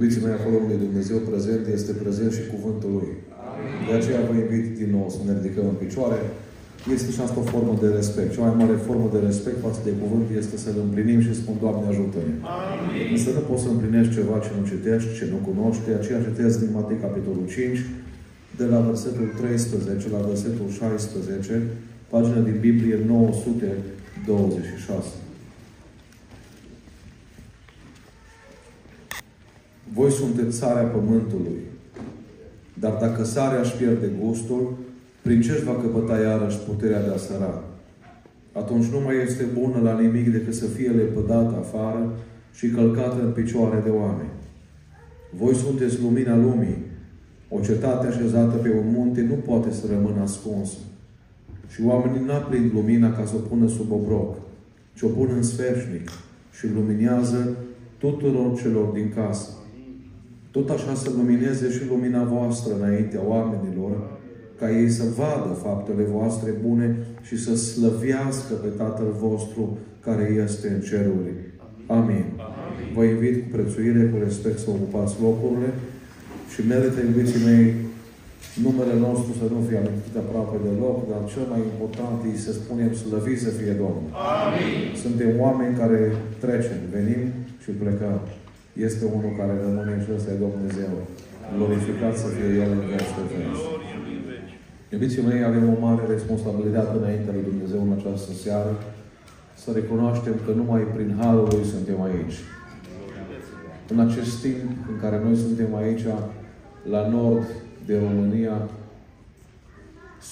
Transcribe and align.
Iubiții 0.00 0.24
mei, 0.24 0.38
acolo 0.38 0.56
unde 0.64 0.76
Dumnezeu 0.86 1.18
prezent, 1.30 1.62
este 1.78 1.92
prezent 2.02 2.30
și 2.38 2.42
cuvântul 2.52 2.90
Lui. 2.98 3.10
De 3.86 3.92
aceea 3.98 4.20
vă 4.28 4.34
invit 4.44 4.66
din 4.80 4.90
nou 4.96 5.06
să 5.14 5.18
ne 5.22 5.32
ridicăm 5.38 5.66
în 5.72 5.78
picioare. 5.84 6.18
Este 6.96 7.08
și 7.14 7.20
asta 7.22 7.42
o 7.42 7.50
formă 7.54 7.72
de 7.82 7.88
respect. 7.98 8.28
Cea 8.34 8.44
mai 8.46 8.58
mare 8.60 8.76
formă 8.88 9.06
de 9.14 9.20
respect 9.28 9.58
față 9.66 9.80
de 9.86 9.92
cuvânt 10.02 10.26
este 10.40 10.56
să-L 10.64 10.78
împlinim 10.86 11.20
și 11.26 11.32
spun, 11.40 11.54
Doamne, 11.64 11.84
ajută-ne. 11.86 12.34
Însă 13.14 13.28
nu 13.36 13.42
poți 13.48 13.62
să 13.64 13.68
împlinești 13.70 14.16
ceva 14.18 14.36
ce 14.44 14.50
nu 14.56 14.62
citești, 14.72 15.16
ce 15.18 15.24
nu 15.32 15.38
cunoști. 15.48 15.86
De 15.88 15.94
aceea 15.96 16.24
citesc 16.26 16.54
din 16.62 16.70
Matei, 16.76 17.04
capitolul 17.06 17.46
5, 17.54 17.78
de 18.60 18.66
la 18.72 18.78
versetul 18.90 19.26
13 19.40 20.06
la 20.16 20.20
versetul 20.30 20.68
16, 20.80 21.52
pagina 22.12 22.40
din 22.48 22.56
Biblie 22.66 22.96
926. 23.06 25.27
Voi 29.98 30.10
sunteți 30.10 30.56
sarea 30.56 30.82
pământului. 30.82 31.58
Dar 32.74 32.96
dacă 33.00 33.24
sarea 33.24 33.60
își 33.60 33.76
pierde 33.76 34.10
gustul, 34.24 34.76
prin 35.22 35.40
ce 35.40 35.52
își 35.52 35.64
va 35.64 35.74
căpăta 35.74 36.20
iarăși 36.20 36.58
puterea 36.58 37.02
de 37.02 37.10
a 37.14 37.16
săra? 37.16 37.62
Atunci 38.52 38.84
nu 38.84 39.00
mai 39.00 39.16
este 39.26 39.44
bună 39.58 39.80
la 39.82 40.00
nimic 40.00 40.32
decât 40.32 40.54
să 40.54 40.66
fie 40.66 40.88
lepădată 40.90 41.56
afară 41.58 42.12
și 42.52 42.68
călcată 42.68 43.22
în 43.22 43.30
picioare 43.30 43.80
de 43.84 43.90
oameni. 43.90 44.36
Voi 45.36 45.54
sunteți 45.54 46.00
lumina 46.02 46.36
lumii. 46.36 46.78
O 47.48 47.60
cetate 47.60 48.06
așezată 48.06 48.56
pe 48.56 48.70
un 48.70 48.92
munte 48.92 49.20
nu 49.20 49.34
poate 49.34 49.72
să 49.72 49.86
rămână 49.90 50.20
ascunsă. 50.20 50.78
Și 51.68 51.82
oamenii 51.84 52.22
nu 52.26 52.32
aprind 52.32 52.72
lumina 52.72 53.12
ca 53.12 53.24
să 53.24 53.32
o 53.36 53.46
pună 53.48 53.68
sub 53.68 53.92
obroc, 53.92 54.36
ci 54.94 55.02
o 55.02 55.08
pun 55.08 55.28
în 55.36 55.42
sferșnic 55.42 56.10
și 56.58 56.66
luminează 56.74 57.56
tuturor 57.98 58.60
celor 58.60 58.84
din 58.84 59.12
casă. 59.14 59.48
Tot 60.58 60.70
așa 60.76 60.94
să 61.02 61.08
lumineze 61.16 61.66
și 61.76 61.82
lumina 61.92 62.22
voastră 62.34 62.70
înaintea 62.78 63.22
oamenilor, 63.34 63.94
ca 64.58 64.66
ei 64.80 64.90
să 64.98 65.04
vadă 65.20 65.50
faptele 65.66 66.04
voastre 66.16 66.50
bune 66.66 66.88
și 67.26 67.36
să 67.44 67.52
slăvească 67.56 68.52
pe 68.62 68.70
Tatăl 68.80 69.10
vostru 69.26 69.62
care 70.06 70.24
este 70.44 70.66
în 70.74 70.80
ceruri. 70.88 71.32
Amin. 71.98 72.26
Amin. 72.48 72.88
Vă 72.96 73.02
invit 73.04 73.36
cu 73.42 73.48
prețuire, 73.56 74.02
cu 74.12 74.16
respect 74.26 74.58
să 74.58 74.68
ocupați 74.70 75.14
locurile 75.26 75.70
și 76.52 76.60
merită, 76.70 76.98
iubiții 77.00 77.46
mei, 77.48 77.66
numele 78.64 78.94
nostru 79.06 79.30
să 79.40 79.46
nu 79.54 79.60
fie 79.66 79.78
amintit 79.80 80.16
aproape 80.22 80.56
deloc, 80.66 80.96
dar 81.10 81.20
cel 81.32 81.44
mai 81.52 81.62
important 81.72 82.18
e 82.22 82.46
să 82.46 82.52
spunem 82.60 82.90
slăvit 83.02 83.38
să 83.46 83.50
fie 83.58 83.72
Domnul. 83.82 84.08
Amin. 84.42 84.78
Suntem 85.04 85.30
oameni 85.44 85.78
care 85.82 86.00
trecem, 86.44 86.80
venim 86.94 87.22
și 87.62 87.70
plecăm 87.82 88.16
este 88.86 89.04
unul 89.16 89.32
care 89.38 89.54
rămâne 89.64 89.94
și 90.04 90.10
ăsta 90.16 90.30
e 90.32 90.44
Dumnezeu. 90.46 90.92
Glorificat 91.56 92.14
să 92.22 92.26
fie 92.34 92.48
El 92.62 92.70
în 92.78 92.82
veci 92.90 93.12
de 93.16 93.24
veci. 93.32 93.64
Iubiții 94.92 95.26
mei, 95.28 95.42
avem 95.44 95.64
o 95.74 95.76
mare 95.86 96.04
responsabilitate 96.14 96.92
înainte 96.96 97.30
lui 97.32 97.48
Dumnezeu 97.50 97.80
în 97.82 97.92
această 97.98 98.32
seară 98.44 98.72
să 99.62 99.68
recunoaștem 99.74 100.36
că 100.44 100.50
numai 100.52 100.82
prin 100.94 101.10
Harul 101.20 101.48
Lui 101.52 101.64
suntem 101.74 101.98
aici. 102.08 102.36
În 103.92 103.98
acest 104.06 104.32
timp 104.44 104.70
în 104.90 104.96
care 105.02 105.16
noi 105.24 105.36
suntem 105.36 105.74
aici, 105.74 106.04
la 106.94 107.08
nord 107.08 107.46
de 107.86 107.98
România, 108.06 108.56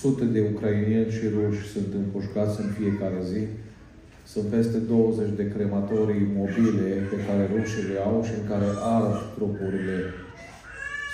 sute 0.00 0.24
de 0.24 0.40
ucrainieni 0.52 1.10
și 1.16 1.24
ruși 1.34 1.62
sunt 1.72 1.90
împușcați 1.94 2.60
în 2.60 2.70
fiecare 2.78 3.20
zi 3.30 3.42
sunt 4.32 4.46
peste 4.46 4.78
20 4.78 5.28
de 5.36 5.48
crematorii 5.54 6.26
mobile 6.36 6.88
pe 7.10 7.18
care 7.26 7.50
rușii 7.52 7.88
le 7.92 7.98
au 8.08 8.22
și 8.26 8.32
în 8.40 8.48
care 8.50 8.66
ard 8.96 9.16
trupurile 9.34 9.96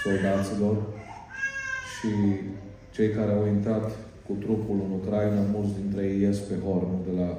soldaților 0.02 0.76
și 1.94 2.10
cei 2.94 3.10
care 3.10 3.32
au 3.32 3.46
intrat 3.46 3.86
cu 4.26 4.32
trupul 4.44 4.76
în 4.86 4.92
Ucraina, 5.00 5.40
mulți 5.54 5.74
dintre 5.80 6.02
ei 6.10 6.20
ies 6.20 6.38
pe 6.38 6.56
hornul 6.64 7.00
de 7.08 7.20
la 7.20 7.30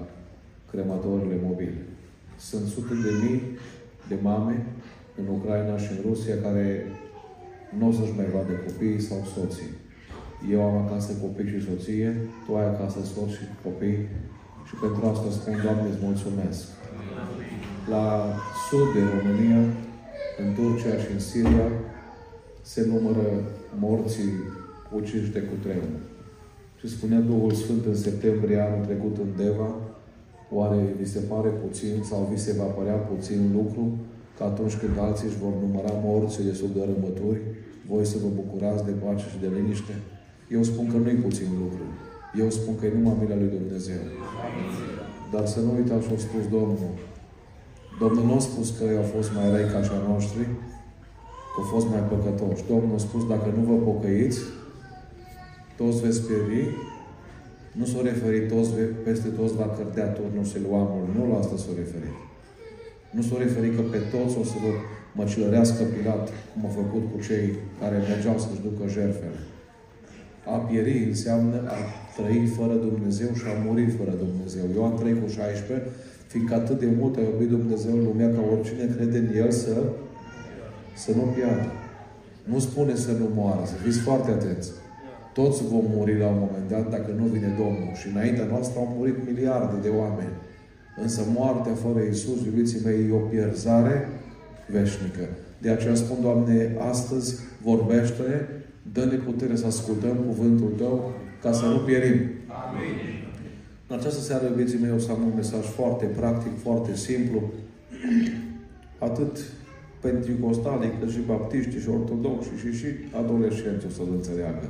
crematorile 0.71 1.37
mobile. 1.47 1.81
Sunt 2.37 2.65
sute 2.67 2.93
de 3.05 3.11
mii 3.23 3.41
de 4.07 4.17
mame 4.21 4.65
în 5.19 5.25
Ucraina 5.37 5.77
și 5.77 5.91
în 5.91 5.99
Rusia 6.09 6.35
care 6.45 6.85
nu 7.77 7.87
o 7.87 7.91
să-și 7.91 8.17
mai 8.17 8.29
vadă 8.35 8.53
copiii 8.67 9.01
sau 9.09 9.19
soții. 9.35 9.71
Eu 10.51 10.61
am 10.63 10.77
acasă 10.83 11.11
copii 11.21 11.51
și 11.51 11.65
soție, 11.67 12.09
tu 12.45 12.55
ai 12.55 12.65
acasă 12.65 12.99
soț 13.13 13.29
și 13.29 13.45
copii, 13.63 14.07
și 14.73 14.79
pentru 14.79 15.01
asta 15.05 15.27
spun, 15.39 15.55
Doamne, 15.63 15.87
îți 15.89 16.03
mulțumesc. 16.07 16.61
La 17.93 18.07
sud 18.67 18.87
de 18.95 19.03
România, 19.15 19.61
în 20.41 20.47
Turcia 20.57 20.95
și 21.03 21.09
în 21.15 21.19
Siria, 21.29 21.69
se 22.61 22.81
numără 22.93 23.25
morții 23.85 24.33
uciși 24.97 25.31
de 25.35 25.41
cutremur. 25.49 26.01
Și 26.79 26.87
spunea 26.95 27.19
Duhul 27.19 27.53
Sfânt 27.61 27.85
în 27.85 27.95
septembrie 27.95 28.59
anul 28.59 28.85
trecut 28.85 29.15
în 29.17 29.31
Deva, 29.37 29.69
oare 30.51 30.79
vi 30.99 31.13
se 31.13 31.19
pare 31.19 31.49
puțin 31.63 31.93
sau 32.09 32.29
vi 32.31 32.39
se 32.45 32.53
va 32.59 32.69
părea 32.77 32.99
puțin 33.11 33.39
lucru 33.57 33.97
că 34.37 34.43
atunci 34.43 34.75
când 34.75 34.95
alții 34.99 35.27
își 35.27 35.41
vor 35.43 35.53
număra 35.61 35.93
morții 36.03 36.43
de 36.43 36.53
sub 36.53 36.71
dărâmături, 36.77 37.41
voi 37.89 38.05
să 38.05 38.17
vă 38.23 38.29
bucurați 38.41 38.85
de 38.85 38.91
pace 38.91 39.25
și 39.31 39.41
de 39.43 39.49
liniște? 39.55 39.93
Eu 40.55 40.63
spun 40.63 40.85
că 40.91 40.97
nu 40.97 41.09
e 41.09 41.27
puțin 41.27 41.47
lucru. 41.63 41.85
Eu 42.41 42.49
spun 42.49 42.73
că 42.79 42.85
e 42.85 42.97
numai 42.97 43.17
mila 43.21 43.35
lui 43.35 43.51
Dumnezeu. 43.57 44.03
Dar 45.33 45.45
să 45.53 45.59
nu 45.59 45.71
uitați 45.79 46.07
ce 46.07 46.13
a 46.13 46.17
spus 46.27 46.43
Domnul. 46.57 46.93
Domnul 48.01 48.25
nu 48.25 48.35
a 48.35 48.39
spus 48.49 48.67
că 48.77 48.83
ei 48.83 49.01
au 49.01 49.07
fost 49.15 49.29
mai 49.35 49.47
răi 49.53 49.71
ca 49.73 49.79
cea 49.87 49.99
noștri, 50.11 50.43
că 51.51 51.57
au 51.61 51.67
fost 51.73 51.87
mai 51.93 52.03
păcătoși. 52.11 52.67
Domnul 52.73 52.95
a 52.95 53.05
spus, 53.07 53.21
dacă 53.33 53.47
nu 53.57 53.61
vă 53.69 53.75
pocăiți, 53.89 54.39
toți 55.79 56.01
veți 56.03 56.21
pieri. 56.27 56.75
Nu 57.79 57.85
s-a 57.91 57.99
referit 58.11 58.45
toți, 58.53 58.69
peste 59.05 59.29
toți 59.37 59.57
va 59.59 59.67
cărtea 59.77 60.07
turnul 60.17 60.45
și 60.51 60.57
luamul. 60.67 61.03
Nu 61.15 61.21
la 61.31 61.37
asta 61.39 61.55
s-a 61.63 61.73
referit. 61.81 62.15
Nu 63.15 63.21
s-a 63.27 63.37
referit 63.45 63.73
că 63.75 63.83
pe 63.93 63.99
toți 64.13 64.37
o 64.41 64.43
să 64.51 64.57
vă 64.63 64.71
măcilărească 65.19 65.81
Pilat, 65.83 66.25
cum 66.51 66.61
a 66.65 66.71
făcut 66.81 67.03
cu 67.11 67.17
cei 67.27 67.45
care 67.79 67.97
mergeau 68.09 68.37
să-și 68.43 68.65
ducă 68.67 68.83
jertfele. 68.95 69.39
A 70.45 70.57
pieri 70.57 71.05
înseamnă 71.07 71.57
a 71.77 71.79
trăi 72.15 72.45
fără 72.57 72.73
Dumnezeu 72.73 73.29
și 73.39 73.45
a 73.51 73.63
muri 73.65 73.85
fără 73.97 74.13
Dumnezeu. 74.25 74.65
Eu 74.75 74.83
am 74.85 74.97
trăit 74.99 75.21
cu 75.21 75.29
16, 75.29 75.87
fiindcă 76.31 76.53
atât 76.55 76.79
de 76.79 76.89
mult 76.99 77.17
a 77.17 77.21
iubit 77.21 77.49
Dumnezeu 77.49 77.93
în 77.97 78.03
lumea 78.03 78.29
ca 78.35 78.41
oricine 78.51 78.85
crede 78.95 79.17
în 79.17 79.29
El 79.41 79.51
să, 79.51 79.75
să 81.03 81.11
nu 81.17 81.23
piardă. 81.35 81.71
Nu 82.51 82.59
spune 82.59 82.95
să 82.95 83.11
nu 83.11 83.27
moară, 83.35 83.63
să 83.65 83.75
fiți 83.83 83.99
foarte 83.99 84.31
atenți. 84.31 84.69
Toți 85.33 85.63
vom 85.71 85.85
muri 85.95 86.19
la 86.19 86.27
un 86.27 86.39
moment 86.45 86.67
dat 86.69 86.89
dacă 86.89 87.11
nu 87.19 87.25
vine 87.33 87.49
Domnul. 87.61 87.91
Și 87.99 88.07
înaintea 88.13 88.45
noastră 88.53 88.79
au 88.79 88.93
murit 88.97 89.17
miliarde 89.29 89.75
de 89.81 89.91
oameni. 90.01 90.35
Însă 91.03 91.21
moartea 91.37 91.73
fără 91.73 91.99
Iisus, 92.03 92.39
iubiții 92.45 92.85
mei, 92.85 93.09
e 93.09 93.13
o 93.13 93.17
pierzare 93.17 93.95
veșnică. 94.71 95.25
De 95.61 95.69
aceea 95.69 95.95
spun, 95.95 96.17
Doamne, 96.21 96.75
astăzi 96.91 97.35
vorbește 97.63 98.47
Dă-ne 98.91 99.15
putere 99.15 99.55
să 99.55 99.65
ascultăm 99.65 100.15
cuvântul 100.15 100.73
Tău 100.77 101.11
ca 101.41 101.51
să 101.51 101.65
nu 101.65 101.77
pierim. 101.77 102.19
Amin. 102.47 103.23
În 103.87 103.97
această 103.97 104.19
seară, 104.19 104.53
vieții 104.55 104.79
mei, 104.79 104.91
o 104.91 104.97
să 104.97 105.11
am 105.11 105.21
un 105.21 105.31
mesaj 105.35 105.65
foarte 105.65 106.05
practic, 106.05 106.51
foarte 106.61 106.95
simplu. 106.95 107.41
Atât 108.99 109.37
pentecostalii, 110.01 110.91
cât 110.99 111.11
și 111.11 111.19
baptiști 111.19 111.79
și 111.79 111.89
ortodoxi 111.89 112.49
și 112.59 112.77
și 112.77 112.85
adolescenți 113.21 113.85
o 113.85 113.89
să-l 113.89 114.07
înțeleagă. 114.11 114.69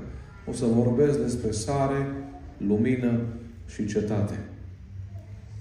O 0.50 0.53
să 0.53 0.66
vorbesc 0.66 1.22
despre 1.22 1.52
sare, 1.52 2.07
lumină 2.57 3.19
și 3.68 3.85
cetate. 3.85 4.40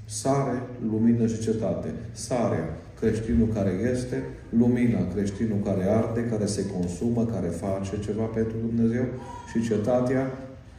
Sare, 0.05 0.63
lumină 0.91 1.27
și 1.27 1.41
cetate. 1.41 1.95
Sarea, 2.13 2.79
creștinul 3.03 3.49
care 3.57 3.73
este, 3.93 4.17
lumina, 4.61 5.01
creștinul 5.15 5.61
care 5.69 5.85
arde, 6.01 6.23
care 6.33 6.47
se 6.57 6.63
consumă, 6.75 7.23
care 7.35 7.49
face 7.65 7.95
ceva 8.07 8.27
pentru 8.39 8.57
Dumnezeu 8.67 9.07
și 9.51 9.59
cetatea, 9.69 10.23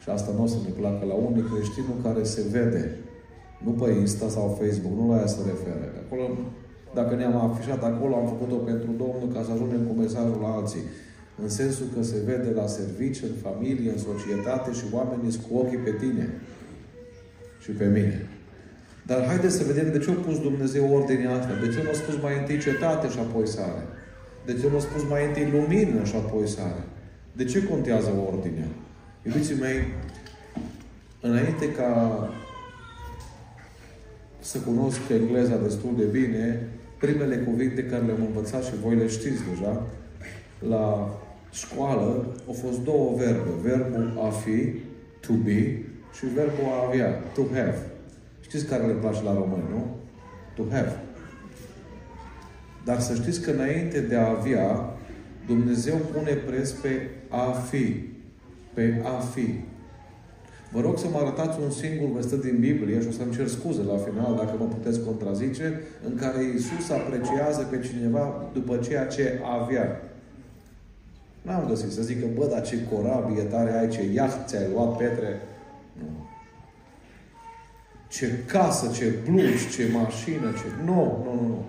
și 0.02 0.10
asta 0.10 0.32
nu 0.36 0.44
o 0.44 0.48
să 0.54 0.58
ne 0.66 0.72
placă 0.80 1.04
la 1.12 1.18
unii, 1.28 1.50
creștinul 1.52 1.98
care 2.06 2.24
se 2.34 2.42
vede. 2.56 2.84
Nu 3.66 3.72
pe 3.72 3.88
Insta 3.92 4.28
sau 4.36 4.58
Facebook, 4.60 4.94
nu 5.00 5.06
la 5.12 5.18
ea 5.22 5.30
se 5.36 5.42
referă. 5.52 5.86
Acolo, 6.04 6.26
dacă 6.98 7.16
ne-am 7.16 7.36
afișat 7.36 7.84
acolo, 7.84 8.14
am 8.16 8.28
făcut-o 8.34 8.60
pentru 8.70 8.90
Domnul 9.04 9.30
ca 9.34 9.42
să 9.46 9.52
ajungem 9.52 9.84
cu 9.88 9.94
mesajul 10.04 10.40
la 10.42 10.52
alții. 10.58 10.86
În 11.44 11.50
sensul 11.50 11.88
că 11.96 12.02
se 12.04 12.18
vede 12.30 12.50
la 12.60 12.68
servici, 12.78 13.22
în 13.30 13.36
familie, 13.46 13.90
în 13.92 14.02
societate 14.10 14.70
și 14.80 14.86
oamenii 14.98 15.40
cu 15.44 15.50
ochii 15.62 15.86
pe 15.88 15.94
tine 16.02 16.26
și 17.64 17.72
pe 17.72 17.86
mine. 17.86 18.18
Dar 19.06 19.26
haideți 19.26 19.58
să 19.58 19.64
vedem 19.64 19.92
de 19.92 20.00
ce 20.00 20.10
a 20.10 20.14
pus 20.14 20.40
Dumnezeu 20.42 20.94
ordinea 20.94 21.32
asta. 21.32 21.54
De 21.62 21.74
ce 21.74 21.84
nu 21.84 21.90
a 21.90 21.94
spus 21.94 22.22
mai 22.22 22.38
întâi 22.40 22.60
cetate 22.60 23.10
și 23.10 23.20
apoi 23.20 23.48
sare? 23.48 23.84
De 24.46 24.54
ce 24.54 24.68
nu 24.70 24.76
a 24.76 24.80
spus 24.80 25.10
mai 25.10 25.26
întâi 25.26 25.50
lumină 25.52 26.04
și 26.04 26.16
apoi 26.16 26.48
sare? 26.48 26.84
De 27.32 27.46
ce 27.46 27.64
contează 27.64 28.10
ordinea? 28.32 28.68
Iubiții 29.26 29.60
mei, 29.60 29.80
înainte 31.22 31.72
ca 31.72 31.90
să 34.40 34.58
cunosc 34.58 35.00
engleza 35.10 35.58
destul 35.58 35.94
de 35.98 36.04
bine, 36.04 36.68
primele 37.00 37.36
cuvinte 37.36 37.84
care 37.84 38.06
le-am 38.06 38.26
învățat 38.28 38.64
și 38.64 38.72
voi 38.84 38.96
le 38.96 39.08
știți 39.08 39.42
deja, 39.50 39.84
la 40.70 41.18
școală 41.52 42.36
au 42.48 42.54
fost 42.54 42.80
două 42.80 43.16
verbe. 43.18 43.50
Verbul 43.62 44.20
a 44.26 44.30
fi, 44.30 44.74
to 45.20 45.34
be, 45.44 45.82
și 46.14 46.26
verbul 46.36 46.64
a 46.72 46.86
avea, 46.88 47.10
to 47.34 47.42
have. 47.54 47.93
Știți 48.54 48.68
care 48.68 48.86
le 48.86 48.94
place 48.94 49.24
la 49.24 49.34
români, 49.34 49.64
nu? 49.70 49.86
To 50.56 50.64
have. 50.72 51.00
Dar 52.86 53.00
să 53.00 53.14
știți 53.14 53.42
că 53.42 53.52
înainte 53.52 54.00
de 54.00 54.16
a 54.16 54.30
avea, 54.30 54.96
Dumnezeu 55.48 55.96
pune 55.96 56.32
preț 56.32 56.70
pe 56.70 57.10
a 57.30 57.52
fi. 57.52 58.10
Pe 58.74 59.02
a 59.04 59.20
fi. 59.20 59.60
Vă 60.72 60.82
rog 60.82 60.98
să 60.98 61.08
mă 61.12 61.18
arătați 61.18 61.60
un 61.64 61.72
singur 61.72 62.12
verset 62.12 62.42
din 62.42 62.58
Biblie 62.60 63.02
și 63.02 63.08
o 63.08 63.12
să-mi 63.12 63.36
cer 63.36 63.48
scuze 63.48 63.82
la 63.82 63.98
final 63.98 64.36
dacă 64.36 64.56
mă 64.60 64.66
puteți 64.66 65.04
contrazice, 65.04 65.82
în 66.08 66.16
care 66.16 66.44
Iisus 66.44 66.90
apreciază 66.90 67.68
pe 67.70 67.80
cineva 67.80 68.50
după 68.54 68.78
ceea 68.78 69.06
ce 69.06 69.40
avea. 69.62 70.02
N-am 71.42 71.66
găsit 71.68 71.92
să 71.92 72.02
zică, 72.02 72.26
bă, 72.36 72.48
dar 72.52 72.62
ce 72.62 72.88
corabie 72.92 73.44
tare 73.44 73.80
ai, 73.80 73.88
ce 73.88 74.12
iaht 74.14 74.48
ți-ai 74.48 74.68
luat, 74.74 74.98
Petre. 74.98 75.42
Nu. 76.00 76.32
Ce 78.16 78.28
casă, 78.46 78.92
ce 78.98 79.14
blugi, 79.26 79.70
ce 79.76 79.84
mașină, 79.92 80.48
ce... 80.60 80.68
Nu, 80.86 81.02
nu, 81.26 81.34
nu, 81.42 81.48
nu. 81.48 81.66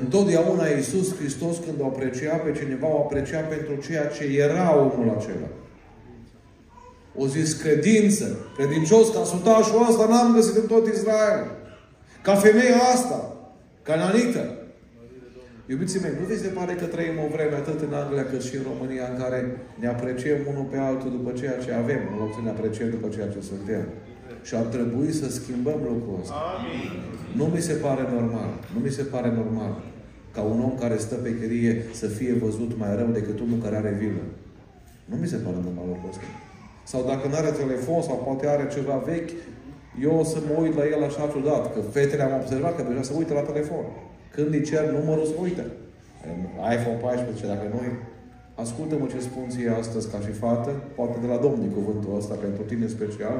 Întotdeauna 0.00 0.66
Iisus 0.66 1.16
Hristos, 1.16 1.56
când 1.64 1.80
o 1.80 1.86
aprecia 1.86 2.36
pe 2.36 2.52
cineva, 2.58 2.86
o 2.86 2.98
aprecia 2.98 3.40
pentru 3.40 3.74
ceea 3.86 4.06
ce 4.06 4.24
era 4.24 4.76
omul 4.76 5.16
acela. 5.18 5.48
O 7.16 7.26
zis 7.26 7.52
credință, 7.52 8.36
credincios 8.56 9.14
ca 9.14 9.24
sutașul 9.24 9.86
ăsta 9.88 10.06
n-am 10.06 10.34
găsit 10.34 10.56
în 10.56 10.66
tot 10.66 10.86
Israel. 10.86 11.42
Ca 12.22 12.34
femeia 12.34 12.82
asta, 12.94 13.36
cananită. 13.82 14.56
Iubiții 15.66 16.00
mei, 16.00 16.12
nu 16.20 16.26
vi 16.26 16.38
se 16.38 16.48
pare 16.48 16.74
că 16.74 16.84
trăim 16.84 17.18
o 17.24 17.32
vreme 17.34 17.54
atât 17.54 17.80
în 17.80 17.94
Anglia 17.94 18.24
cât 18.24 18.42
și 18.42 18.56
în 18.56 18.62
România 18.70 19.08
în 19.12 19.18
care 19.22 19.38
ne 19.80 19.88
apreciem 19.88 20.38
unul 20.50 20.66
pe 20.70 20.76
altul 20.76 21.10
după 21.10 21.30
ceea 21.40 21.58
ce 21.64 21.72
avem, 21.72 22.00
în 22.10 22.18
loc 22.18 22.30
să 22.34 22.40
ne 22.42 22.50
apreciem 22.50 22.90
după 22.90 23.08
ceea 23.08 23.28
ce 23.28 23.40
suntem. 23.40 23.84
Și 24.42 24.54
ar 24.54 24.66
trebui 24.74 25.12
să 25.12 25.30
schimbăm 25.30 25.78
lucrul 25.88 26.18
ăsta. 26.20 26.34
Amin. 26.56 26.90
Nu 27.38 27.44
mi 27.54 27.60
se 27.60 27.72
pare 27.72 28.04
normal. 28.14 28.50
Nu 28.74 28.80
mi 28.80 28.90
se 28.90 29.02
pare 29.02 29.30
normal 29.40 29.72
ca 30.34 30.42
un 30.42 30.60
om 30.62 30.74
care 30.78 30.96
stă 30.96 31.14
pe 31.14 31.38
chirie 31.38 31.84
să 31.92 32.06
fie 32.06 32.32
văzut 32.44 32.78
mai 32.78 32.96
rău 32.96 33.06
decât 33.06 33.40
unul 33.40 33.58
care 33.62 33.76
are 33.76 33.96
vilă. 33.98 34.24
Nu 35.04 35.16
mi 35.16 35.26
se 35.26 35.36
pare 35.36 35.56
normal 35.64 35.86
lucrul 35.86 36.08
ăsta. 36.08 36.28
Sau 36.84 37.00
dacă 37.10 37.24
nu 37.28 37.34
are 37.34 37.50
telefon 37.62 38.02
sau 38.02 38.16
poate 38.26 38.46
are 38.48 38.66
ceva 38.74 38.96
vechi, 39.06 39.32
eu 40.06 40.14
o 40.18 40.24
să 40.24 40.38
mă 40.46 40.54
uit 40.62 40.74
la 40.76 40.84
el 40.94 41.02
așa 41.04 41.30
ciudat, 41.32 41.64
că 41.74 41.80
fetele 41.80 42.22
am 42.22 42.40
observat 42.40 42.76
că 42.76 42.82
deja 42.88 43.02
se 43.02 43.14
uită 43.18 43.32
la 43.34 43.48
telefon. 43.50 43.84
Când 44.34 44.50
îi 44.54 44.62
cer 44.70 44.84
numărul, 44.90 45.26
se 45.26 45.36
uită. 45.42 45.64
iPhone 46.74 47.00
14, 47.00 47.46
dacă 47.46 47.66
nu 47.72 47.80
Ascultă-mă 48.54 49.06
ce 49.12 49.20
spun 49.20 49.46
ție 49.48 49.70
astăzi 49.80 50.10
ca 50.10 50.18
și 50.26 50.32
fată, 50.42 50.70
poate 50.96 51.16
de 51.20 51.26
la 51.26 51.38
Domnul 51.46 51.68
cuvântul 51.78 52.16
ăsta, 52.16 52.34
pentru 52.34 52.62
tine 52.62 52.86
special. 52.86 53.36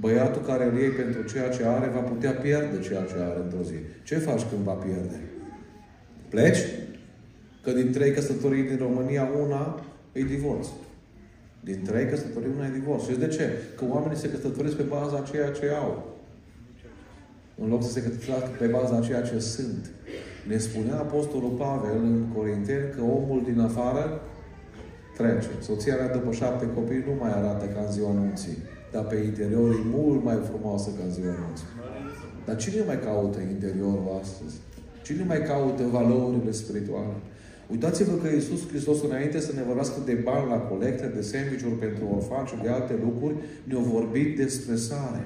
Băiatul 0.00 0.42
care 0.42 0.64
îl 0.64 0.78
iei 0.78 0.90
pentru 0.90 1.22
ceea 1.22 1.48
ce 1.48 1.64
are, 1.64 1.86
va 1.94 2.00
putea 2.00 2.30
pierde 2.30 2.80
ceea 2.80 3.02
ce 3.02 3.14
are 3.14 3.40
într-o 3.44 3.62
zi. 3.62 3.74
Ce 4.02 4.16
faci 4.16 4.42
când 4.50 4.62
va 4.62 4.72
pierde? 4.72 5.20
Pleci? 6.28 6.58
Că 7.62 7.70
din 7.72 7.92
trei 7.92 8.12
căsătorii 8.12 8.62
din 8.62 8.76
România, 8.76 9.30
una 9.42 9.84
e 10.12 10.22
divorț. 10.22 10.66
Din 11.60 11.82
trei 11.84 12.06
căsătorii, 12.08 12.50
una 12.56 12.66
e 12.66 12.78
divorț. 12.78 13.02
Și 13.02 13.18
de 13.18 13.26
ce? 13.26 13.50
Că 13.76 13.84
oamenii 13.88 14.16
se 14.16 14.30
căsătoresc 14.30 14.76
pe 14.76 14.82
baza 14.82 15.24
ceea 15.30 15.50
ce 15.50 15.68
au. 15.68 16.16
În 17.62 17.68
loc 17.68 17.82
să 17.82 17.90
se 17.90 18.02
căsătorească 18.02 18.50
pe 18.58 18.66
baza 18.66 19.00
ceea 19.00 19.22
ce 19.22 19.38
sunt. 19.38 19.90
Ne 20.48 20.58
spunea 20.58 20.96
Apostolul 20.96 21.50
Pavel 21.50 21.96
în 22.02 22.24
Corinteni 22.34 22.90
că 22.94 23.02
omul 23.02 23.42
din 23.44 23.60
afară 23.60 24.20
trece. 25.16 25.48
Soția 25.60 25.96
mea 25.96 26.08
după 26.08 26.32
șapte 26.32 26.66
copii 26.74 27.04
nu 27.06 27.14
mai 27.20 27.32
arată 27.32 27.64
ca 27.64 27.80
în 27.80 27.92
ziua 27.92 28.10
anunții. 28.10 28.56
Dar 28.96 29.04
pe 29.04 29.16
interior 29.16 29.70
e 29.70 29.88
mult 29.98 30.24
mai 30.24 30.38
frumoasă 30.50 30.88
ca 30.96 31.02
în 31.04 31.12
ziua 31.16 31.32
anunții. 31.38 31.66
Dar 32.46 32.56
cine 32.56 32.82
mai 32.86 33.00
caută 33.00 33.38
interiorul 33.40 34.18
astăzi? 34.22 34.56
Cine 35.06 35.24
mai 35.32 35.42
caută 35.42 35.82
valorile 35.96 36.52
spirituale? 36.62 37.14
Uitați-vă 37.72 38.14
că 38.22 38.28
Iisus 38.28 38.68
Hristos, 38.68 39.02
înainte 39.02 39.40
să 39.40 39.52
ne 39.54 39.62
vorbească 39.66 39.98
de 40.04 40.12
bani 40.12 40.50
la 40.54 40.58
colecte, 40.70 41.06
de 41.16 41.22
sandwich 41.30 41.64
pentru 41.84 42.04
orfani 42.16 42.48
și 42.48 42.62
de 42.62 42.68
alte 42.68 42.94
lucruri, 43.04 43.36
ne-a 43.64 43.78
vorbit 43.78 44.36
despre 44.36 44.74
sare. 44.76 45.22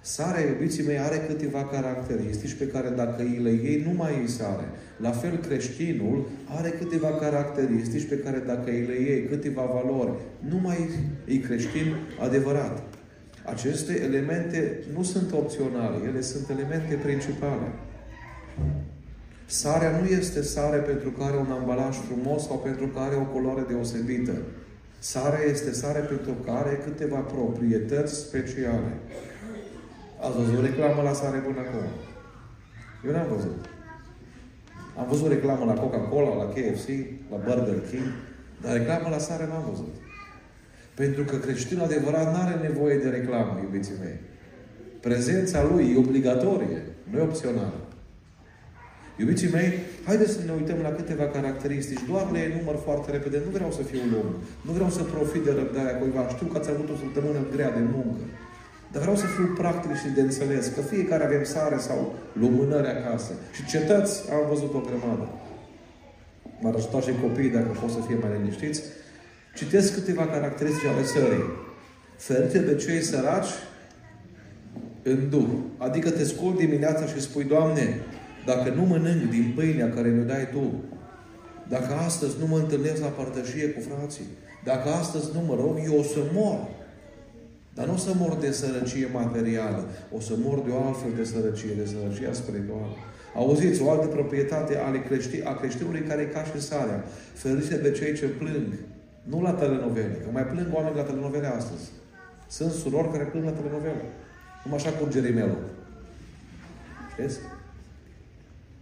Sarea, 0.00 0.46
iubiții 0.48 0.86
mei, 0.86 0.98
are 0.98 1.18
câteva 1.28 1.64
caracteristici 1.64 2.58
pe 2.60 2.66
care 2.66 2.88
dacă 2.88 3.22
îi 3.22 3.40
le 3.42 3.50
iei, 3.50 3.84
nu 3.86 3.92
mai 3.96 4.12
e 4.24 4.26
sare. 4.26 4.66
La 4.96 5.10
fel, 5.10 5.36
creștinul 5.36 6.26
are 6.58 6.70
câteva 6.70 7.08
caracteristici 7.08 8.08
pe 8.08 8.18
care 8.18 8.42
dacă 8.46 8.70
îi 8.70 8.86
le 8.90 9.00
iei, 9.00 9.24
câteva 9.24 9.62
valori, 9.62 10.12
nu 10.48 10.58
mai 10.62 10.78
e 11.24 11.36
creștin 11.36 11.86
adevărat. 12.26 12.97
Aceste 13.50 14.02
elemente 14.02 14.84
nu 14.94 15.02
sunt 15.02 15.32
opționale, 15.32 15.96
ele 16.06 16.20
sunt 16.20 16.48
elemente 16.48 16.94
principale. 16.94 17.72
Sarea 19.46 19.98
nu 19.98 20.06
este 20.06 20.42
sare 20.42 20.76
pentru 20.76 21.10
care 21.10 21.36
un 21.36 21.50
ambalaj 21.50 21.96
frumos 21.96 22.46
sau 22.46 22.58
pentru 22.58 22.86
care 22.86 23.14
o 23.14 23.32
culoare 23.32 23.64
deosebită. 23.68 24.32
Sarea 24.98 25.42
este 25.50 25.72
sare 25.72 25.98
pentru 25.98 26.32
care 26.32 26.80
câteva 26.84 27.18
proprietăți 27.18 28.14
speciale. 28.14 28.92
Ați 30.20 30.36
văzut 30.36 30.64
reclamă 30.64 31.02
la 31.02 31.12
sare 31.12 31.38
până 31.38 31.58
acum? 31.58 31.86
Eu 33.06 33.12
n-am 33.12 33.28
văzut. 33.34 33.68
Am 34.98 35.06
văzut 35.08 35.28
reclamă 35.28 35.64
la 35.64 35.80
Coca-Cola, 35.80 36.34
la 36.34 36.48
KFC, 36.52 36.88
la 37.30 37.36
Burger 37.36 37.80
King, 37.90 38.08
dar 38.62 38.72
reclamă 38.72 39.08
la 39.08 39.18
sare 39.18 39.46
n-am 39.46 39.64
văzut. 39.70 39.94
Pentru 41.00 41.22
că 41.24 41.36
creștinul 41.36 41.84
adevărat 41.84 42.26
nu 42.32 42.38
are 42.44 42.56
nevoie 42.68 42.96
de 43.04 43.08
reclamă, 43.08 43.52
iubiții 43.62 44.00
mei. 44.04 44.18
Prezența 45.00 45.58
lui 45.70 45.84
e 45.92 45.98
obligatorie, 46.06 46.80
nu 47.10 47.18
e 47.18 47.28
opțională. 47.30 47.80
Iubiții 49.22 49.54
mei, 49.56 49.70
haideți 50.08 50.32
să 50.32 50.40
ne 50.46 50.52
uităm 50.60 50.78
la 50.86 50.92
câteva 50.98 51.26
caracteristici. 51.36 52.08
Doar 52.10 52.26
le 52.34 52.40
enumăr 52.48 52.76
foarte 52.86 53.08
repede. 53.10 53.36
Nu 53.44 53.50
vreau 53.56 53.70
să 53.78 53.82
fiu 53.90 54.02
lung. 54.14 54.30
Nu 54.66 54.72
vreau 54.72 54.90
să 54.96 55.02
profit 55.02 55.42
de 55.44 55.52
răbdarea 55.60 55.98
cuiva. 55.98 56.28
Știu 56.34 56.46
că 56.46 56.56
ați 56.58 56.70
avut 56.70 56.88
o 56.94 56.96
săptămână 57.02 57.40
grea 57.54 57.70
de 57.78 57.84
muncă. 57.94 58.22
Dar 58.92 59.00
vreau 59.04 59.16
să 59.22 59.26
fiu 59.34 59.46
practic 59.60 59.92
și 60.02 60.08
de 60.16 60.20
înțeles 60.20 60.64
că 60.74 60.80
fiecare 60.80 61.24
avem 61.24 61.44
sare 61.44 61.78
sau 61.88 62.14
lumânări 62.42 62.88
acasă. 62.96 63.32
Și 63.56 63.62
cetăți 63.72 64.12
am 64.36 64.44
văzut 64.52 64.72
o 64.78 64.80
grămadă. 64.88 65.26
M-ar 66.60 66.74
ajuta 66.74 67.00
și 67.00 67.20
copiii 67.24 67.56
dacă 67.56 67.70
pot 67.80 67.90
să 67.90 68.00
fie 68.06 68.16
mai 68.22 68.30
liniștiți. 68.36 68.82
Citesc 69.58 69.94
câteva 69.94 70.26
caracteristici 70.26 70.84
ale 70.84 71.04
sării. 71.04 71.44
Ferite 72.16 72.58
de 72.58 72.74
cei 72.74 73.02
săraci 73.02 73.52
în 75.02 75.28
Duh. 75.30 75.48
Adică 75.76 76.10
te 76.10 76.24
scoli 76.24 76.56
dimineața 76.56 77.06
și 77.06 77.20
spui, 77.20 77.44
Doamne, 77.44 78.00
dacă 78.46 78.70
nu 78.70 78.82
mănânc 78.82 79.30
din 79.30 79.52
pâinea 79.54 79.90
care 79.90 80.08
mi-o 80.08 80.24
dai 80.24 80.48
Tu, 80.52 80.72
dacă 81.68 81.94
astăzi 81.94 82.34
nu 82.40 82.46
mă 82.46 82.58
întâlnesc 82.58 83.00
la 83.00 83.06
părtășie 83.06 83.68
cu 83.68 83.80
frații, 83.80 84.24
dacă 84.64 84.88
astăzi 84.88 85.28
nu 85.34 85.40
mă 85.40 85.54
rog, 85.54 85.78
eu 85.84 85.98
o 85.98 86.02
să 86.02 86.20
mor. 86.32 86.58
Dar 87.74 87.86
nu 87.86 87.94
o 87.94 87.96
să 87.96 88.12
mor 88.18 88.36
de 88.40 88.50
sărăcie 88.50 89.08
materială, 89.12 89.88
o 90.16 90.20
să 90.20 90.32
mor 90.36 90.58
de 90.58 90.70
o 90.70 90.86
altfel 90.86 91.10
de 91.16 91.24
sărăcie, 91.24 91.74
de 91.76 91.86
sărăcia 91.86 92.32
spirituală. 92.32 92.96
Auziți, 93.34 93.82
o 93.82 93.90
altă 93.90 94.06
proprietate 94.06 94.76
ale 94.76 95.02
crești, 95.02 95.42
a 95.44 95.54
creștinului 95.54 96.00
care 96.00 96.22
e 96.22 96.24
ca 96.24 96.44
și 96.44 96.60
sarea. 96.60 97.04
Ferice 97.34 97.76
de 97.76 97.90
cei 97.90 98.14
ce 98.14 98.26
plâng. 98.26 98.72
Nu 99.30 99.42
la 99.42 99.52
telenovele, 99.52 100.16
că 100.24 100.28
mai 100.32 100.46
plâng 100.46 100.68
oameni 100.72 100.96
la 100.96 101.02
telenovele 101.02 101.46
astăzi. 101.46 101.90
Sunt 102.48 102.72
surori 102.72 103.10
care 103.10 103.24
plâng 103.24 103.44
la 103.44 103.50
telenovele. 103.50 104.02
Cum 104.62 104.74
așa 104.74 104.90
cu 104.90 105.08
Gerimelul. 105.08 105.62
Știți? 107.12 107.38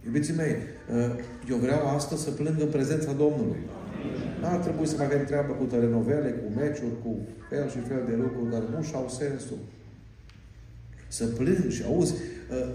Iubiții 0.05 0.33
mei, 0.33 0.55
uh, 0.95 1.11
eu 1.49 1.57
vreau 1.57 1.87
astăzi 1.87 2.23
să 2.23 2.31
plâng 2.31 2.61
în 2.61 2.67
prezența 2.67 3.11
Domnului. 3.11 3.61
Nu 4.39 4.47
ar 4.47 4.57
trebui 4.57 4.87
să 4.87 4.95
mai 4.97 5.05
avem 5.05 5.25
treabă 5.25 5.53
cu 5.53 5.63
telenovele, 5.63 6.29
cu 6.29 6.59
meciuri, 6.59 7.01
cu 7.03 7.11
fel 7.49 7.69
și 7.69 7.79
fel 7.79 8.03
de 8.09 8.15
lucruri 8.15 8.51
care 8.51 8.63
nu 8.75 8.81
și-au 8.83 9.07
sensul. 9.09 9.57
Să 11.07 11.25
plâng 11.25 11.69
și 11.69 11.83
auzi, 11.83 12.13
uh, 12.13 12.69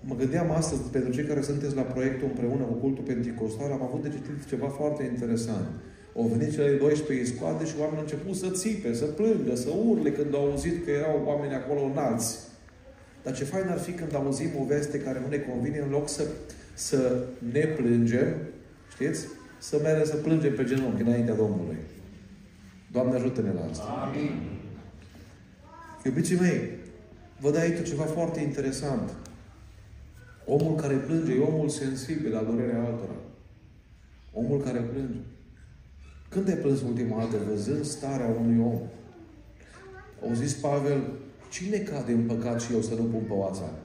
mă 0.00 0.14
gândeam 0.14 0.50
astăzi, 0.50 0.82
pentru 0.82 1.10
cei 1.12 1.24
care 1.24 1.42
sunteți 1.42 1.74
la 1.74 1.82
proiectul 1.82 2.28
împreună 2.28 2.64
cu 2.64 2.72
cultul 2.72 3.04
Pentecostal, 3.04 3.72
am 3.72 3.82
avut 3.82 4.02
de 4.02 4.08
citit 4.08 4.48
ceva 4.48 4.68
foarte 4.68 5.02
interesant. 5.04 5.68
Au 6.16 6.26
venit 6.36 6.54
cele 6.54 6.76
12 6.76 7.26
iscoade 7.26 7.64
și 7.64 7.74
oamenii 7.78 7.98
au 7.98 8.02
început 8.02 8.36
să 8.36 8.50
țipe, 8.50 8.94
să 8.94 9.04
plângă, 9.04 9.54
să 9.54 9.70
urle 9.88 10.12
când 10.12 10.34
au 10.34 10.50
auzit 10.50 10.84
că 10.84 10.90
erau 10.90 11.22
oameni 11.26 11.54
acolo 11.54 11.80
înalți 11.80 12.38
dar 13.24 13.34
ce 13.34 13.44
fain 13.44 13.68
ar 13.68 13.78
fi 13.78 13.92
când 13.92 14.14
auzim 14.14 14.50
o 14.60 14.64
veste 14.64 15.00
care 15.00 15.20
nu 15.20 15.28
ne 15.28 15.38
convine, 15.38 15.78
în 15.78 15.90
loc 15.90 16.08
să, 16.08 16.26
să 16.74 17.24
ne 17.52 17.60
plângem, 17.60 18.36
știți? 18.92 19.26
Să 19.58 19.78
mergem 19.82 20.04
să 20.04 20.16
plângem 20.16 20.54
pe 20.54 20.64
genunchi 20.64 21.02
înaintea 21.02 21.34
Domnului. 21.34 21.76
Doamne 22.92 23.14
ajută-ne 23.14 23.52
la 23.52 23.66
asta. 23.70 23.84
Amin. 23.84 24.30
Iubiții 26.04 26.40
mei, 26.40 26.70
vă 27.40 27.50
dau 27.50 27.60
aici 27.60 27.88
ceva 27.88 28.04
foarte 28.04 28.40
interesant. 28.40 29.10
Omul 30.46 30.74
care 30.74 30.94
plânge 30.94 31.32
e 31.32 31.40
omul 31.40 31.68
sensibil 31.68 32.32
la 32.32 32.42
durerea 32.42 32.84
altora. 32.84 33.16
Omul 34.32 34.60
care 34.60 34.78
plânge. 34.78 35.18
Când 36.34 36.48
ai 36.48 36.62
plâns 36.64 36.80
ultima 36.80 37.16
dată 37.18 37.36
văzând 37.50 37.84
starea 37.84 38.36
unui 38.40 38.58
om? 38.70 38.78
Au 40.24 40.32
zis 40.42 40.52
Pavel, 40.54 41.00
cine 41.50 41.76
cade 41.76 42.12
în 42.12 42.24
păcat 42.32 42.60
și 42.60 42.72
eu 42.72 42.80
să 42.80 42.94
nu 42.94 43.04
pun 43.12 43.22
pe 43.28 43.32
WhatsApp? 43.32 43.76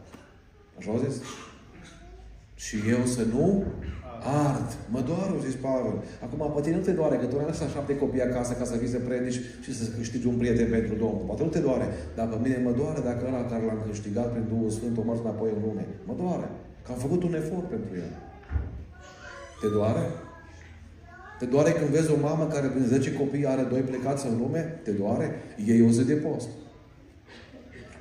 Așa 0.78 0.92
au 0.92 1.02
zis? 1.06 1.16
Și 2.56 2.76
eu 2.96 3.06
să 3.16 3.24
nu 3.34 3.64
ard. 4.48 4.70
Mă 4.94 5.02
doare, 5.10 5.32
au 5.36 5.46
zis 5.48 5.56
Pavel. 5.68 5.96
Acum, 6.26 6.52
pe 6.56 6.62
tine 6.62 6.76
nu 6.76 6.82
te 6.82 6.92
doare, 6.92 7.16
că 7.18 7.26
tu 7.26 7.36
nu 7.36 7.42
ai 7.42 7.52
lăsat 7.54 7.70
șapte 7.70 7.98
copii 7.98 8.28
acasă 8.30 8.54
ca 8.54 8.66
să 8.66 8.76
vii 8.78 8.94
să 8.96 9.00
predici 9.00 9.40
și 9.64 9.72
să 9.78 9.84
câștigi 9.98 10.28
un 10.28 10.38
prieten 10.42 10.70
pentru 10.70 10.94
Domnul. 11.04 11.24
Poate 11.26 11.44
nu 11.44 11.50
te 11.50 11.60
doare, 11.60 11.88
dar 12.16 12.28
pe 12.28 12.38
mine 12.44 12.58
mă 12.64 12.72
doare 12.72 13.00
dacă 13.10 13.26
ăla 13.28 13.46
care 13.52 13.66
l-am 13.66 13.82
câștigat 13.88 14.32
prin 14.32 14.46
Duhul 14.54 14.70
Sfânt 14.70 14.98
o 14.98 15.04
mers 15.04 15.20
înapoi 15.20 15.50
în 15.56 15.62
lume. 15.66 15.86
Mă 16.08 16.14
doare. 16.22 16.48
Că 16.84 16.92
am 16.92 16.98
făcut 16.98 17.24
un 17.24 17.34
efort 17.42 17.68
pentru 17.76 17.92
el. 17.96 18.12
Te 19.62 19.68
doare? 19.78 20.04
Te 21.40 21.46
doare 21.46 21.72
când 21.72 21.90
vezi 21.90 22.12
o 22.12 22.20
mamă 22.22 22.48
care 22.48 22.68
prin 22.68 22.86
10 22.86 23.14
copii 23.14 23.46
are 23.46 23.62
doi 23.62 23.80
plecați 23.80 24.28
în 24.28 24.38
lume? 24.38 24.80
Te 24.84 24.92
doare? 24.92 25.36
E 25.66 25.84
o 25.84 25.90
zi 25.90 26.06
de 26.06 26.14
post. 26.14 26.48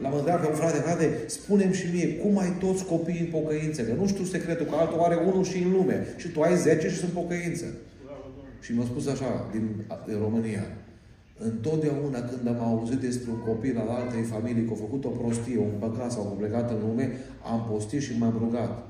L-am 0.02 0.14
întrebat 0.14 0.40
pe 0.40 0.46
un 0.46 0.54
frate, 0.54 0.76
frate, 0.76 1.18
spunem 1.26 1.72
și 1.72 1.86
mie, 1.92 2.14
cum 2.14 2.38
ai 2.38 2.56
toți 2.60 2.84
copiii 2.84 3.20
în 3.20 3.40
pocăință? 3.40 3.82
Că 3.82 3.92
nu 3.92 4.06
știu 4.06 4.24
secretul, 4.24 4.66
că 4.66 4.74
altul 4.74 5.00
are 5.00 5.14
unul 5.14 5.44
și 5.44 5.62
în 5.62 5.70
lume. 5.72 6.06
Și 6.16 6.28
tu 6.28 6.40
ai 6.40 6.56
10 6.56 6.88
și 6.88 6.96
sunt 6.96 7.10
pocăință. 7.10 7.64
Și 8.60 8.72
mi-a 8.72 8.84
spus 8.84 9.06
așa, 9.06 9.48
din, 9.52 9.84
din 10.06 10.18
România. 10.18 10.64
Întotdeauna 11.38 12.20
când 12.20 12.46
am 12.48 12.60
auzit 12.68 12.98
despre 12.98 13.30
un 13.30 13.38
copil 13.38 13.78
al 13.78 13.88
altei 13.88 14.22
familii 14.22 14.64
că 14.64 14.72
a 14.72 14.76
făcut 14.76 15.04
o 15.04 15.08
prostie, 15.08 15.58
un 15.58 15.78
păcat 15.78 16.12
sau 16.12 16.22
a 16.22 16.38
plecat 16.38 16.70
în 16.70 16.78
lume, 16.88 17.10
am 17.52 17.66
postit 17.70 18.02
și 18.02 18.18
m-am 18.18 18.36
rugat. 18.38 18.86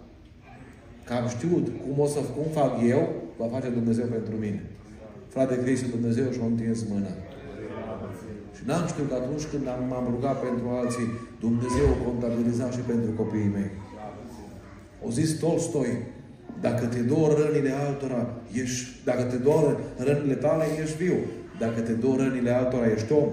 Că 1.04 1.12
am 1.12 1.28
știut 1.28 1.66
cum 1.82 2.02
o 2.04 2.06
să 2.06 2.18
cum 2.18 2.44
fac 2.52 2.72
eu, 2.88 3.08
va 3.38 3.46
face 3.54 3.68
Dumnezeu 3.68 4.06
pentru 4.16 4.34
mine. 4.44 4.60
Frate 5.34 5.54
Cristi, 5.62 5.94
Dumnezeu 5.96 6.30
și-a 6.30 6.44
întins 6.44 6.78
mâna. 6.92 7.12
Și 8.56 8.62
n-am 8.66 8.86
știut 8.92 9.08
că 9.08 9.14
atunci 9.14 9.44
când 9.52 9.64
am, 9.74 9.80
m-am 9.90 10.06
rugat 10.14 10.36
pentru 10.46 10.66
alții, 10.80 11.08
Dumnezeu 11.46 11.86
o 11.94 12.02
contabiliza 12.08 12.66
și 12.70 12.82
pentru 12.92 13.10
copiii 13.20 13.54
mei. 13.58 13.70
O 15.06 15.10
zis 15.10 15.30
Tolstoi, 15.42 15.92
dacă 16.60 16.84
te 16.86 16.98
dor 16.98 17.30
rănile 17.40 17.72
altora, 17.86 18.22
ești, 18.62 18.86
dacă 19.04 19.22
te 19.22 19.36
dor 19.36 19.80
rănile 19.96 20.34
tale, 20.34 20.64
ești 20.82 20.96
viu. 21.04 21.16
Dacă 21.58 21.80
te 21.80 21.92
dor 21.92 22.16
rănile 22.16 22.50
altora, 22.50 22.92
ești 22.96 23.12
om. 23.12 23.28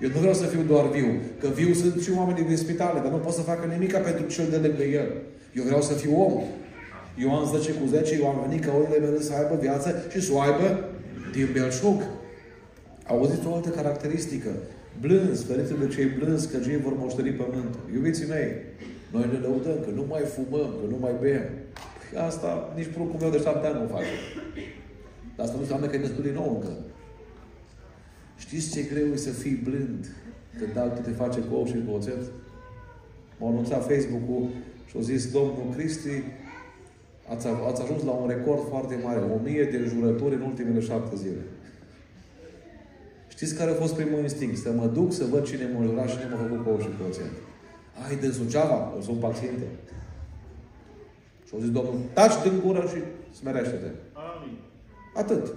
Eu 0.00 0.08
nu 0.14 0.18
vreau 0.18 0.34
să 0.34 0.46
fiu 0.46 0.62
doar 0.62 0.86
viu, 0.88 1.08
că 1.40 1.48
viu 1.48 1.72
sunt 1.72 2.02
și 2.02 2.10
oamenii 2.16 2.44
din 2.44 2.56
spitale, 2.56 3.00
dar 3.00 3.10
nu 3.10 3.16
pot 3.16 3.32
să 3.32 3.40
facă 3.40 3.64
nimica 3.66 3.98
pentru 3.98 4.26
cel 4.26 4.46
de 4.50 4.56
lângă 4.56 4.82
el. 4.82 5.08
Eu 5.52 5.62
vreau 5.64 5.82
să 5.82 5.92
fiu 5.92 6.20
om. 6.20 6.42
Eu 7.18 7.34
am 7.34 7.58
10 7.58 7.72
cu 7.72 7.86
10, 7.86 8.14
eu 8.14 8.28
am 8.28 8.48
venit 8.48 8.64
ca 8.64 8.72
oile 8.76 8.98
mele 8.98 9.20
să 9.20 9.32
aibă 9.34 9.58
viață 9.60 10.04
și 10.10 10.20
să 10.20 10.32
o 10.32 10.40
aibă 10.40 10.88
din 11.32 11.48
belșug. 11.52 12.02
Auziți 13.06 13.46
o 13.46 13.54
altă 13.54 13.68
caracteristică. 13.68 14.50
Blânz, 15.00 15.44
feriți 15.44 15.72
de 15.78 15.88
cei 15.94 16.06
blânzi, 16.06 16.50
că 16.50 16.58
cei 16.58 16.76
vor 16.76 16.96
moșteni 16.96 17.30
pământul. 17.30 17.80
Iubiții 17.94 18.26
mei, 18.26 18.50
noi 19.12 19.28
ne 19.32 19.38
lăudăm 19.38 19.78
că 19.84 19.90
nu 19.94 20.04
mai 20.08 20.22
fumăm, 20.34 20.70
că 20.80 20.86
nu 20.88 20.96
mai 21.00 21.14
bem. 21.20 21.42
Păi 22.10 22.20
asta 22.20 22.72
nici 22.76 22.92
pruncul 22.94 23.20
meu 23.20 23.30
de 23.30 23.38
șapte 23.38 23.66
ani 23.66 23.80
nu 23.80 23.86
face. 23.86 24.14
Dar 25.36 25.44
asta 25.44 25.56
nu 25.56 25.62
înseamnă 25.62 25.86
că 25.86 25.96
e 25.96 26.06
destul 26.06 26.22
din 26.22 26.32
nou 26.32 26.48
încă. 26.54 26.72
Știți 28.36 28.72
ce 28.74 28.82
greu 28.82 29.06
e 29.12 29.16
să 29.16 29.30
fii 29.30 29.60
blând 29.64 30.06
când 30.58 30.76
altul 30.76 31.04
te 31.04 31.10
face 31.10 31.40
cu 31.40 31.54
ou 31.54 31.66
și 31.66 31.84
cu 31.86 31.94
oțet? 31.94 32.22
M-a 33.38 33.48
anunțat 33.48 33.86
Facebook-ul 33.90 34.48
și 34.88 34.96
a 34.98 35.00
zis 35.00 35.32
Domnul 35.32 35.72
Cristi, 35.76 36.22
ați, 37.32 37.46
ați 37.46 37.82
ajuns 37.82 38.02
la 38.04 38.10
un 38.10 38.28
record 38.28 38.68
foarte 38.68 38.98
mare, 39.04 39.18
o 39.18 39.38
mie 39.42 39.64
de 39.64 39.78
jurături 39.88 40.34
în 40.34 40.40
ultimele 40.40 40.80
șapte 40.80 41.16
zile. 41.16 41.42
Știți 43.28 43.54
care 43.54 43.70
a 43.70 43.74
fost 43.74 43.94
primul 43.94 44.18
instinct? 44.18 44.56
Să 44.56 44.70
mă 44.72 44.86
duc 44.86 45.12
să 45.12 45.24
văd 45.24 45.44
cine 45.44 45.70
mă 45.74 45.84
jura 45.84 46.06
și 46.06 46.16
cine 46.16 46.28
m-a 46.30 46.46
făcut 46.46 46.64
cu 46.64 46.70
ou 46.70 46.78
și 46.78 46.86
cu 46.86 47.04
oțet. 47.08 47.32
Ai, 48.08 48.16
de 48.16 48.30
Suceava, 48.30 48.92
sunt 49.00 49.18
paciente. 49.20 49.66
Și 51.46 51.50
au 51.54 51.60
zis 51.60 51.70
Domnul, 51.70 51.98
taci 52.12 52.42
din 52.42 52.60
gură 52.64 52.82
și 52.92 53.00
smerește-te. 53.38 53.90
Amin. 54.12 54.56
Atât. 55.14 55.54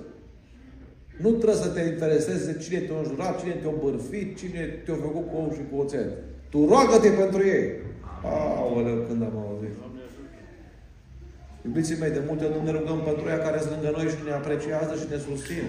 Nu 1.22 1.30
trebuie 1.30 1.64
să 1.66 1.70
te 1.70 1.82
intereseze 1.82 2.58
cine 2.64 2.80
te-a 2.80 2.98
înjurat, 2.98 3.40
cine 3.42 3.54
te-a 3.54 3.72
bărfit, 3.84 4.38
cine 4.38 4.62
te-a 4.86 4.96
făcut 4.96 5.26
cu 5.30 5.36
ou 5.36 5.52
și 5.56 5.62
cu 5.70 5.76
oțet. 5.82 6.10
Tu 6.50 6.66
roagă-te 6.66 7.10
pentru 7.10 7.46
ei. 7.46 7.68
Aoleu, 8.24 8.98
când 9.08 9.22
am 9.22 9.38
auzit. 9.48 9.76
Iubiții 11.68 12.02
mei, 12.02 12.12
de 12.18 12.22
multe 12.28 12.44
ori 12.46 12.58
nu 12.58 12.64
ne 12.64 12.72
rugăm 12.78 13.00
pentru 13.10 13.26
ea 13.32 13.40
care 13.46 13.58
sunt 13.60 13.72
lângă 13.74 13.90
noi 13.98 14.08
și 14.14 14.26
ne 14.28 14.34
apreciază 14.42 14.94
și 15.02 15.08
ne 15.12 15.18
susțin. 15.28 15.66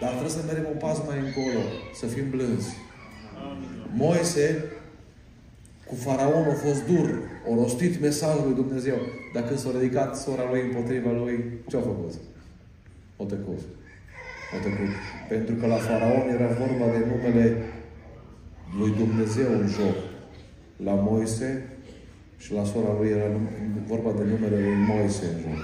Dar 0.00 0.10
trebuie 0.10 0.38
să 0.38 0.42
mergem 0.46 0.66
un 0.72 0.80
pas 0.86 0.98
mai 1.08 1.18
încolo, 1.26 1.62
să 2.00 2.06
fim 2.14 2.26
blânzi. 2.34 2.70
Moise 4.04 4.46
cu 5.88 5.94
faraon 5.94 6.44
a 6.54 6.56
fost 6.66 6.82
dur, 6.90 7.08
a 7.48 7.50
rostit 7.60 8.00
mesajul 8.00 8.44
lui 8.46 8.60
Dumnezeu. 8.62 8.98
Dar 9.34 9.42
când 9.46 9.58
s-a 9.58 9.70
ridicat 9.78 10.10
sora 10.16 10.44
lui 10.50 10.62
împotriva 10.68 11.10
lui, 11.10 11.34
ce 11.68 11.76
a 11.76 11.80
făcut? 11.80 12.12
O 13.16 13.24
tăcut. 13.24 13.60
O 14.54 14.58
tăcut. 14.64 14.92
Pentru 15.28 15.54
că 15.54 15.66
la 15.66 15.80
faraon 15.86 16.26
era 16.36 16.46
vorba 16.46 16.86
de 16.94 17.00
numele 17.10 17.46
lui 18.78 18.90
Dumnezeu 19.02 19.50
în 19.60 19.66
joc. 19.66 19.96
La 20.76 20.94
Moise 20.94 21.69
și 22.42 22.52
la 22.52 22.64
sora 22.64 22.92
lui 22.98 23.08
era 23.08 23.28
vorba 23.86 24.10
de 24.18 24.24
numele 24.32 24.56
lui 24.64 24.76
Moise 24.88 25.24
în 25.32 25.38
joc. 25.40 25.60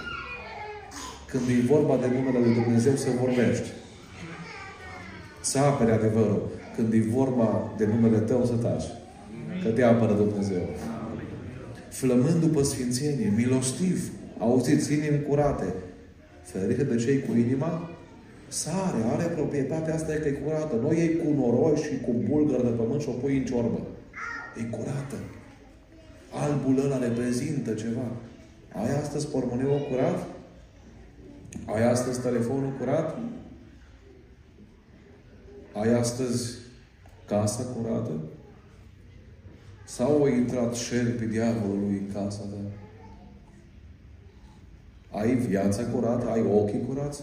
Când 1.30 1.44
e 1.48 1.66
vorba 1.74 1.96
de 1.96 2.08
numele 2.16 2.38
lui 2.44 2.54
Dumnezeu, 2.62 2.94
se 2.94 3.10
vorbește. 3.10 3.70
Să 5.40 5.58
apere 5.58 5.92
adevărul. 5.92 6.42
Când 6.76 6.92
e 6.92 7.00
vorba 7.20 7.74
de 7.76 7.86
numele 7.86 8.18
tău, 8.18 8.44
să 8.44 8.52
taci. 8.52 8.88
Că 9.62 9.68
te 9.68 9.82
apără 9.82 10.12
Dumnezeu. 10.12 10.64
Flămând 11.88 12.40
după 12.40 12.62
sfințenie, 12.62 13.32
milostiv, 13.36 14.10
auziți 14.38 14.92
inimi 14.92 15.22
curate, 15.28 15.74
ferite 16.42 16.84
de 16.84 16.96
cei 16.96 17.22
cu 17.22 17.36
inima 17.36 17.90
sare, 18.48 19.00
are 19.12 19.24
proprietatea 19.24 19.94
asta 19.94 20.14
e 20.14 20.16
că 20.16 20.28
e 20.28 20.30
curată. 20.30 20.76
Nu 20.76 20.92
iei 20.92 21.16
cu 21.16 21.32
noroi 21.40 21.76
și 21.76 22.00
cu 22.04 22.12
bulgăr 22.28 22.60
de 22.60 22.68
pământ 22.68 23.00
și 23.00 23.08
o 23.08 23.12
pui 23.12 23.36
în 23.36 23.44
ciorbă. 23.44 23.80
E 24.60 24.62
curată. 24.62 25.16
Albul 26.30 26.84
ăla 26.84 26.98
reprezintă 26.98 27.74
ceva. 27.74 28.10
Ai 28.72 28.96
astăzi 29.00 29.28
pormoneul 29.28 29.86
curat? 29.90 30.26
Ai 31.66 31.90
astăzi 31.90 32.20
telefonul 32.20 32.72
curat? 32.78 33.18
Ai 35.72 35.92
astăzi 35.92 36.54
casa 37.26 37.64
curată? 37.64 38.12
Sau 39.84 40.12
au 40.12 40.26
intrat 40.26 40.74
șerpii 40.74 41.26
diavolului 41.26 42.02
în 42.06 42.12
casa 42.12 42.42
ta? 42.42 42.70
Ai 45.18 45.34
viața 45.34 45.84
curată? 45.84 46.30
Ai 46.30 46.42
ochii 46.42 46.84
curați? 46.88 47.22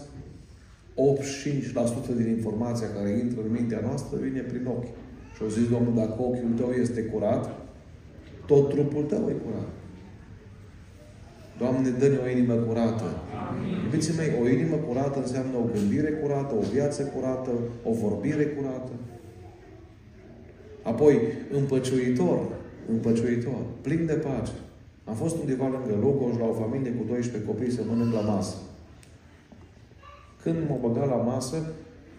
85% 2.10 2.16
din 2.16 2.28
informația 2.28 2.86
care 2.96 3.10
intră 3.10 3.40
în 3.44 3.52
mintea 3.52 3.80
noastră 3.82 4.18
vine 4.18 4.40
prin 4.40 4.66
ochi. 4.66 4.94
Și 5.34 5.42
au 5.42 5.48
zis 5.48 5.68
Domnul, 5.68 5.94
dacă 5.94 6.22
ochiul 6.22 6.52
tău 6.56 6.70
este 6.70 7.02
curat, 7.02 7.63
tot 8.46 8.68
trupul 8.68 9.02
tău 9.02 9.24
e 9.28 9.32
curat. 9.44 9.68
Doamne, 11.58 11.88
dă-ne 11.90 12.18
o 12.24 12.28
inimă 12.28 12.54
curată. 12.54 13.04
Iubiții 13.84 14.14
mei, 14.16 14.30
o 14.42 14.48
inimă 14.48 14.76
curată 14.76 15.18
înseamnă 15.18 15.56
o 15.56 15.68
gândire 15.74 16.10
curată, 16.10 16.54
o 16.54 16.60
viață 16.72 17.02
curată, 17.02 17.50
o 17.84 17.92
vorbire 17.92 18.44
curată. 18.44 18.90
Apoi, 20.82 21.18
împăciuitor, 21.58 22.38
împăciuitor, 22.92 23.60
plin 23.80 24.06
de 24.06 24.12
pace. 24.12 24.52
Am 25.04 25.14
fost 25.14 25.36
undeva 25.36 25.68
lângă 25.68 25.94
Lugoj, 26.00 26.38
la 26.38 26.46
o 26.46 26.52
familie 26.52 26.90
cu 26.90 27.04
12 27.08 27.50
copii 27.50 27.70
să 27.70 27.80
mănânc 27.88 28.12
la 28.12 28.20
masă. 28.20 28.56
Când 30.42 30.56
m-am 30.68 30.78
băgat 30.80 31.08
la 31.08 31.16
masă, 31.16 31.56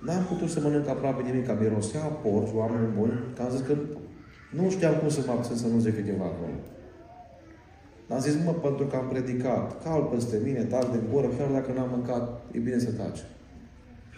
n-am 0.06 0.24
putut 0.24 0.50
să 0.50 0.60
mănânc 0.64 0.88
aproape 0.88 1.22
nimic, 1.24 1.50
am 1.50 1.58
mirosea 1.62 2.00
porci, 2.00 2.56
oameni 2.56 2.94
buni, 2.98 3.20
că 3.36 3.42
am 3.42 3.50
zis 3.50 3.62
că 3.68 3.76
nu 4.58 4.70
știam 4.70 4.96
cum 4.96 5.10
să 5.10 5.22
mă 5.26 5.32
abțin 5.32 5.56
să 5.56 5.68
nu 5.68 5.80
zic 5.80 5.96
câteva 5.96 6.26
acolo. 6.26 6.58
Dar 8.08 8.18
am 8.18 8.24
zis, 8.24 8.36
mă, 8.46 8.52
pentru 8.52 8.86
că 8.86 8.96
am 8.96 9.08
predicat, 9.08 9.84
cal 9.84 10.02
peste 10.14 10.38
mine, 10.44 10.64
tac 10.64 10.92
de 10.92 11.00
gură, 11.12 11.28
chiar 11.38 11.50
dacă 11.58 11.72
n-am 11.72 11.90
mâncat, 11.96 12.24
e 12.52 12.58
bine 12.60 12.80
să 12.80 12.92
taci. 12.92 13.24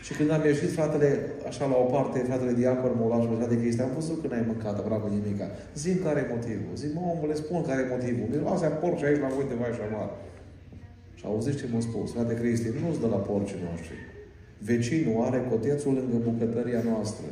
Și 0.05 0.11
când 0.17 0.29
am 0.31 0.43
ieșit, 0.45 0.71
fratele, 0.77 1.09
așa 1.49 1.65
la 1.71 1.77
o 1.83 1.87
parte, 1.95 2.17
fratele 2.29 2.53
diacon 2.59 2.93
m-a 2.99 3.07
luat 3.07 3.21
și 3.23 3.49
de 3.53 3.61
chestia, 3.63 3.83
am 3.83 3.97
văzut 3.99 4.17
că 4.21 4.27
n-ai 4.27 4.49
mâncat 4.51 4.75
aproape 4.77 5.07
nimica. 5.17 5.47
Zim 5.81 5.97
care 6.05 6.19
e 6.19 6.33
motivul. 6.35 6.73
Zic, 6.81 6.91
mă, 6.95 7.01
omule, 7.13 7.35
spun 7.43 7.61
care 7.69 7.79
e 7.81 7.93
motivul. 7.95 8.27
Miroase 8.31 8.67
porci 8.81 9.03
aici 9.03 9.23
la 9.25 9.29
voi 9.35 9.45
de 9.51 9.55
vai 9.59 9.75
și 9.77 9.83
amar. 9.87 10.09
Și 11.19 11.23
auziți 11.29 11.59
ce 11.59 11.65
m-a 11.71 11.79
spus? 11.79 12.07
Frate 12.15 12.33
Cristi, 12.41 12.69
nu-ți 12.81 13.01
dă 13.03 13.07
la 13.15 13.21
porcii 13.29 13.65
noștri. 13.69 13.97
Vecinul 14.69 15.23
are 15.27 15.39
cotețul 15.49 15.93
lângă 15.99 16.17
bucătăria 16.27 16.81
noastră. 16.91 17.27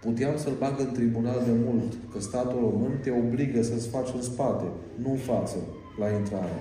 Puteam 0.00 0.36
să-l 0.36 0.56
bag 0.58 0.80
în 0.80 0.92
tribunal 0.92 1.42
de 1.44 1.54
mult, 1.64 1.92
că 2.12 2.20
statul 2.20 2.60
român 2.60 2.92
te 3.02 3.10
obligă 3.10 3.62
să-ți 3.62 3.88
faci 3.88 4.10
în 4.14 4.22
spate, 4.22 4.66
nu 5.02 5.10
în 5.10 5.16
față, 5.16 5.56
la 6.00 6.08
intrare. 6.18 6.58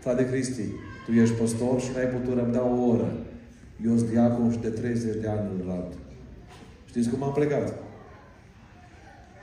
Frate 0.00 0.28
Cristi, 0.30 0.66
tu 1.04 1.12
ești 1.12 1.34
păstor 1.34 1.80
și 1.80 1.90
n-ai 1.94 2.12
putut 2.16 2.34
răbda 2.38 2.62
o 2.64 2.86
oră. 2.92 3.10
Eu 3.86 3.96
sunt 3.96 4.10
diacon 4.10 4.50
și 4.50 4.58
de 4.58 4.68
30 4.68 5.20
de 5.22 5.28
ani 5.28 5.48
în 5.54 5.60
rat. 5.68 5.92
Știți 6.90 7.08
cum 7.10 7.22
am 7.22 7.32
plecat? 7.32 7.66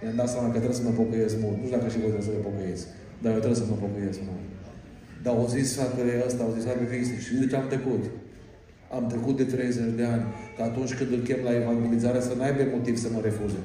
Mi-am 0.02 0.16
dat 0.16 0.30
seama 0.30 0.48
că 0.52 0.58
trebuie 0.58 0.80
să 0.82 0.88
mă 0.88 0.94
pocăiesc 1.02 1.36
mult. 1.44 1.58
Nu 1.58 1.66
știu 1.66 1.78
dacă 1.78 1.90
și 1.90 2.00
voi 2.02 2.12
trebuie 2.14 2.30
să 2.30 2.36
mă 2.38 2.48
pocăiesc. 2.50 2.86
Dar 3.22 3.32
eu 3.34 3.42
trebuie 3.44 3.62
să 3.64 3.68
mă 3.70 3.78
pocăiesc 3.86 4.20
mult. 4.30 4.46
Dar 5.24 5.34
au 5.34 5.48
zis 5.56 5.68
fratele 5.76 6.14
ăsta, 6.28 6.44
au 6.44 6.52
zis 6.56 6.64
Frate 6.68 6.88
Cristi, 6.92 7.24
și 7.26 7.34
de 7.42 7.46
ce 7.50 7.56
am 7.56 7.68
trecut? 7.74 8.04
Am 8.92 9.08
trecut 9.08 9.38
de 9.38 9.44
30 9.44 9.94
de 9.96 10.04
ani. 10.04 10.24
Că 10.56 10.64
atunci 10.64 10.94
când 10.94 11.12
îl 11.12 11.20
chem 11.20 11.40
la 11.44 11.56
evangelizare 11.56 12.20
să 12.20 12.34
n-aibă 12.38 12.62
motiv 12.76 12.98
să 12.98 13.08
mă 13.14 13.20
refuze. 13.22 13.58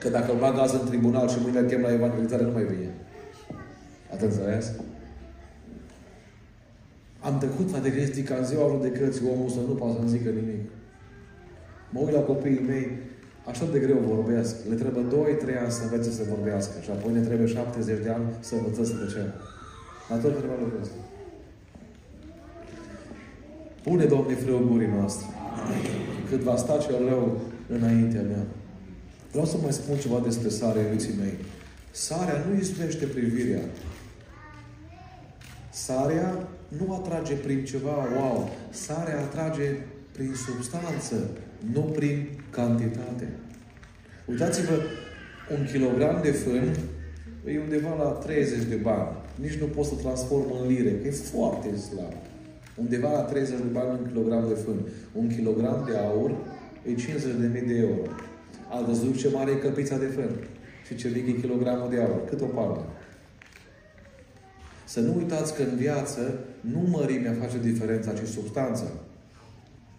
Că 0.00 0.08
dacă 0.08 0.32
îl 0.32 0.38
bag 0.38 0.58
azi 0.58 0.74
în 0.74 0.86
tribunal 0.88 1.28
și 1.28 1.38
mâine 1.42 1.58
îl 1.58 1.66
chem 1.66 1.80
la 1.80 1.92
evangelizare, 1.92 2.42
nu 2.42 2.52
mai 2.52 2.64
vine. 2.64 2.94
Ați 4.12 4.24
înțeles? 4.24 4.72
Am 7.20 7.38
trecut, 7.38 7.70
frate 7.70 7.92
Cristi, 7.92 8.22
ca 8.22 8.34
în 8.34 8.44
ziua 8.44 8.68
judecății 8.68 9.30
omul 9.32 9.48
să 9.48 9.60
nu 9.68 9.74
poată 9.74 9.94
să-mi 9.96 10.08
zică 10.08 10.28
nimic. 10.28 10.70
Mă 11.90 12.00
uit 12.00 12.14
la 12.14 12.20
copiii 12.20 12.66
mei, 12.66 12.86
așa 13.46 13.64
de 13.72 13.78
greu 13.78 13.98
vorbesc. 13.98 14.56
Le 14.68 14.74
trebuie 14.74 15.04
2-3 15.04 15.62
ani 15.62 15.70
să 15.70 15.82
învețe 15.82 16.10
să 16.10 16.22
vorbească 16.28 16.80
și 16.80 16.90
apoi 16.90 17.12
ne 17.12 17.20
trebuie 17.20 17.46
70 17.46 18.02
de 18.02 18.10
ani 18.10 18.24
să 18.40 18.54
învățăm 18.54 18.84
să 18.84 18.94
tăcem. 18.94 19.28
La 20.08 20.16
tot 20.16 20.36
trebuie 20.38 20.58
lucrul 20.60 20.80
ăsta. 20.82 20.94
Pune, 23.82 24.04
Doamne, 24.04 24.34
frâul 24.34 24.68
gurii 24.68 24.88
noastre. 24.96 25.26
Cât 26.28 26.40
va 26.40 26.56
sta 26.56 26.78
cel 26.78 27.08
rău 27.08 27.40
înaintea 27.68 28.22
mea. 28.22 28.46
Vreau 29.30 29.46
să 29.46 29.56
mai 29.62 29.72
spun 29.72 29.96
ceva 29.96 30.20
despre 30.24 30.48
sare, 30.48 30.80
iubiții 30.80 31.14
mei. 31.18 31.34
Sarea 31.90 32.44
nu 32.48 32.58
izbește 32.58 33.04
privirea. 33.04 33.60
Sarea 35.70 36.48
nu 36.68 36.94
atrage 36.94 37.34
prin 37.34 37.64
ceva 37.64 38.06
wow. 38.16 38.50
Sarea 38.70 39.20
atrage 39.20 39.76
prin 40.12 40.34
substanță, 40.34 41.30
nu 41.72 41.80
prin 41.80 42.28
cantitate. 42.50 43.28
Uitați-vă, 44.26 44.74
un 45.58 45.66
kilogram 45.72 46.20
de 46.22 46.30
fân 46.30 46.76
e 47.46 47.58
undeva 47.58 47.96
la 47.96 48.10
30 48.10 48.64
de 48.68 48.74
bani. 48.74 49.08
Nici 49.34 49.54
nu 49.60 49.66
pot 49.66 49.84
să 49.84 49.94
transform 49.94 50.52
în 50.62 50.68
lire, 50.68 50.90
că 50.90 51.06
e 51.06 51.10
foarte 51.10 51.76
slab. 51.76 52.14
Undeva 52.80 53.12
la 53.12 53.20
30 53.20 53.56
de 53.56 53.62
bani 53.72 53.98
un 53.98 54.06
kilogram 54.08 54.48
de 54.48 54.54
fân. 54.54 54.78
Un 55.12 55.28
kilogram 55.28 55.84
de 55.88 55.96
aur 55.96 56.30
e 56.86 56.94
50.000 56.94 57.66
de 57.66 57.76
euro. 57.78 58.02
Ați 58.68 58.84
văzut 58.84 59.16
ce 59.16 59.28
mare 59.32 59.50
e 59.50 59.54
căpița 59.54 59.98
de 59.98 60.06
fân? 60.06 60.30
Și 60.86 60.94
ce 60.94 61.08
mic 61.14 61.26
e 61.28 61.40
kilogramul 61.40 61.90
de 61.90 62.00
aur? 62.00 62.24
Cât 62.28 62.40
o 62.40 62.44
palmă? 62.44 62.84
Să 64.84 65.00
nu 65.00 65.14
uitați 65.16 65.54
că 65.54 65.62
în 65.62 65.76
viață 65.76 66.38
nu 66.60 66.80
mărimea 66.90 67.36
face 67.40 67.58
diferența, 67.58 68.12
ci 68.12 68.26
substanța. 68.26 68.86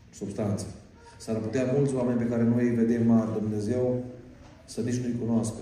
Substanța. 0.10 0.66
S-ar 1.18 1.36
putea 1.36 1.74
mulți 1.76 1.96
oameni 1.96 2.20
pe 2.20 2.26
care 2.26 2.44
noi 2.44 2.64
îi 2.68 2.76
vedem 2.76 3.08
mari 3.08 3.40
Dumnezeu 3.40 4.04
să 4.66 4.82
nici 4.82 5.02
nu-i 5.02 5.20
cunoască. 5.26 5.60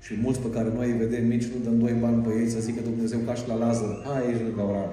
Și 0.00 0.18
mulți 0.22 0.40
pe 0.40 0.50
care 0.50 0.68
noi 0.74 0.90
îi 0.90 0.96
vedem 0.96 1.26
mici 1.26 1.44
nu 1.44 1.64
dăm 1.64 1.78
doi 1.78 1.96
bani 2.00 2.22
pe 2.22 2.30
ei 2.40 2.48
să 2.48 2.60
zică 2.60 2.80
Dumnezeu 2.80 3.18
ca 3.18 3.34
și 3.34 3.48
la 3.48 3.54
Lazar. 3.54 4.02
Hai 4.04 4.26
aici 4.26 4.42
lângă 4.42 4.60
Avram. 4.60 4.92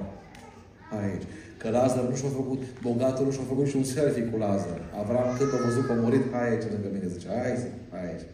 Hai 0.90 1.04
aici. 1.10 1.24
Că 1.64 1.70
Lazar 1.70 2.04
nu 2.04 2.16
și-a 2.16 2.30
făcut, 2.30 2.62
bogatul 2.82 3.26
nu 3.26 3.32
și-a 3.32 3.44
făcut 3.48 3.68
și 3.68 3.76
un 3.76 3.84
selfie 3.84 4.24
cu 4.24 4.38
Lazar. 4.38 4.80
Avram 5.02 5.38
când 5.38 5.54
a 5.54 5.66
văzut 5.66 5.86
că 5.86 5.92
a 5.92 5.96
murit, 5.96 6.24
hai 6.32 6.50
aici 6.50 6.72
lângă 6.72 6.88
mine. 6.94 7.08
Zice, 7.08 7.28
hai, 7.28 7.58
hai 7.92 8.06
aici. 8.10 8.26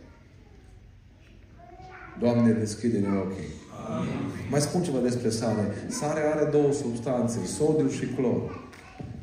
Doamne, 2.19 2.51
deschide-ne 2.51 3.07
ochii. 3.23 3.49
Amin. 3.95 4.19
Mai 4.51 4.61
spun 4.61 4.81
ceva 4.83 4.99
despre 4.99 5.29
sare. 5.29 5.65
Sare 5.87 6.19
are 6.33 6.45
două 6.51 6.71
substanțe, 6.73 7.39
sodiu 7.45 7.89
și 7.89 8.05
clor. 8.05 8.67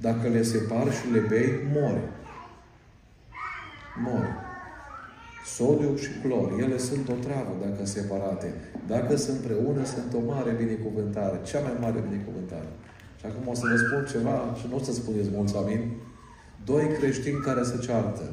Dacă 0.01 0.29
le 0.29 0.43
separi 0.43 0.91
și 0.91 1.11
le 1.13 1.19
bei, 1.19 1.51
mori. 1.73 2.03
Mori. 4.05 4.33
Sodiu 5.57 5.97
și 5.97 6.11
clor, 6.23 6.61
ele 6.61 6.79
sunt 6.79 7.09
o 7.09 7.13
travă 7.27 7.53
dacă 7.65 7.87
separate. 7.87 8.55
Dacă 8.87 9.17
sunt 9.17 9.37
împreună, 9.37 9.85
sunt 9.85 10.15
o 10.15 10.33
mare 10.33 10.51
binecuvântare. 10.51 11.41
Cea 11.45 11.61
mai 11.61 11.77
mare 11.81 12.05
binecuvântare. 12.09 12.69
Și 13.27 13.33
acum 13.33 13.49
o 13.49 13.55
să 13.55 13.63
vă 13.71 13.77
spun 13.77 14.07
ceva 14.15 14.55
și 14.59 14.67
nu 14.71 14.77
o 14.77 14.83
să 14.83 14.93
spuneți 14.93 15.29
mulți 15.33 15.57
amin. 15.57 15.83
Doi 16.65 16.87
creștini 16.99 17.41
care 17.41 17.63
se 17.63 17.79
ceartă. 17.87 18.31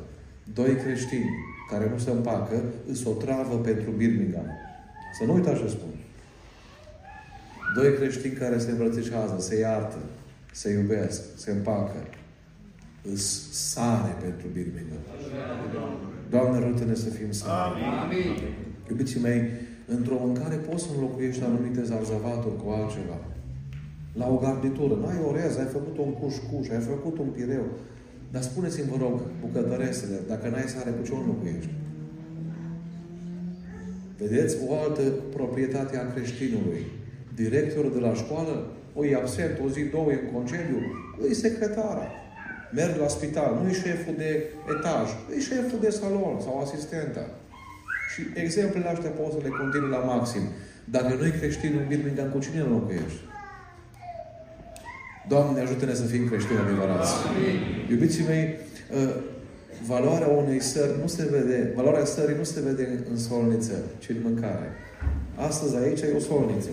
Doi 0.54 0.76
creștini 0.76 1.30
care 1.70 1.90
nu 1.90 1.98
se 1.98 2.12
împacă, 2.12 2.64
îs 2.92 3.06
o 3.06 3.12
travă 3.12 3.56
pentru 3.58 3.92
Birmingham. 3.92 4.48
Să 5.18 5.24
nu 5.26 5.34
uitați 5.34 5.62
ce 5.62 5.68
spun. 5.68 5.94
Doi 7.76 7.94
creștini 7.94 8.34
care 8.34 8.58
se 8.58 8.72
îmbrățișează, 8.72 9.36
se 9.40 9.60
iartă, 9.60 9.98
se 10.52 10.72
iubesc, 10.72 11.22
se 11.36 11.52
împacă, 11.52 11.96
îs 13.14 13.52
sare 13.52 14.16
pentru 14.22 14.48
Birmingham. 14.54 15.04
Doamne, 16.30 16.66
ajută-ne 16.66 16.94
să 16.94 17.10
fim 17.10 17.32
sare. 17.32 17.80
Amin. 18.04 18.36
Iubiții 18.90 19.20
mei, 19.20 19.50
într-o 19.86 20.18
mâncare 20.20 20.56
poți 20.56 20.84
să 20.84 20.90
înlocuiești 20.96 21.44
anumite 21.44 21.84
zarzavaturi 21.84 22.58
cu 22.64 22.70
altceva. 22.70 23.18
La 24.14 24.28
o 24.30 24.38
garnitură. 24.38 24.94
N-ai 25.02 25.22
orez, 25.30 25.58
ai 25.58 25.66
făcut 25.66 25.98
un 25.98 26.12
cușcuș, 26.14 26.70
ai 26.70 26.80
făcut 26.80 27.18
un 27.18 27.28
pireu. 27.28 27.66
Dar 28.32 28.42
spuneți-mi, 28.42 28.90
vă 28.92 28.98
rog, 29.00 29.22
bucătăresele, 29.42 30.18
dacă 30.28 30.50
n-ai 30.50 30.68
sare, 30.74 30.90
cu 30.90 31.06
ce 31.06 31.12
o 31.12 31.18
înlocuiești? 31.18 31.74
Vedeți 34.18 34.58
o 34.68 34.80
altă 34.84 35.02
proprietate 35.36 35.98
a 35.98 36.12
creștinului. 36.14 36.86
Directorul 37.36 37.94
de 37.94 38.00
la 38.00 38.14
școală 38.14 38.72
o 38.96 39.06
e 39.06 39.16
absent 39.16 39.60
o 39.66 39.70
zi, 39.70 39.82
două, 39.84 40.12
e 40.12 40.20
în 40.24 40.34
concediu, 40.34 40.80
e 41.30 41.34
secretara. 41.34 42.08
Merg 42.74 43.00
la 43.00 43.08
spital, 43.08 43.60
nu 43.62 43.70
e 43.70 43.74
șeful 43.74 44.14
de 44.18 44.44
etaj, 44.78 45.08
e 45.36 45.40
șeful 45.40 45.80
de 45.82 45.90
salon 45.90 46.40
sau 46.42 46.60
asistenta. 46.60 47.26
Și 48.14 48.22
exemplele 48.44 48.88
astea 48.88 49.10
poți 49.10 49.36
să 49.36 49.40
le 49.44 49.50
continui 49.60 49.90
la 49.90 49.98
maxim. 49.98 50.42
Dacă 50.86 51.16
noi 51.20 51.32
creștini 51.32 51.78
în 51.78 51.88
Birmingham, 51.88 52.30
cu 52.30 52.40
cine 52.40 52.60
înlocuiești? 52.60 53.22
Doamne, 55.28 55.60
ajută-ne 55.60 55.94
să 55.94 56.04
fim 56.04 56.28
creștini 56.28 56.60
adevărați. 56.60 57.14
Iubiții 57.90 58.26
mei, 58.28 58.58
uh, 58.96 59.16
valoarea 59.86 60.28
unei 60.28 60.62
sări 60.62 61.00
nu 61.02 61.08
se 61.08 61.28
vede, 61.32 61.72
valoarea 61.76 62.06
sării 62.06 62.36
nu 62.38 62.44
se 62.44 62.62
vede 62.62 63.04
în 63.12 63.18
solniță, 63.18 63.74
ci 64.00 64.10
în 64.10 64.18
mâncare. 64.24 64.70
Astăzi 65.36 65.76
aici 65.76 66.02
e 66.02 66.16
o 66.16 66.20
solniță. 66.20 66.70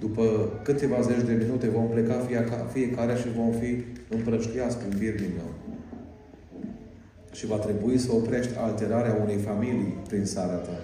După 0.00 0.52
câteva 0.62 1.00
zeci 1.00 1.26
de 1.26 1.32
minute 1.32 1.68
vom 1.68 1.88
pleca 1.88 2.26
fiecare 2.72 3.14
și 3.14 3.36
vom 3.36 3.52
fi 3.52 3.84
împrăștiați 4.08 4.76
prin 4.76 4.98
Birmingham. 4.98 5.54
Și 7.32 7.46
va 7.46 7.56
trebui 7.56 7.98
să 7.98 8.12
oprești 8.12 8.56
alterarea 8.56 9.18
unei 9.22 9.36
familii 9.36 9.94
prin 10.08 10.24
sarea 10.24 10.54
ta. 10.54 10.78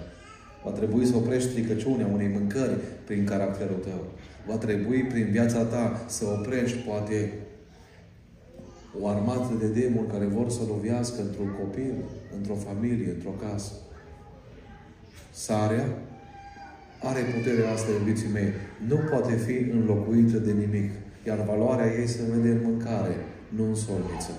Va 0.65 0.71
trebui 0.71 1.07
să 1.07 1.17
oprești 1.17 1.49
stricăciunea 1.51 2.09
unei 2.13 2.31
mâncări 2.33 2.77
prin 3.05 3.25
caracterul 3.25 3.81
tău. 3.85 4.05
Va 4.47 4.57
trebui 4.57 5.03
prin 5.03 5.29
viața 5.31 5.63
ta 5.63 6.05
să 6.07 6.25
oprești, 6.25 6.79
poate, 6.79 7.33
o 9.01 9.09
armată 9.09 9.55
de 9.59 9.67
demoni 9.67 10.11
care 10.13 10.25
vor 10.25 10.51
să 10.51 10.61
lovească 10.69 11.23
într-un 11.23 11.51
copil, 11.61 11.95
într-o 12.37 12.55
familie, 12.55 13.11
într-o 13.11 13.35
casă. 13.49 13.73
Sarea 15.31 15.85
are 17.03 17.21
puterea 17.21 17.73
asta, 17.73 17.91
iubiții 17.91 18.33
mei. 18.33 18.51
Nu 18.89 18.97
poate 19.11 19.35
fi 19.35 19.57
înlocuită 19.71 20.39
de 20.39 20.53
nimic. 20.53 20.91
Iar 21.27 21.39
valoarea 21.45 21.93
ei 22.01 22.07
se 22.07 22.23
vede 22.31 22.49
în 22.49 22.61
mâncare, 22.63 23.15
nu 23.57 23.65
în 23.65 23.75
solniță. 23.75 24.31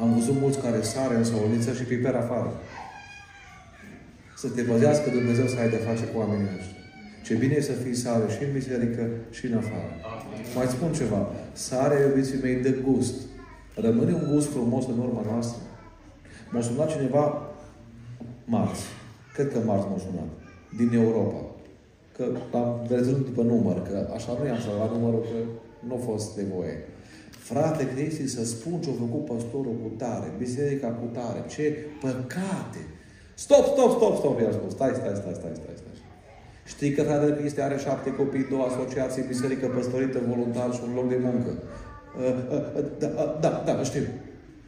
Am 0.00 0.14
văzut 0.14 0.40
mulți 0.40 0.60
care 0.60 0.82
sare 0.82 1.14
în 1.16 1.24
solniță 1.24 1.72
și 1.72 1.82
piper 1.82 2.14
afară. 2.14 2.52
Să 4.36 4.48
te 4.48 4.62
păzească 4.62 5.10
Dumnezeu 5.10 5.46
să 5.46 5.56
ai 5.58 5.70
de 5.70 5.76
face 5.76 6.04
cu 6.04 6.18
oamenii 6.18 6.48
ăștia. 6.58 6.81
Ce 7.22 7.34
bine 7.34 7.54
e 7.54 7.60
să 7.60 7.72
fii 7.72 7.94
sare 7.94 8.24
și 8.36 8.44
în 8.44 8.52
biserică 8.52 9.08
și 9.30 9.46
în 9.46 9.56
afară. 9.56 9.90
Mai 10.54 10.66
spun 10.66 10.92
ceva. 10.92 11.30
Sarea, 11.52 12.06
iubiții 12.06 12.38
mei, 12.42 12.54
de 12.54 12.74
gust. 12.84 13.14
Rămâne 13.74 14.12
un 14.12 14.26
gust 14.32 14.50
frumos 14.50 14.86
în 14.86 14.98
urma 14.98 15.22
noastră. 15.30 15.62
M-a 16.50 16.60
sunat 16.60 16.90
cineva 16.90 17.52
marți. 18.44 18.82
Cred 19.34 19.52
că 19.52 19.58
marți 19.64 19.86
m-a 19.90 19.98
sunat. 19.98 20.30
Din 20.76 21.00
Europa. 21.00 21.40
Că 22.16 22.24
am 22.52 22.86
văzut 22.88 23.24
după 23.24 23.42
număr, 23.42 23.82
că 23.82 24.10
așa 24.14 24.36
nu 24.38 24.46
i-am 24.46 24.60
salvat 24.60 24.92
numărul, 24.92 25.20
că 25.20 25.38
nu 25.86 25.94
a 25.94 25.98
fost 26.10 26.36
de 26.36 26.44
voie. 26.54 26.76
Frate 27.30 27.88
Cristi, 27.94 28.26
să 28.26 28.44
spun 28.44 28.80
ce 28.80 28.90
a 28.90 28.92
făcut 28.98 29.24
pastorul 29.24 29.76
cu 29.82 29.88
tare, 29.96 30.32
biserica 30.38 30.88
cu 30.88 31.06
tare, 31.12 31.44
ce 31.48 31.76
păcate. 32.00 32.82
Stop, 33.34 33.64
stop, 33.64 33.90
stop, 33.96 34.16
stop, 34.16 34.40
i-a 34.40 34.52
spus. 34.52 34.72
Stai, 34.72 34.92
stai, 34.94 35.14
stai, 35.14 35.34
stai, 35.34 35.52
stai, 35.54 35.74
stai. 35.74 35.81
Știi 36.64 36.92
că 36.92 37.02
fratele 37.02 37.36
Cristi 37.36 37.60
are 37.60 37.76
șapte 37.78 38.14
copii, 38.14 38.46
două 38.50 38.64
asociații, 38.64 39.24
biserică 39.28 39.66
păstorită, 39.66 40.18
voluntar 40.28 40.72
și 40.72 40.80
un 40.88 40.94
loc 40.94 41.08
de 41.08 41.18
muncă. 41.22 41.50
Uh, 42.18 42.34
uh, 42.50 42.64
uh, 42.76 42.84
da, 42.98 43.08
da, 43.40 43.62
da, 43.66 43.82
știu. 43.82 44.02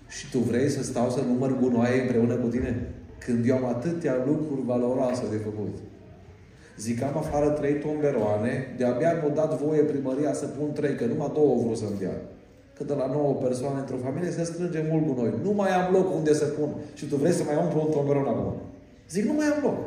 Și 0.08 0.30
tu 0.30 0.38
vrei 0.38 0.68
să 0.68 0.82
stau 0.82 1.10
să 1.10 1.20
număr 1.20 1.58
gunoaie 1.58 2.00
împreună 2.00 2.34
cu 2.34 2.46
tine? 2.46 2.88
Când 3.18 3.48
eu 3.48 3.56
am 3.56 3.64
atâtea 3.64 4.14
lucruri 4.26 4.66
valoroase 4.66 5.24
de 5.30 5.36
făcut. 5.36 5.74
Zic, 6.78 7.02
am 7.02 7.16
afară 7.16 7.48
trei 7.48 7.74
tomberoane, 7.74 8.74
de-abia 8.76 9.12
mi-au 9.12 9.30
dat 9.34 9.62
voie 9.62 9.82
primăria 9.82 10.32
să 10.32 10.46
pun 10.46 10.72
trei, 10.72 10.94
că 10.94 11.04
numai 11.04 11.30
două 11.34 11.54
vreau 11.58 11.74
să-mi 11.74 11.98
dea. 11.98 12.16
Că 12.76 12.84
de 12.84 12.94
la 12.94 13.06
nouă 13.06 13.32
persoane 13.34 13.78
într-o 13.78 13.96
familie 14.04 14.30
se 14.30 14.44
strânge 14.44 14.84
mult 14.90 15.06
cu 15.06 15.20
noi. 15.20 15.32
Nu 15.42 15.52
mai 15.52 15.70
am 15.70 15.92
loc 15.92 16.14
unde 16.14 16.32
să 16.34 16.44
pun. 16.44 16.68
Și 16.94 17.04
tu 17.08 17.16
vrei 17.16 17.32
să 17.32 17.42
mai 17.44 17.56
umplu 17.62 17.80
un 17.80 17.90
tomberon 17.90 18.26
acum. 18.26 18.52
Zic, 19.10 19.24
nu 19.24 19.32
mai 19.32 19.46
am 19.46 19.60
loc. 19.62 19.78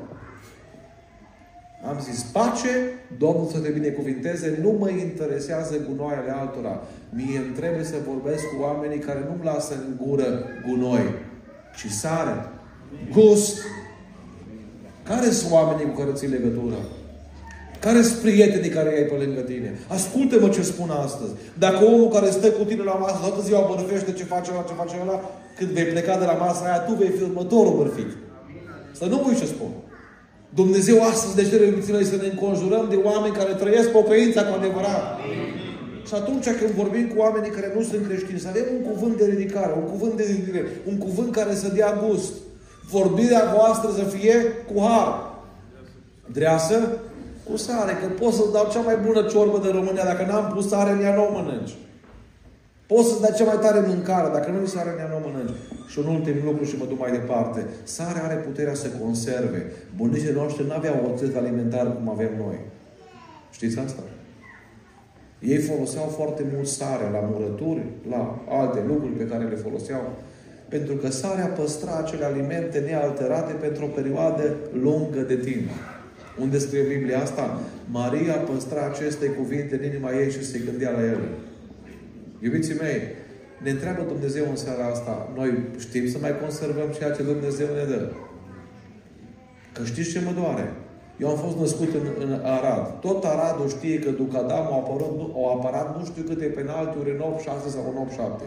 Am 1.85 1.99
zis, 1.99 2.23
pace, 2.23 2.69
Domnul 3.17 3.47
să 3.51 3.59
te 3.59 3.69
binecuvinteze, 3.69 4.59
nu 4.61 4.71
mă 4.71 4.89
interesează 4.89 5.75
gunoaiele 5.89 6.31
altora. 6.31 6.81
Mie 7.09 7.37
îmi 7.37 7.55
trebuie 7.55 7.83
să 7.83 7.95
vorbesc 8.07 8.43
cu 8.43 8.61
oamenii 8.61 8.99
care 8.99 9.25
nu-mi 9.29 9.43
lasă 9.43 9.73
în 9.73 10.07
gură 10.07 10.43
gunoi, 10.67 11.13
ci 11.77 11.91
sare, 11.91 12.35
gust. 13.11 13.57
Care 15.03 15.29
sunt 15.29 15.51
oamenii 15.51 15.91
cu 15.91 15.99
care 15.99 16.11
ții 16.13 16.27
legătură? 16.27 16.79
Care 17.79 18.01
sunt 18.01 18.19
prietenii 18.19 18.69
care 18.69 18.89
ai 18.89 19.03
pe 19.03 19.23
lângă 19.23 19.41
tine? 19.41 19.79
Ascultă-mă 19.87 20.49
ce 20.49 20.61
spun 20.61 20.89
astăzi. 20.89 21.31
Dacă 21.57 21.85
omul 21.85 22.09
care 22.09 22.29
stă 22.29 22.51
cu 22.51 22.63
tine 22.63 22.83
la 22.83 22.93
masă 22.93 23.17
toată 23.21 23.41
ziua 23.41 23.71
bărfește 23.71 24.11
ce 24.11 24.23
face 24.23 24.51
ăla, 24.51 24.61
ce 24.67 24.73
face 24.73 24.95
ăla, 25.01 25.21
când 25.57 25.69
vei 25.69 25.83
pleca 25.83 26.17
de 26.17 26.25
la 26.25 26.33
masa 26.33 26.65
aia, 26.65 26.79
tu 26.79 26.93
vei 26.93 27.09
fi 27.09 27.23
următorul 27.23 27.77
bărfit. 27.77 28.11
Să 28.91 29.05
nu 29.05 29.23
uiți 29.27 29.39
ce 29.39 29.45
spun. 29.45 29.71
Dumnezeu 30.49 31.03
astăzi 31.03 31.35
de 31.35 31.49
cere 31.49 31.83
noi 31.89 32.03
să 32.03 32.15
ne 32.15 32.27
înconjurăm 32.27 32.85
de 32.89 32.99
oameni 33.03 33.35
care 33.35 33.53
trăiesc 33.53 33.89
pocăința 33.89 34.43
cu 34.43 34.55
adevărat. 34.57 35.19
Și 36.07 36.13
atunci 36.13 36.45
când 36.59 36.69
vorbim 36.69 37.07
cu 37.07 37.19
oamenii 37.19 37.49
care 37.49 37.71
nu 37.75 37.81
sunt 37.81 38.05
creștini, 38.07 38.39
să 38.39 38.47
avem 38.47 38.63
un 38.77 38.91
cuvânt 38.91 39.17
de 39.17 39.25
ridicare, 39.25 39.73
un 39.75 39.89
cuvânt 39.91 40.13
de 40.13 40.23
ridicare, 40.23 40.65
un 40.85 40.97
cuvânt 40.97 41.31
care 41.31 41.55
să 41.55 41.67
dea 41.67 42.03
gust. 42.07 42.33
Vorbirea 42.89 43.53
voastră 43.55 43.89
să 43.97 44.03
fie 44.03 44.35
cu 44.73 44.79
har. 44.81 45.35
Dreasă 46.31 46.97
cu 47.49 47.57
sare, 47.57 47.97
că 48.01 48.07
pot 48.23 48.33
să 48.33 48.43
dau 48.53 48.69
cea 48.71 48.81
mai 48.81 48.97
bună 49.05 49.21
ciorbă 49.21 49.59
de 49.63 49.69
România, 49.71 50.03
dacă 50.03 50.25
n-am 50.27 50.51
pus 50.53 50.67
sare 50.67 50.91
în 50.91 51.01
ea, 51.01 51.15
nu 51.15 51.27
o 51.27 51.31
mănânci. 51.31 51.75
Poți 52.87 53.09
să 53.09 53.19
dai 53.21 53.33
cea 53.37 53.45
mai 53.51 53.59
tare 53.65 53.87
mâncare, 53.87 54.29
dacă 54.33 54.51
nu-i 54.51 54.67
sare 54.67 54.89
în 54.89 54.99
ea, 54.99 55.07
nu 55.07 55.19
o 55.19 55.29
mănânci. 55.29 55.57
Și 55.87 55.99
un 55.99 56.07
ultim 56.15 56.37
lucru 56.45 56.63
și 56.63 56.77
mă 56.77 56.85
duc 56.85 56.99
mai 56.99 57.11
departe. 57.11 57.65
Sarea 57.83 58.23
are 58.23 58.35
puterea 58.35 58.73
să 58.73 58.87
conserve. 59.01 59.61
Bunicii 59.95 60.31
noștri 60.31 60.65
nu 60.65 60.73
aveau 60.73 61.11
oțet 61.11 61.35
alimentar 61.35 61.95
cum 61.95 62.09
avem 62.09 62.31
noi. 62.45 62.57
Știți 63.51 63.79
asta? 63.79 64.01
Ei 65.39 65.57
foloseau 65.57 66.05
foarte 66.05 66.43
mult 66.53 66.67
sare 66.67 67.09
la 67.11 67.19
murături, 67.31 67.83
la 68.09 68.43
alte 68.49 68.79
lucruri 68.87 69.13
pe 69.13 69.27
care 69.27 69.43
le 69.43 69.55
foloseau. 69.55 70.03
Pentru 70.69 70.95
că 70.95 71.09
sarea 71.09 71.45
păstra 71.45 71.97
acele 71.97 72.25
alimente 72.25 72.79
nealterate 72.79 73.53
pentru 73.53 73.85
o 73.85 73.95
perioadă 73.99 74.55
lungă 74.81 75.19
de 75.19 75.35
timp. 75.35 75.69
Unde 76.41 76.57
scrie 76.57 76.81
Biblia 76.81 77.21
asta? 77.21 77.59
Maria 77.91 78.33
păstra 78.33 78.85
aceste 78.85 79.25
cuvinte 79.25 79.75
în 79.75 79.83
inima 79.83 80.11
ei 80.11 80.31
și 80.31 80.45
se 80.45 80.61
gândea 80.65 80.91
la 80.91 81.03
ele. 81.03 81.27
Iubiții 82.39 82.81
mei, 82.81 83.01
ne 83.63 83.69
întreabă 83.69 84.01
Dumnezeu 84.07 84.45
în 84.49 84.55
seara 84.55 84.85
asta, 84.85 85.31
noi 85.35 85.49
știm 85.77 86.09
să 86.09 86.17
mai 86.21 86.39
conservăm 86.39 86.89
ceea 86.97 87.11
ce 87.11 87.23
Dumnezeu 87.23 87.67
ne 87.75 87.85
dă. 87.91 88.11
Că 89.73 89.83
știți 89.83 90.11
ce 90.11 90.21
mă 90.25 90.31
doare? 90.41 90.73
Eu 91.21 91.27
am 91.29 91.37
fost 91.37 91.57
născut 91.57 91.93
în, 91.93 92.05
în 92.23 92.31
Arad. 92.43 92.99
Tot 92.99 93.23
Aradul 93.23 93.69
știe 93.69 93.99
că 93.99 94.09
după 94.09 94.37
Adam 94.37 94.65
au 94.65 94.79
apărat, 94.79 95.09
au 95.39 95.57
apărat 95.57 95.97
nu 95.97 96.05
știu 96.05 96.23
câte 96.23 96.45
penaltiuri 96.45 97.11
în 97.11 97.23
8-6 97.37 97.43
sau 97.69 97.83
în 97.91 98.07
8-7. 98.41 98.45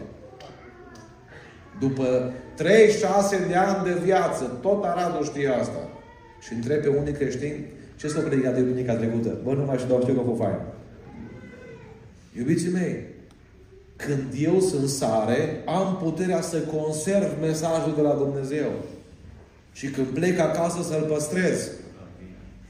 După 1.79 2.33
3-6 2.57 3.47
de 3.47 3.55
ani 3.55 3.83
de 3.83 3.99
viață, 4.03 4.43
tot 4.61 4.83
Aradul 4.83 5.23
știe 5.23 5.47
asta. 5.47 5.89
Și 6.39 6.53
întreb 6.53 6.81
pe 6.81 6.87
unii 6.87 7.13
creștini, 7.13 7.65
ce 7.95 8.07
s-a 8.07 8.19
predicat 8.19 8.53
de 8.55 8.61
duminica 8.61 8.95
trecută? 8.95 9.37
Bă, 9.43 9.53
nu 9.53 9.65
mai 9.65 9.77
știu, 9.77 9.89
dar 9.89 10.01
știu 10.01 10.13
că 10.13 10.19
a 10.19 10.23
fost 10.23 10.41
fain. 10.41 10.59
Iubiții 12.37 12.71
mei, 12.71 13.10
când 14.05 14.27
eu 14.39 14.59
sunt 14.59 14.89
sare, 14.89 15.61
am 15.65 15.99
puterea 16.03 16.41
să 16.41 16.57
conserv 16.57 17.29
mesajul 17.41 17.93
de 17.95 18.01
la 18.01 18.13
Dumnezeu. 18.13 18.71
Și 19.73 19.87
când 19.87 20.07
plec 20.07 20.39
acasă 20.39 20.83
să-l 20.83 21.05
păstrez. 21.09 21.69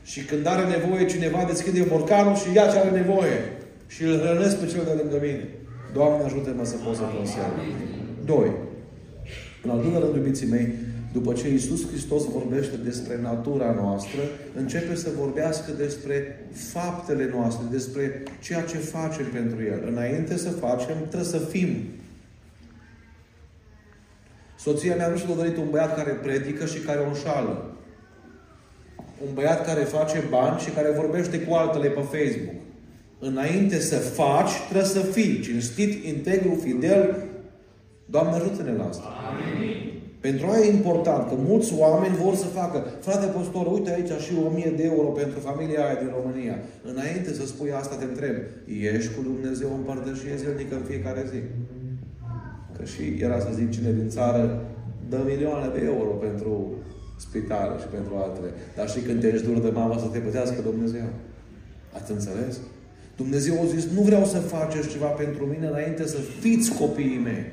Și 0.03 0.21
când 0.25 0.45
are 0.47 0.65
nevoie 0.65 1.05
cineva, 1.05 1.43
deschide 1.47 1.81
borcanul 1.81 2.35
și 2.35 2.55
ia 2.55 2.67
ce 2.67 2.77
are 2.77 2.89
nevoie. 2.89 3.37
Și 3.87 4.03
îl 4.03 4.19
hrănesc 4.19 4.57
pe 4.57 4.65
cel 4.65 4.83
de 4.83 5.01
lângă 5.01 5.17
mine. 5.21 5.47
Doamne, 5.93 6.23
ajută-mă 6.23 6.65
să 6.65 6.75
pot 6.85 6.95
să 6.95 7.01
conserv. 7.01 7.53
Doi. 8.25 8.51
În 9.63 9.69
al 9.69 9.79
doilea 9.81 9.99
rând, 9.99 10.15
iubiții 10.15 10.47
mei, 10.47 10.67
după 11.13 11.34
ce 11.34 11.50
Iisus 11.50 11.88
Hristos 11.88 12.26
vorbește 12.26 12.76
despre 12.84 13.19
natura 13.21 13.71
noastră, 13.71 14.21
începe 14.56 14.95
să 14.95 15.10
vorbească 15.19 15.71
despre 15.71 16.45
faptele 16.54 17.30
noastre, 17.34 17.65
despre 17.71 18.24
ceea 18.41 18.62
ce 18.62 18.78
facem 18.78 19.26
pentru 19.34 19.63
El. 19.63 19.84
Înainte 19.88 20.38
să 20.38 20.50
facem, 20.50 20.95
trebuie 20.97 21.30
să 21.30 21.38
fim. 21.38 21.76
Soția 24.58 24.95
mea 24.95 25.08
nu 25.08 25.17
și-a 25.17 25.36
dorit 25.36 25.58
un 25.58 25.69
băiat 25.69 25.95
care 25.95 26.12
predică 26.12 26.65
și 26.65 26.80
care 26.80 27.00
o 27.00 27.08
înșală. 27.08 27.76
Un 29.28 29.34
băiat 29.34 29.65
care 29.65 29.82
face 29.82 30.24
bani 30.30 30.60
și 30.60 30.69
care 30.69 30.91
vorbește 30.95 31.39
cu 31.39 31.54
altele 31.54 31.88
pe 31.88 32.02
Facebook. 32.02 32.62
Înainte 33.19 33.80
să 33.80 33.95
faci, 33.95 34.52
trebuie 34.69 34.89
să 34.89 35.00
fii 35.00 35.39
cinstit, 35.39 36.06
integru, 36.06 36.60
fidel. 36.63 37.24
Doamne, 38.06 38.36
ajută-ne 38.36 38.71
la 38.71 38.88
asta. 38.88 39.04
Amin. 39.04 39.90
Pentru 40.25 40.45
aia 40.47 40.65
e 40.65 40.79
important 40.79 41.23
că 41.29 41.36
mulți 41.49 41.73
oameni 41.84 42.21
vor 42.23 42.36
să 42.36 42.45
facă, 42.60 42.77
frate 42.99 43.27
păstor, 43.38 43.65
uite 43.75 43.91
aici 43.93 44.13
și 44.25 44.34
1000 44.45 44.73
de 44.77 44.84
euro 44.84 45.07
pentru 45.21 45.39
familia 45.39 45.86
aia 45.86 46.01
din 46.03 46.12
România. 46.17 46.55
Înainte 46.91 47.29
să 47.34 47.45
spui 47.45 47.71
asta, 47.71 47.95
te 47.95 48.03
întreb, 48.03 48.36
ești 48.95 49.13
cu 49.15 49.21
Dumnezeu 49.29 49.69
în 49.77 49.84
părtășie 49.89 50.36
zilnică 50.41 50.75
în 50.75 50.86
fiecare 50.91 51.23
zi? 51.31 51.41
Că 52.75 52.84
și 52.91 53.03
era 53.25 53.39
să 53.39 53.49
zic 53.60 53.69
cine 53.75 53.91
din 53.99 54.10
țară 54.10 54.43
dă 55.10 55.19
milioane 55.31 55.69
de 55.75 55.81
euro 55.93 56.12
pentru 56.25 56.51
spitale 57.25 57.73
și 57.81 57.88
pentru 57.95 58.13
altele. 58.23 58.49
Dar 58.77 58.88
și 58.89 58.99
când 58.99 59.19
te 59.21 59.27
ești 59.27 59.47
dur 59.47 59.60
de 59.60 59.71
mamă 59.79 59.95
să 59.99 60.07
te 60.12 60.19
pătească 60.19 60.62
Dumnezeu. 60.62 61.07
Ați 61.97 62.12
înțeles? 62.12 62.53
Dumnezeu 63.15 63.55
a 63.62 63.65
zis, 63.65 63.84
nu 63.97 64.01
vreau 64.01 64.25
să 64.25 64.38
faceți 64.38 64.88
ceva 64.93 65.12
pentru 65.23 65.43
mine 65.45 65.67
înainte 65.67 66.07
să 66.07 66.17
fiți 66.41 66.73
copiii 66.81 67.25
mei. 67.29 67.43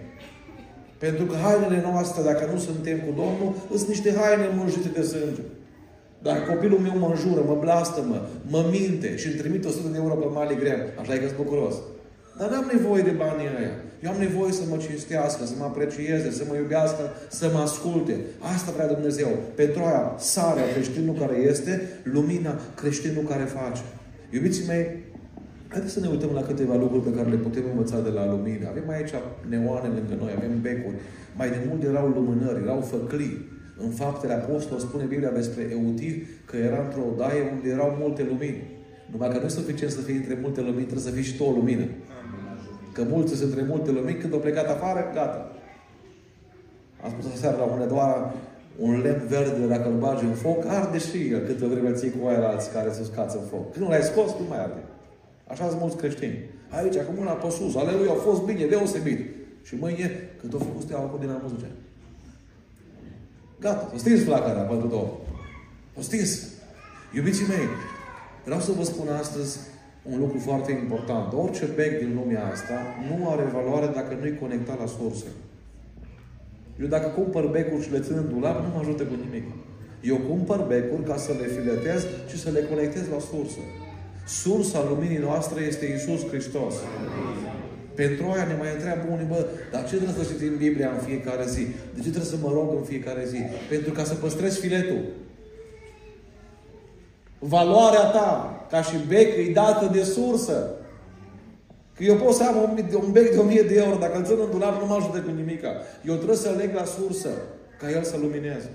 Pentru 0.98 1.24
că 1.24 1.34
hainele 1.44 1.80
noastre, 1.88 2.22
dacă 2.22 2.48
nu 2.52 2.58
suntem 2.58 2.98
cu 2.98 3.12
Domnul, 3.22 3.50
sunt 3.76 3.88
niște 3.88 4.10
haine 4.18 4.46
mânjite 4.56 4.88
de 4.88 5.02
sânge. 5.02 5.42
Dacă 6.22 6.40
copilul 6.52 6.78
meu 6.78 6.98
mă 6.98 7.08
înjură, 7.10 7.42
mă 7.46 7.56
mă, 8.08 8.18
mă 8.54 8.62
minte 8.70 9.16
și 9.16 9.26
îmi 9.26 9.36
trimite 9.36 9.68
100 9.68 9.88
de 9.88 9.98
euro 10.02 10.14
pe 10.14 10.26
mali 10.32 10.56
greu, 10.62 10.80
așa 11.00 11.14
e 11.14 11.18
că 11.18 11.26
sunt 11.26 11.36
bucuros. 11.36 11.74
Dar 12.38 12.50
n-am 12.50 12.70
nevoie 12.72 13.02
de 13.02 13.10
banii 13.10 13.50
ăia. 13.58 13.74
Eu 14.04 14.10
am 14.10 14.18
nevoie 14.18 14.52
să 14.52 14.62
mă 14.70 14.76
cinstească, 14.76 15.44
să 15.44 15.54
mă 15.58 15.64
aprecieze, 15.64 16.30
să 16.30 16.44
mă 16.48 16.54
iubească, 16.56 17.02
să 17.28 17.50
mă 17.52 17.58
asculte. 17.58 18.14
Asta 18.54 18.72
vrea 18.72 18.86
Dumnezeu. 18.86 19.28
Pentru 19.54 19.82
aia, 19.82 20.14
sarea 20.18 20.72
creștinul 20.72 21.14
care 21.14 21.36
este, 21.36 21.72
lumina 22.02 22.60
creștinul 22.74 23.24
care 23.24 23.42
face. 23.42 23.82
Iubiții 24.30 24.66
mei, 24.66 24.86
Haideți 25.68 25.92
să 25.92 26.00
ne 26.00 26.08
uităm 26.08 26.30
la 26.34 26.42
câteva 26.42 26.76
lucruri 26.76 27.02
pe 27.02 27.16
care 27.16 27.28
le 27.28 27.36
putem 27.36 27.64
învăța 27.70 28.00
de 28.00 28.08
la 28.18 28.26
lumină. 28.26 28.68
Avem 28.68 28.88
aici 28.88 29.12
neoane 29.48 29.88
lângă 29.96 30.14
noi, 30.22 30.32
avem 30.36 30.60
becuri. 30.60 30.96
Mai 31.36 31.48
de 31.50 31.60
mult 31.68 31.82
erau 31.82 32.06
lumânări, 32.08 32.62
erau 32.62 32.80
făclii. 32.80 33.36
În 33.84 33.90
faptele 33.90 34.32
apostol 34.32 34.78
spune 34.78 35.04
Biblia 35.04 35.30
despre 35.30 35.62
Eutiv 35.70 36.14
că 36.44 36.56
era 36.56 36.80
într-o 36.84 37.02
odaie 37.12 37.42
unde 37.52 37.68
erau 37.68 37.96
multe 38.00 38.22
lumini. 38.30 38.62
Numai 39.10 39.28
că 39.28 39.38
nu 39.38 39.44
e 39.44 39.48
suficient 39.48 39.92
să 39.92 40.00
fii 40.00 40.16
între 40.16 40.38
multe 40.42 40.60
lumini, 40.60 40.88
trebuie 40.90 41.08
să 41.08 41.14
fii 41.16 41.28
și 41.28 41.36
tu 41.36 41.44
o 41.44 41.50
lumină. 41.50 41.86
Că 42.92 43.02
mulți 43.12 43.34
sunt 43.34 43.50
între 43.50 43.64
multe 43.68 43.90
lumini, 43.90 44.18
când 44.18 44.32
au 44.32 44.38
plecat 44.38 44.68
afară, 44.68 45.00
gata. 45.14 45.52
Am 47.04 47.10
spus 47.10 47.40
seara 47.40 47.56
la 47.56 47.64
unde 47.64 47.84
doar 47.84 48.34
un 48.78 49.00
lemn 49.00 49.26
verde, 49.28 49.66
dacă 49.66 49.88
îl 49.88 49.98
bagi 49.98 50.24
în 50.24 50.36
foc, 50.44 50.64
arde 50.66 50.98
și 50.98 51.18
el 51.32 51.40
câtă 51.46 51.66
vreme 51.66 51.92
ții 51.92 52.12
cu 52.16 52.26
aia 52.26 52.48
alții 52.48 52.72
care 52.72 52.90
se 52.92 53.04
scață 53.04 53.38
în 53.38 53.46
foc. 53.52 53.72
Când 53.72 53.84
nu 53.84 53.90
l-ai 53.90 54.02
scos, 54.02 54.30
nu 54.40 54.46
mai 54.48 54.60
arde. 54.66 54.82
Așa 55.50 55.68
sunt 55.68 55.80
mulți 55.80 55.96
creștini. 55.96 56.38
Aici, 56.68 56.94
cu 56.94 57.12
mâna 57.16 57.32
pe 57.32 57.50
sus, 57.50 57.76
aleluia, 57.76 58.10
au 58.10 58.16
fost 58.28 58.42
bine, 58.42 58.66
deosebit. 58.66 59.20
Și 59.62 59.74
mâine, 59.80 60.10
când 60.40 60.54
au 60.54 60.58
făcut 60.58 60.82
steaua 60.82 61.06
cu 61.06 61.18
dinamă, 61.18 61.50
zice. 61.54 61.70
Gata, 63.60 63.88
s-a 63.90 63.98
stins 63.98 64.22
flacăra 64.22 64.60
pentru 64.60 64.88
două. 64.88 65.10
S-a 65.94 66.02
stins. 66.02 66.30
Iubiții 67.14 67.46
mei, 67.46 67.66
vreau 68.44 68.60
să 68.60 68.72
vă 68.72 68.82
spun 68.82 69.08
astăzi 69.08 69.58
un 70.12 70.18
lucru 70.18 70.38
foarte 70.38 70.72
important. 70.72 71.32
Orice 71.32 71.64
bec 71.64 71.98
din 71.98 72.14
lumea 72.14 72.46
asta 72.46 72.74
nu 73.08 73.30
are 73.30 73.42
valoare 73.42 73.86
dacă 73.86 74.16
nu-i 74.20 74.38
conectat 74.38 74.78
la 74.78 74.86
sursă. 74.86 75.26
Eu 76.80 76.86
dacă 76.86 77.08
cumpăr 77.08 77.46
becuri 77.46 77.82
și 77.84 77.92
le 77.92 78.00
țin 78.00 78.16
în 78.16 78.28
dulap, 78.28 78.62
nu 78.64 78.68
mă 78.74 78.80
ajută 78.80 79.02
cu 79.02 79.14
nimic. 79.24 79.46
Eu 80.02 80.16
cumpăr 80.16 80.60
becuri 80.66 81.04
ca 81.04 81.16
să 81.16 81.32
le 81.40 81.46
filetez 81.46 82.06
și 82.30 82.38
să 82.38 82.50
le 82.50 82.60
conectez 82.60 83.08
la 83.08 83.18
sursă. 83.18 83.60
Sursa 84.28 84.84
luminii 84.88 85.18
noastre 85.18 85.62
este 85.62 85.86
Isus 85.86 86.28
Hristos. 86.28 86.74
Pentru 87.94 88.24
aia 88.26 88.44
ne 88.44 88.56
mai 88.58 88.68
întreabă 88.74 89.06
unii, 89.12 89.26
bă, 89.28 89.46
dar 89.72 89.88
ce 89.88 89.96
trebuie 89.96 90.24
să 90.24 90.32
citim 90.32 90.56
Biblia 90.56 90.90
în 90.90 90.98
fiecare 90.98 91.46
zi? 91.46 91.62
De 91.94 92.00
ce 92.02 92.10
trebuie 92.14 92.32
să 92.34 92.36
mă 92.42 92.50
rog 92.52 92.74
în 92.76 92.82
fiecare 92.82 93.24
zi? 93.26 93.38
Pentru 93.68 93.92
ca 93.92 94.04
să 94.04 94.14
păstrezi 94.14 94.60
filetul. 94.60 95.00
Valoarea 97.38 98.04
ta, 98.04 98.66
ca 98.70 98.82
și 98.82 98.96
bec, 99.08 99.36
e 99.36 99.52
dată 99.52 99.88
de 99.92 100.02
sursă. 100.02 100.70
Că 101.94 102.04
eu 102.04 102.16
pot 102.16 102.34
să 102.34 102.44
am 102.44 102.56
un, 102.56 102.84
un 103.04 103.12
bec 103.12 103.30
de 103.30 103.38
1000 103.38 103.62
de 103.62 103.76
euro, 103.76 103.96
dacă 103.96 104.18
îl 104.18 104.24
țin 104.24 104.36
în 104.44 104.50
dulap, 104.50 104.80
nu 104.80 104.86
mă 104.86 104.94
ajută 104.94 105.18
cu 105.18 105.30
nimica. 105.30 105.68
Eu 106.06 106.14
trebuie 106.14 106.36
să 106.36 106.54
leg 106.58 106.74
la 106.74 106.84
sursă, 106.84 107.28
ca 107.78 107.90
El 107.90 108.02
să 108.02 108.16
lumineze. 108.20 108.70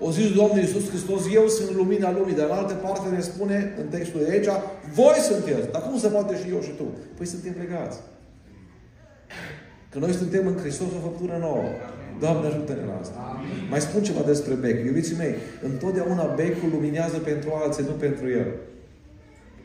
O 0.00 0.10
zis 0.10 0.32
Domnul 0.32 0.58
Iisus 0.58 0.88
Hristos, 0.88 1.22
eu 1.32 1.48
sunt 1.48 1.70
lumina 1.76 2.12
lumii, 2.12 2.34
dar 2.34 2.46
în 2.50 2.56
altă 2.56 2.74
parte 2.74 3.08
ne 3.08 3.20
spune 3.20 3.74
în 3.80 3.86
textul 3.86 4.20
de 4.24 4.30
aici, 4.30 4.48
voi 4.94 5.18
sunteți. 5.30 5.70
Dar 5.72 5.82
cum 5.82 5.98
se 5.98 6.08
poate 6.08 6.36
și 6.36 6.50
eu 6.54 6.60
și 6.60 6.70
tu? 6.70 6.84
Păi 7.16 7.26
suntem 7.26 7.54
legați. 7.58 7.98
Că 9.90 9.98
noi 9.98 10.12
suntem 10.12 10.46
în 10.46 10.56
Hristos 10.56 10.86
o 10.98 11.00
făptură 11.08 11.36
nouă. 11.40 11.64
Doamne 12.20 12.46
ajută-ne 12.46 12.84
la 12.90 12.98
asta. 13.00 13.18
Amin. 13.34 13.68
Mai 13.70 13.80
spun 13.80 14.02
ceva 14.02 14.22
despre 14.26 14.54
bec. 14.54 14.84
Iubiții 14.84 15.16
mei, 15.16 15.34
întotdeauna 15.62 16.24
becul 16.24 16.70
luminează 16.72 17.18
pentru 17.18 17.48
alții, 17.62 17.84
nu 17.84 17.90
pentru 17.90 18.30
el. 18.30 18.46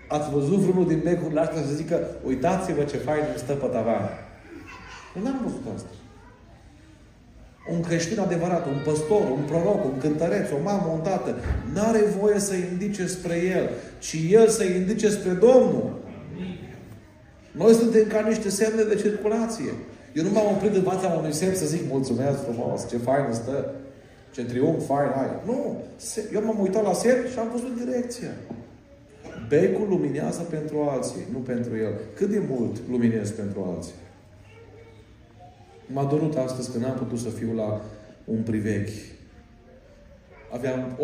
Ați 0.07 0.29
văzut 0.29 0.57
vreunul 0.57 0.87
din 0.87 1.01
becurile 1.03 1.39
astea 1.39 1.61
să 1.61 1.73
zică, 1.73 2.07
uitați-vă 2.25 2.83
ce 2.83 2.97
fain 2.97 3.23
stă 3.35 3.53
pe 3.53 3.65
tavan. 3.65 4.09
Nu 5.21 5.27
am 5.27 5.41
văzut 5.43 5.65
asta. 5.75 5.89
Un 7.71 7.81
creștin 7.81 8.19
adevărat, 8.19 8.65
un 8.65 8.81
păstor, 8.83 9.29
un 9.31 9.43
proroc, 9.47 9.85
un 9.85 9.97
cântăreț, 9.99 10.49
o 10.51 10.63
mamă, 10.63 10.89
un 10.93 10.99
tată, 10.99 11.35
n-are 11.73 12.03
voie 12.19 12.39
să 12.39 12.53
indice 12.55 13.07
spre 13.07 13.35
el, 13.35 13.69
ci 13.99 14.17
el 14.29 14.47
să 14.47 14.63
indice 14.63 15.09
spre 15.09 15.31
Domnul. 15.31 16.01
Noi 17.51 17.73
suntem 17.73 18.07
ca 18.07 18.19
niște 18.27 18.49
semne 18.49 18.83
de 18.83 18.95
circulație. 18.95 19.73
Eu 20.13 20.23
nu 20.23 20.29
m-am 20.29 20.45
oprit 20.55 20.75
în 20.75 20.81
fața 20.81 21.07
unui 21.07 21.33
semn 21.33 21.55
să 21.55 21.65
zic 21.65 21.81
mulțumesc 21.89 22.43
frumos, 22.43 22.89
ce 22.89 22.97
fain 22.97 23.25
stă, 23.31 23.73
ce 24.33 24.45
triumf 24.45 24.85
fain 24.85 25.11
ai. 25.15 25.29
Nu! 25.45 25.83
Eu 26.33 26.43
m-am 26.45 26.59
uitat 26.59 26.83
la 26.83 26.93
semn 26.93 27.27
și 27.31 27.39
am 27.39 27.49
văzut 27.51 27.85
direcția. 27.85 28.33
Becul 29.47 29.87
luminează 29.89 30.41
pentru 30.49 30.81
alții, 30.89 31.21
nu 31.31 31.37
pentru 31.37 31.77
el. 31.77 31.93
Cât 32.15 32.29
de 32.29 32.41
mult 32.49 32.75
luminez 32.89 33.31
pentru 33.31 33.73
alții? 33.75 33.93
M-a 35.93 36.03
dorut 36.03 36.35
astăzi 36.35 36.71
că 36.71 36.77
n-am 36.77 36.97
putut 36.97 37.19
să 37.19 37.29
fiu 37.29 37.53
la 37.53 37.81
un 38.25 38.41
privechi. 38.41 39.11
Aveam 40.53 40.97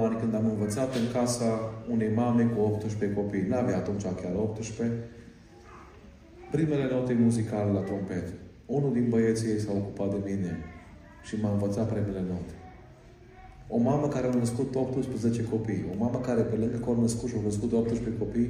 8-9 0.00 0.04
ani 0.04 0.16
când 0.20 0.34
am 0.34 0.46
învățat 0.46 0.94
în 0.94 1.12
casa 1.12 1.72
unei 1.90 2.10
mame 2.14 2.42
cu 2.42 2.60
18 2.60 3.20
copii. 3.20 3.46
N-avea 3.48 3.76
atunci 3.76 4.02
chiar 4.02 4.34
18. 4.36 4.96
Primele 6.50 6.88
note 6.90 7.12
muzicale 7.12 7.70
la 7.72 7.80
trompetă. 7.80 8.32
Unul 8.66 8.92
din 8.92 9.08
băieții 9.08 9.48
ei 9.48 9.58
s-a 9.58 9.72
ocupat 9.72 10.10
de 10.10 10.30
mine 10.30 10.58
și 11.22 11.34
m-a 11.40 11.52
învățat 11.52 11.88
primele 11.92 12.20
note. 12.28 12.54
O 13.68 13.78
mamă 13.78 14.08
care 14.08 14.26
a 14.26 14.34
născut 14.34 14.74
18 14.74 15.44
copii, 15.44 15.84
o 15.92 15.98
mamă 15.98 16.18
care 16.18 16.40
pe 16.40 16.56
lângă 16.56 16.76
că 16.76 16.90
a 16.90 17.00
născut 17.00 17.28
și 17.28 17.34
a 17.38 17.42
născut 17.44 17.72
18 17.72 18.18
copii, 18.18 18.48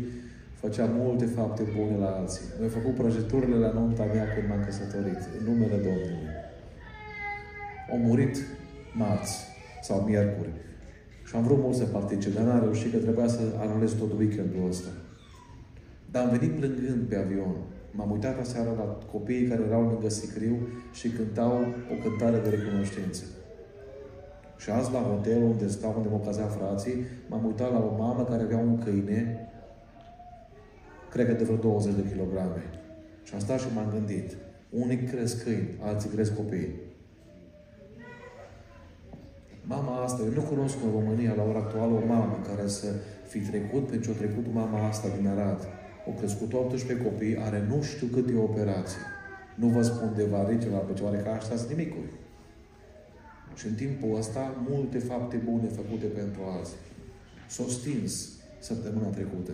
făcea 0.61 0.85
multe 0.85 1.25
fapte 1.25 1.63
bune 1.77 1.97
la 1.97 2.11
alții. 2.19 2.45
Noi 2.57 2.67
am 2.67 2.73
făcut 2.79 2.95
prăjiturile 2.95 3.57
la 3.57 3.71
nunta 3.73 4.05
mea 4.15 4.27
când 4.35 4.49
m-am 4.49 4.65
căsătorit, 4.65 5.21
în 5.39 5.43
numele 5.49 5.77
Domnului. 5.87 6.29
Au 7.91 7.99
murit 7.99 8.37
marți 8.95 9.37
sau 9.83 10.01
miercuri. 10.01 10.53
Și 11.27 11.37
am 11.37 11.43
vrut 11.43 11.59
mult 11.59 11.77
să 11.77 11.85
particip, 11.85 12.35
dar 12.35 12.45
n-am 12.45 12.61
reușit 12.61 12.93
că 12.93 12.99
trebuia 12.99 13.29
să 13.29 13.41
anulez 13.59 13.93
tot 13.93 14.13
weekendul 14.19 14.69
ăsta. 14.69 14.91
Dar 16.11 16.25
am 16.25 16.31
venit 16.37 16.53
plângând 16.59 17.03
pe 17.09 17.17
avion. 17.17 17.57
M-am 17.91 18.11
uitat 18.11 18.41
aseară 18.41 18.71
la 18.77 18.99
copiii 19.13 19.49
care 19.49 19.63
erau 19.67 19.83
lângă 19.83 20.09
Sicriu 20.09 20.57
și 20.93 21.09
cântau 21.09 21.55
o 21.93 21.95
cântare 22.03 22.39
de 22.45 22.49
recunoștință. 22.57 23.25
Și 24.59 24.71
azi 24.71 24.93
la 24.93 24.99
hotel 24.99 25.43
unde 25.43 25.69
stau, 25.69 25.95
unde 25.97 26.09
mă 26.09 26.21
cazea 26.25 26.47
frații, 26.47 27.05
m-am 27.29 27.45
uitat 27.45 27.73
la 27.73 27.79
o 27.79 27.97
mamă 28.03 28.25
care 28.25 28.43
avea 28.43 28.59
un 28.59 28.79
câine 28.79 29.50
cred 31.11 31.27
că 31.27 31.33
de 31.33 31.45
vreo 31.45 31.57
20 31.57 31.95
de 31.95 32.09
kilograme. 32.11 32.63
Și 33.23 33.35
am 33.35 33.41
stat 33.41 33.61
și 33.61 33.67
m-am 33.75 33.91
gândit. 33.91 34.37
Unii 34.71 34.97
cresc 34.97 35.43
câini, 35.43 35.69
alții 35.81 36.11
cresc 36.11 36.35
copii. 36.37 36.69
Mama 39.63 40.03
asta, 40.03 40.23
eu 40.23 40.33
nu 40.33 40.41
cunosc 40.41 40.77
în 40.85 40.91
România 40.91 41.35
la 41.37 41.43
ora 41.43 41.59
actuală 41.59 41.93
o 41.93 42.07
mamă 42.07 42.39
care 42.49 42.69
să 42.69 42.87
fi 43.29 43.39
trecut 43.39 43.87
pe 43.87 43.99
ce 43.99 44.11
a 44.11 44.15
trecut 44.15 44.45
mama 44.53 44.87
asta 44.87 45.09
din 45.17 45.27
Arad. 45.27 45.69
O 46.07 46.11
crescut 46.11 46.53
18 46.53 47.05
copii, 47.05 47.37
are 47.39 47.65
nu 47.69 47.83
știu 47.83 48.07
câte 48.07 48.35
operații. 48.37 49.05
Nu 49.55 49.67
vă 49.67 49.83
spun 49.83 50.13
de 50.17 50.25
varice 50.25 50.69
la 50.69 50.79
picioare, 50.79 51.19
că 51.19 51.29
așa 51.29 51.57
sunt 51.57 51.69
nimicuri. 51.69 52.11
Și 53.55 53.67
în 53.67 53.75
timpul 53.75 54.17
ăsta, 54.19 54.65
multe 54.69 54.99
fapte 54.99 55.37
bune 55.37 55.69
făcute 55.69 56.07
pentru 56.07 56.41
azi. 56.61 56.75
S-au 57.49 57.67
stins 57.67 58.29
săptămâna 58.59 59.07
trecută. 59.07 59.53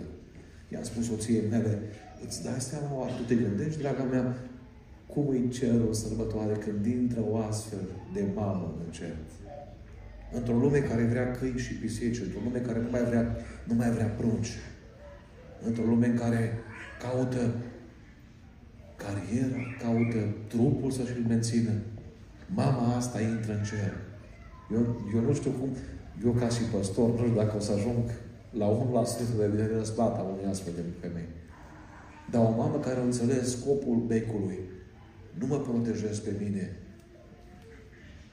I-am 0.68 0.82
spus 0.82 1.04
soției 1.04 1.42
mele, 1.50 1.78
îți 2.26 2.42
dai 2.42 2.60
seama, 2.60 2.98
oare 2.98 3.12
tu 3.16 3.22
te 3.22 3.34
gândești, 3.34 3.80
draga 3.80 4.02
mea, 4.02 4.36
cum 5.06 5.28
îi 5.28 5.48
cer 5.48 5.80
o 5.88 5.92
sărbătoare 5.92 6.52
când 6.52 6.86
intră 6.86 7.20
o 7.28 7.36
astfel 7.36 7.88
de 8.12 8.24
mamă 8.34 8.74
în 8.84 8.92
cer? 8.92 9.16
Într-o 10.32 10.54
lume 10.54 10.78
care 10.78 11.04
vrea 11.04 11.30
câini 11.30 11.58
și 11.58 11.74
pisici, 11.74 12.20
într-o 12.20 12.40
lume 12.44 12.58
care 12.58 12.80
nu 12.80 12.90
mai 12.90 13.04
vrea, 13.04 13.36
nu 13.64 13.74
mai 13.74 13.90
vrea 13.90 14.06
prunci, 14.06 14.52
într-o 15.66 15.84
lume 15.84 16.06
în 16.06 16.16
care 16.16 16.52
caută 17.02 17.54
cariera, 18.96 19.60
caută 19.82 20.34
trupul 20.48 20.90
să-și-l 20.90 21.24
mențină, 21.28 21.70
mama 22.54 22.94
asta 22.96 23.20
intră 23.20 23.52
în 23.52 23.62
cer. 23.62 23.92
Eu, 24.72 25.00
eu 25.14 25.20
nu 25.20 25.34
știu 25.34 25.50
cum, 25.50 25.68
eu 26.24 26.32
ca 26.32 26.48
și 26.48 26.62
păstor, 26.62 27.10
nu 27.10 27.16
știu 27.16 27.34
dacă 27.34 27.56
o 27.56 27.60
să 27.60 27.72
ajung 27.72 28.04
la 28.58 28.66
1% 28.66 29.36
de 29.36 29.46
vedere 29.46 29.76
răsplata 29.76 30.20
unui 30.20 30.50
astfel 30.50 30.72
de 30.76 30.82
femei. 31.00 31.28
Dar 32.30 32.44
o 32.44 32.56
mamă 32.56 32.78
care 32.78 32.98
a 33.00 33.02
înțeles 33.02 33.50
scopul 33.60 33.96
becului, 34.06 34.58
nu 35.38 35.46
mă 35.46 35.56
protejez 35.56 36.18
pe 36.18 36.32
mine, 36.42 36.76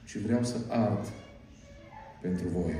ci 0.04 0.16
vreau 0.18 0.42
să 0.44 0.56
ard 0.68 1.04
pentru 2.22 2.48
voi. 2.48 2.74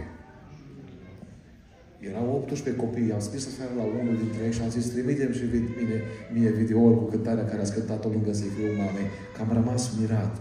Erau 1.99 2.35
18 2.37 2.83
copii, 2.83 3.13
am 3.13 3.21
scris 3.21 3.47
aseară 3.47 3.73
la 3.77 3.83
unul 3.83 4.17
dintre 4.17 4.45
ei 4.45 4.53
și 4.53 4.63
am 4.63 4.71
zis, 4.71 4.87
trimitem 4.87 5.33
și 5.33 5.45
mine, 5.79 5.97
mie 6.33 6.51
videoul 6.51 6.97
cu 6.97 7.05
cântarea 7.05 7.45
care 7.45 7.61
a 7.61 7.65
scântat-o 7.65 8.09
lângă 8.09 8.33
să 8.33 8.45
fiu 8.45 8.67
mamei, 8.67 9.09
că 9.35 9.41
am 9.43 9.53
rămas 9.53 9.83
mirat. 10.01 10.41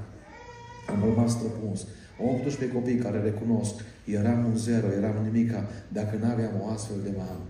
Am 0.87 1.03
rămas 1.03 1.31
străpuns. 1.31 1.87
18 2.17 2.75
copii 2.75 2.95
care 2.95 3.19
recunosc, 3.21 3.75
eram 4.05 4.45
un 4.45 4.55
zero, 4.55 4.87
eram 4.87 5.15
nimica, 5.31 5.67
dacă 5.87 6.17
nu 6.21 6.25
aveam 6.31 6.53
o 6.61 6.67
astfel 6.67 6.97
de 7.03 7.13
mamă. 7.17 7.47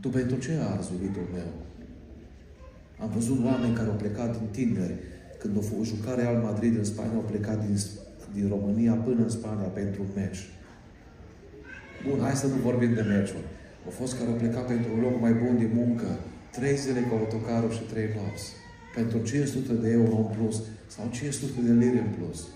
Tu 0.00 0.08
pentru 0.08 0.36
ce 0.38 0.52
arzi, 0.72 0.92
iubitul 0.92 1.28
meu? 1.32 1.52
Am 3.02 3.10
văzut 3.14 3.44
oameni 3.44 3.74
care 3.74 3.88
au 3.88 3.94
plecat 3.94 4.38
din 4.38 4.48
tineri, 4.50 4.94
când 5.38 5.56
au 5.56 5.62
făcut 5.62 5.86
jucare 5.86 6.24
al 6.24 6.36
Madrid 6.36 6.76
în 6.76 6.84
Spania, 6.84 7.16
au 7.16 7.30
plecat 7.32 7.66
din, 7.66 7.76
din 8.32 8.48
România 8.48 8.94
până 8.94 9.22
în 9.22 9.28
Spania 9.28 9.68
pentru 9.80 10.02
un 10.02 10.08
meci. 10.14 10.42
Bun, 12.08 12.18
hai 12.20 12.34
să 12.34 12.46
nu 12.46 12.54
vorbim 12.54 12.94
de 12.94 13.00
meciuri. 13.00 13.48
Au 13.84 13.90
fost 13.90 14.18
care 14.18 14.28
au 14.30 14.36
plecat 14.36 14.66
pentru 14.66 14.90
un 14.94 15.00
loc 15.00 15.20
mai 15.20 15.32
bun 15.32 15.58
de 15.58 15.68
muncă, 15.74 16.08
trei 16.50 16.76
zile 16.76 17.00
cu 17.00 17.14
autocarul 17.14 17.70
și 17.70 17.82
trei 17.92 18.08
nopți. 18.16 18.48
Pentru 18.94 19.18
500 19.18 19.72
de 19.72 19.90
euro 19.90 20.16
în 20.16 20.30
plus 20.36 20.62
sau 20.86 21.08
500 21.10 21.60
de 21.66 21.72
lire 21.72 21.98
în 21.98 22.12
plus. 22.18 22.46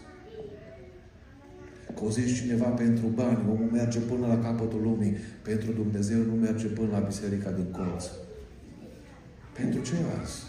Că 1.97 2.05
o 2.05 2.11
zici 2.11 2.41
cineva 2.41 2.69
pentru 2.69 3.07
bani, 3.07 3.45
omul 3.51 3.69
merge 3.73 3.99
până 3.99 4.27
la 4.27 4.39
capătul 4.39 4.81
lumii. 4.83 5.17
Pentru 5.43 5.73
Dumnezeu 5.73 6.19
nu 6.19 6.35
merge 6.35 6.67
până 6.67 6.89
la 6.93 6.99
biserica 6.99 7.51
din 7.51 7.67
colț. 7.71 8.05
Pentru 9.59 9.81
ce 9.83 9.93
azi? 10.21 10.43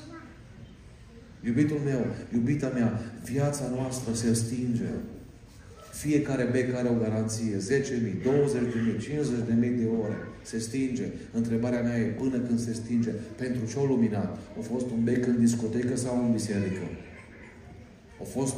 Iubitul 1.46 1.80
meu, 1.86 2.06
iubita 2.34 2.72
mea, 2.74 3.00
viața 3.24 3.66
noastră 3.76 4.14
se 4.14 4.34
stinge. 4.34 4.92
Fiecare 5.92 6.44
bec 6.52 6.76
are 6.76 6.88
o 6.90 7.00
garanție. 7.04 7.58
10.000, 7.58 7.62
20.000, 7.62 8.28
50.000 9.62 9.78
de 9.80 9.88
ore. 10.04 10.18
Se 10.42 10.60
stinge. 10.60 11.04
Întrebarea 11.34 11.82
mea 11.82 11.98
e 11.98 12.06
până 12.06 12.38
când 12.38 12.60
se 12.60 12.74
stinge. 12.74 13.10
Pentru 13.36 13.66
ce 13.72 13.80
o 13.80 13.86
luminat? 13.86 14.38
A 14.60 14.62
fost 14.62 14.86
un 14.90 15.04
bec 15.04 15.26
în 15.28 15.40
discotecă 15.40 15.96
sau 15.96 16.26
în 16.26 16.32
biserică? 16.32 16.82
A 18.22 18.24
fost 18.24 18.56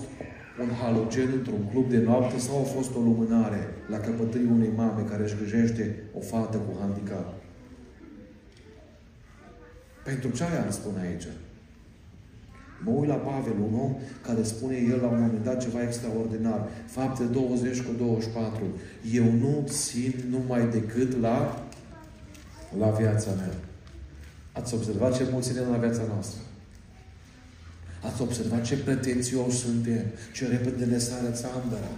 un 0.62 0.70
halogen 0.82 1.30
într-un 1.34 1.70
club 1.72 1.90
de 1.90 1.98
noapte 1.98 2.40
sau 2.40 2.60
a 2.60 2.64
fost 2.64 2.96
o 2.96 3.00
lumânare 3.00 3.68
la 3.88 3.98
căpătâiul 3.98 4.52
unei 4.52 4.72
mame 4.76 5.02
care 5.10 5.24
își 5.24 5.38
gânjește 5.38 6.04
o 6.18 6.20
fată 6.20 6.58
cu 6.58 6.78
handicap? 6.80 7.34
Pentru 10.04 10.30
ce 10.30 10.44
aia 10.44 10.64
îmi 10.64 10.72
spune 10.72 11.00
aici? 11.00 11.28
Mă 12.84 12.92
uit 12.92 13.10
la 13.10 13.16
Pavel, 13.16 13.54
un 13.60 13.80
om 13.80 13.96
care 14.22 14.44
spune 14.44 14.76
el 14.76 15.00
la 15.02 15.08
un 15.08 15.20
moment 15.20 15.44
dat 15.44 15.62
ceva 15.62 15.82
extraordinar. 15.82 16.68
Fapte 16.86 17.24
20 17.24 17.82
cu 17.82 17.92
24. 17.98 18.64
Eu 19.14 19.24
nu 19.24 19.64
țin 19.66 20.14
numai 20.30 20.68
decât 20.70 21.20
la, 21.22 21.66
la 22.78 22.90
viața 22.90 23.32
mea. 23.32 23.54
Ați 24.52 24.74
observat 24.74 25.16
ce 25.16 25.28
mulți 25.32 25.48
suntem 25.48 25.72
la 25.72 25.78
viața 25.78 26.02
noastră? 26.14 26.40
Ați 28.02 28.22
observat 28.22 28.62
ce 28.62 28.78
pretențioși 28.78 29.58
suntem? 29.58 30.06
Ce 30.34 30.48
repede 30.48 30.86
ne 30.86 30.98
sare 30.98 31.32
țandăra? 31.32 31.92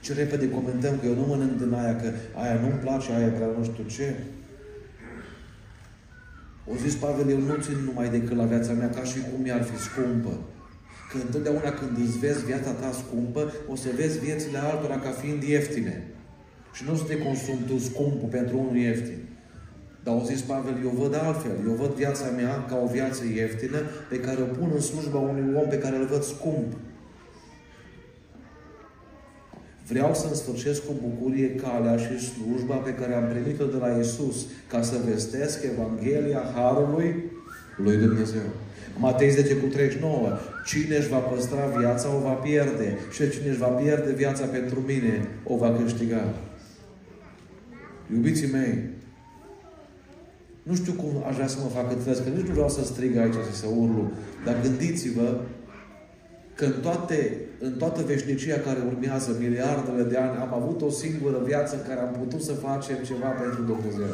Ce 0.00 0.12
repede 0.12 0.50
comentăm 0.50 0.98
că 0.98 1.06
eu 1.06 1.14
nu 1.14 1.26
mănânc 1.26 1.58
din 1.58 1.72
aia, 1.72 1.96
că 1.96 2.12
aia 2.34 2.60
nu-mi 2.60 2.80
place, 2.84 3.12
aia 3.12 3.28
prea 3.28 3.46
nu 3.46 3.64
știu 3.64 3.84
ce. 3.96 4.14
O 6.66 6.74
zis 6.76 6.94
Pavel, 6.94 7.30
eu 7.30 7.38
nu 7.38 7.54
țin 7.60 7.78
numai 7.84 8.08
decât 8.10 8.36
la 8.36 8.44
viața 8.44 8.72
mea 8.72 8.90
ca 8.90 9.02
și 9.04 9.18
cum 9.18 9.42
mi-ar 9.42 9.62
fi 9.62 9.76
scumpă. 9.82 10.40
Că 11.10 11.16
întotdeauna 11.24 11.70
când 11.70 11.98
îți 12.06 12.18
vezi 12.18 12.44
viața 12.44 12.70
ta 12.70 12.92
scumpă, 12.92 13.52
o 13.68 13.76
să 13.76 13.88
vezi 13.96 14.18
viețile 14.18 14.58
altora 14.58 14.98
ca 14.98 15.10
fiind 15.10 15.42
ieftine. 15.42 16.06
Și 16.72 16.84
nu 16.84 16.92
o 16.92 16.96
să 16.96 17.04
te 17.04 17.18
consumi 17.18 17.66
tu 17.66 17.78
scumpul 17.78 18.28
pentru 18.28 18.58
unul 18.58 18.76
ieftin. 18.76 19.27
Dar 20.04 20.14
au 20.14 20.24
zis 20.24 20.40
Pavel, 20.40 20.76
eu 20.84 20.92
văd 20.98 21.14
altfel. 21.14 21.56
Eu 21.66 21.72
văd 21.72 21.90
viața 21.90 22.24
mea 22.36 22.64
ca 22.68 22.80
o 22.84 22.86
viață 22.86 23.22
ieftină 23.34 23.78
pe 24.08 24.20
care 24.20 24.40
o 24.40 24.54
pun 24.56 24.70
în 24.74 24.80
slujba 24.80 25.18
unui 25.18 25.54
om 25.62 25.68
pe 25.68 25.78
care 25.78 25.96
îl 25.96 26.06
văd 26.06 26.22
scump. 26.22 26.72
Vreau 29.88 30.14
să-mi 30.14 30.34
sfârșesc 30.34 30.86
cu 30.86 30.92
bucurie 31.02 31.54
calea 31.54 31.96
și 31.96 32.30
slujba 32.30 32.74
pe 32.74 32.94
care 32.94 33.14
am 33.14 33.28
primit-o 33.28 33.64
de 33.64 33.76
la 33.76 33.98
Isus 33.98 34.46
ca 34.66 34.82
să 34.82 34.96
vestesc 35.10 35.58
Evanghelia 35.64 36.42
Harului 36.54 37.14
lui 37.76 37.96
Dumnezeu. 37.96 38.48
Matei 38.98 39.30
10 39.30 39.56
cu 39.56 39.66
39. 39.66 40.38
Cine 40.66 40.96
își 40.96 41.08
va 41.08 41.18
păstra 41.18 41.66
viața, 41.78 42.14
o 42.14 42.20
va 42.20 42.32
pierde. 42.32 42.98
Și 43.10 43.30
cine 43.30 43.48
își 43.48 43.58
va 43.58 43.66
pierde 43.66 44.12
viața 44.12 44.44
pentru 44.44 44.80
mine, 44.86 45.28
o 45.44 45.56
va 45.56 45.78
câștiga. 45.82 46.34
Iubiții 48.12 48.50
mei, 48.50 48.78
nu 50.68 50.74
știu 50.74 50.92
cum 50.92 51.12
aș 51.28 51.34
vrea 51.34 51.46
să 51.54 51.58
mă 51.62 51.70
facă 51.78 51.94
trăiesc, 51.94 52.22
că 52.24 52.30
nici 52.30 52.46
nu 52.46 52.52
vreau 52.58 52.68
să 52.68 52.84
strig 52.84 53.16
aici 53.16 53.40
și 53.48 53.54
să 53.62 53.66
urlu, 53.82 54.04
dar 54.44 54.56
gândiți-vă 54.62 55.28
că 56.58 56.64
în, 56.64 56.76
toate, 56.86 57.18
în 57.58 57.72
toată 57.82 58.00
veșnicia 58.02 58.58
care 58.66 58.80
urmează, 58.90 59.36
miliardele 59.38 60.02
de 60.02 60.16
ani, 60.16 60.36
am 60.44 60.52
avut 60.60 60.78
o 60.82 60.90
singură 60.90 61.38
viață 61.50 61.72
în 61.76 61.84
care 61.88 62.00
am 62.00 62.14
putut 62.22 62.42
să 62.42 62.52
facem 62.52 62.96
ceva 63.08 63.28
pentru 63.42 63.62
Dumnezeu. 63.62 64.12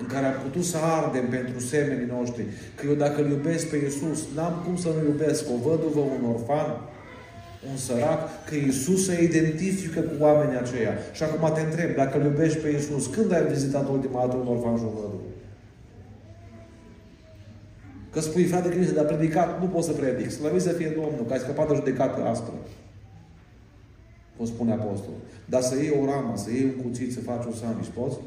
În 0.00 0.06
care 0.12 0.26
am 0.26 0.38
putut 0.42 0.64
să 0.64 0.76
ardem 0.98 1.26
pentru 1.28 1.58
semenii 1.60 2.12
noștri. 2.16 2.44
Că 2.76 2.82
eu 2.86 2.94
dacă 2.94 3.22
îl 3.22 3.30
iubesc 3.30 3.66
pe 3.66 3.76
Iisus, 3.76 4.20
n-am 4.34 4.54
cum 4.64 4.76
să 4.76 4.88
nu 4.96 5.02
iubesc 5.10 5.42
o 5.54 5.56
văduvă, 5.68 6.00
un 6.00 6.24
orfan, 6.34 6.68
un 7.70 7.76
sărac, 7.76 8.20
că 8.46 8.54
Iisus 8.54 9.04
se 9.06 9.22
identifică 9.22 10.00
cu 10.00 10.14
oamenii 10.18 10.58
aceia. 10.58 10.92
Și 11.12 11.22
acum 11.22 11.52
te 11.54 11.60
întreb, 11.60 11.94
dacă 11.94 12.18
îl 12.18 12.24
iubești 12.24 12.58
pe 12.58 12.68
Iisus, 12.68 13.06
când 13.06 13.32
ai 13.32 13.46
vizitat 13.46 13.88
ultima 13.88 14.20
dată 14.20 14.36
un 14.36 14.46
orfan 14.46 14.76
și 14.76 14.82
un 14.82 14.94
văduvă? 14.94 15.20
Că 18.12 18.20
spui, 18.22 18.44
frate 18.44 18.68
Cristi, 18.68 18.94
dar 18.94 19.04
predicat, 19.04 19.60
nu 19.60 19.66
poți 19.66 19.86
să 19.86 19.92
predic. 19.92 20.30
Slăvit 20.30 20.62
să 20.62 20.72
fie 20.72 20.88
Domnul, 20.88 21.24
că 21.26 21.32
ai 21.32 21.38
scăpat 21.38 21.68
de 21.68 21.74
judecată 21.74 22.22
aspră. 22.22 22.54
O 24.38 24.44
spune 24.44 24.72
apostolul. 24.72 25.20
Dar 25.44 25.62
să 25.62 25.74
iei 25.76 25.98
o 26.00 26.04
ramă, 26.10 26.32
să 26.36 26.50
iei 26.50 26.64
un 26.64 26.82
cuțit, 26.82 27.12
să 27.12 27.20
faci 27.20 27.44
un 27.44 27.52
sandwich, 27.52 27.90
poți? 27.98 28.18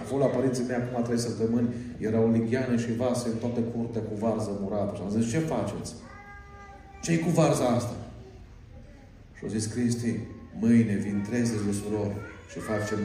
A 0.00 0.02
fost 0.10 0.22
la 0.22 0.28
părinții 0.36 0.64
mei 0.68 0.76
acum 0.76 1.02
trei 1.02 1.18
săptămâni, 1.18 1.68
era 1.98 2.20
o 2.20 2.28
ligheană 2.28 2.76
și 2.76 2.96
vase 3.02 3.28
în 3.28 3.38
toată 3.42 3.60
curtea 3.60 4.02
cu 4.08 4.14
varză 4.18 4.50
murată. 4.60 4.92
Și 4.96 5.02
am 5.04 5.10
zis, 5.16 5.30
ce 5.30 5.38
faceți? 5.38 5.92
Ce 7.04 7.18
cu 7.18 7.30
varza 7.30 7.66
asta? 7.66 7.96
Și 9.36 9.40
au 9.44 9.48
zis 9.48 9.66
Cristi, 9.66 10.18
mâine 10.60 10.94
vin 10.94 11.24
30 11.28 11.54
de 11.66 11.72
surori 11.80 12.16
și 12.50 12.58
facem 12.58 13.00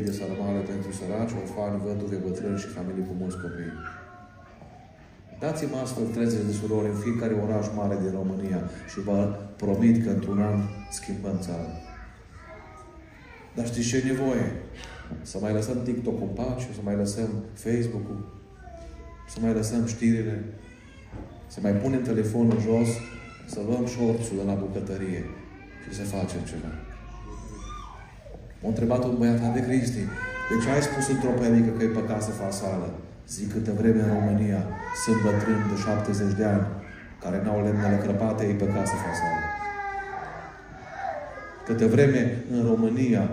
10.000 0.00 0.04
de 0.04 0.12
sarmale 0.18 0.60
pentru 0.72 0.90
săraci, 0.98 1.36
orfani, 1.42 1.82
văduve, 1.84 2.16
bătrâni 2.26 2.58
și 2.58 2.74
familii 2.76 3.08
cu 3.08 3.14
mulți 3.20 3.40
copii. 3.42 3.74
Dați-mă 5.42 5.76
astfel 5.76 6.06
30 6.06 6.46
de 6.48 6.52
surori 6.60 6.88
în 6.92 6.98
fiecare 7.04 7.34
oraș 7.44 7.66
mare 7.76 7.96
din 8.02 8.12
România 8.20 8.60
și 8.90 8.98
vă 9.00 9.18
promit 9.56 10.04
că 10.04 10.10
într-un 10.10 10.40
an 10.50 10.58
schimbăm 10.90 11.38
țara. 11.46 11.68
Dar 13.54 13.66
știți 13.66 13.88
ce 13.88 13.96
e 13.96 14.10
nevoie? 14.12 14.46
Să 15.22 15.38
mai 15.40 15.52
lăsăm 15.52 15.82
TikTok-ul 15.82 16.26
în 16.28 16.34
pace, 16.34 16.66
să 16.78 16.80
mai 16.82 16.96
lăsăm 16.96 17.30
Facebook-ul, 17.52 18.20
să 19.28 19.36
mai 19.40 19.52
lăsăm 19.52 19.86
știrile, 19.86 20.44
să 21.52 21.58
mai 21.62 21.74
punem 21.82 22.02
telefonul 22.02 22.58
jos, 22.68 22.90
să 23.52 23.58
luăm 23.68 23.84
șorțul 23.94 24.36
de 24.40 24.44
la 24.50 24.56
bucătărie 24.64 25.22
și 25.82 25.90
să 25.98 26.02
facem 26.14 26.42
ceva. 26.50 26.72
M-a 28.60 28.68
întrebat 28.72 29.02
un 29.04 29.14
băiat 29.18 29.54
de 29.56 29.62
Cristi, 29.66 30.04
de 30.48 30.54
ce 30.62 30.68
ai 30.70 30.82
spus 30.88 31.04
într-o 31.14 31.38
predică 31.38 31.70
că 31.76 31.82
e 31.82 31.98
păcat 32.00 32.22
să 32.28 32.30
faci 32.40 32.58
sală? 32.62 32.88
Zic, 33.34 33.52
câte 33.52 33.72
vreme 33.80 34.02
în 34.02 34.12
România 34.18 34.60
sunt 35.04 35.18
bătrâni 35.26 35.68
de 35.72 35.76
70 35.84 36.36
de 36.40 36.44
ani 36.54 36.66
care 37.22 37.38
n-au 37.44 37.62
lemnele 37.64 37.98
crăpate, 38.04 38.42
e 38.44 38.62
păcat 38.64 38.86
să 38.92 38.96
faci 39.04 39.18
sală. 39.22 39.42
Câte 41.66 41.86
vreme 41.94 42.22
în 42.54 42.60
România 42.70 43.24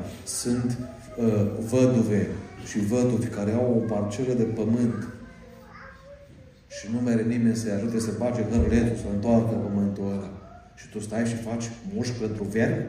sunt 0.42 0.70
uh, 0.78 1.46
văduve 1.72 2.28
și 2.70 2.80
văduvi 2.92 3.28
care 3.38 3.52
au 3.52 3.68
o 3.78 3.94
parcelă 3.94 4.34
de 4.34 4.48
pământ 4.60 5.00
și 6.76 6.88
nu 6.94 7.00
mere 7.00 7.24
nimeni 7.24 7.56
să-i 7.56 7.72
ajute 7.72 8.00
să 8.00 8.12
bage 8.18 8.42
hărletul, 8.42 8.96
să 8.96 9.06
întoarcă 9.14 9.54
pământul 9.56 10.12
ăla. 10.12 10.32
Și 10.76 10.90
tu 10.90 11.00
stai 11.00 11.26
și 11.26 11.36
faci 11.36 11.66
mușc 11.94 12.12
pentru 12.12 12.44
vermi? 12.44 12.86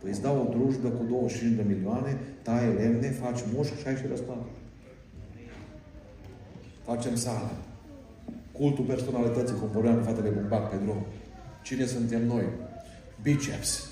Păi 0.00 0.10
îți 0.10 0.22
dau 0.22 0.36
o 0.46 0.58
drujbă 0.58 0.88
cu 0.88 1.04
25 1.04 1.56
de 1.56 1.64
milioane, 1.66 2.16
taie 2.42 2.68
lemne, 2.68 3.10
faci 3.10 3.40
mușc 3.54 3.78
și 3.80 3.86
ai 3.86 3.96
și 3.96 4.06
răsplată. 4.08 4.46
Facem 6.84 7.14
sală. 7.16 7.50
Cultul 8.52 8.84
personalității, 8.84 9.56
cum 9.56 9.68
vorbeam 9.72 10.02
fetele 10.02 10.28
bumbac 10.28 10.70
pe 10.70 10.76
drum. 10.84 11.06
Cine 11.62 11.84
suntem 11.84 12.26
noi? 12.26 12.44
Biceps. 13.22 13.90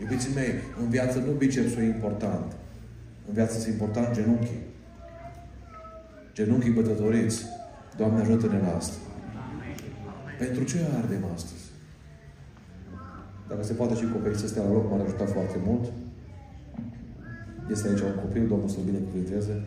Iubiții 0.00 0.34
mei, 0.34 0.52
în 0.80 0.88
viață 0.88 1.18
nu 1.18 1.32
bicepsul 1.32 1.82
e 1.82 1.84
important. 1.84 2.52
În 3.28 3.34
viață 3.34 3.58
sunt 3.58 3.72
important 3.72 4.14
genunchii. 4.14 4.60
Genunchii 6.32 6.70
bătătoriți. 6.70 7.44
Doamne, 7.96 8.20
ajută-ne 8.20 8.58
la 8.58 8.76
asta. 8.76 8.96
Pentru 10.38 10.64
ce 10.64 10.78
ardem 10.98 11.24
astăzi? 11.34 11.64
Dacă 13.48 13.62
se 13.62 13.72
poate 13.72 13.94
și 13.94 14.12
copiii 14.12 14.36
să 14.36 14.46
stea 14.46 14.62
la 14.62 14.72
loc, 14.72 14.90
m-ar 14.90 15.00
ajuta 15.00 15.26
foarte 15.26 15.58
mult. 15.66 15.92
Este 17.70 17.88
aici 17.88 18.00
un 18.00 18.14
copil, 18.22 18.46
Domnul 18.48 18.68
să-l 18.68 18.82
binecuvânteze. 18.84 19.62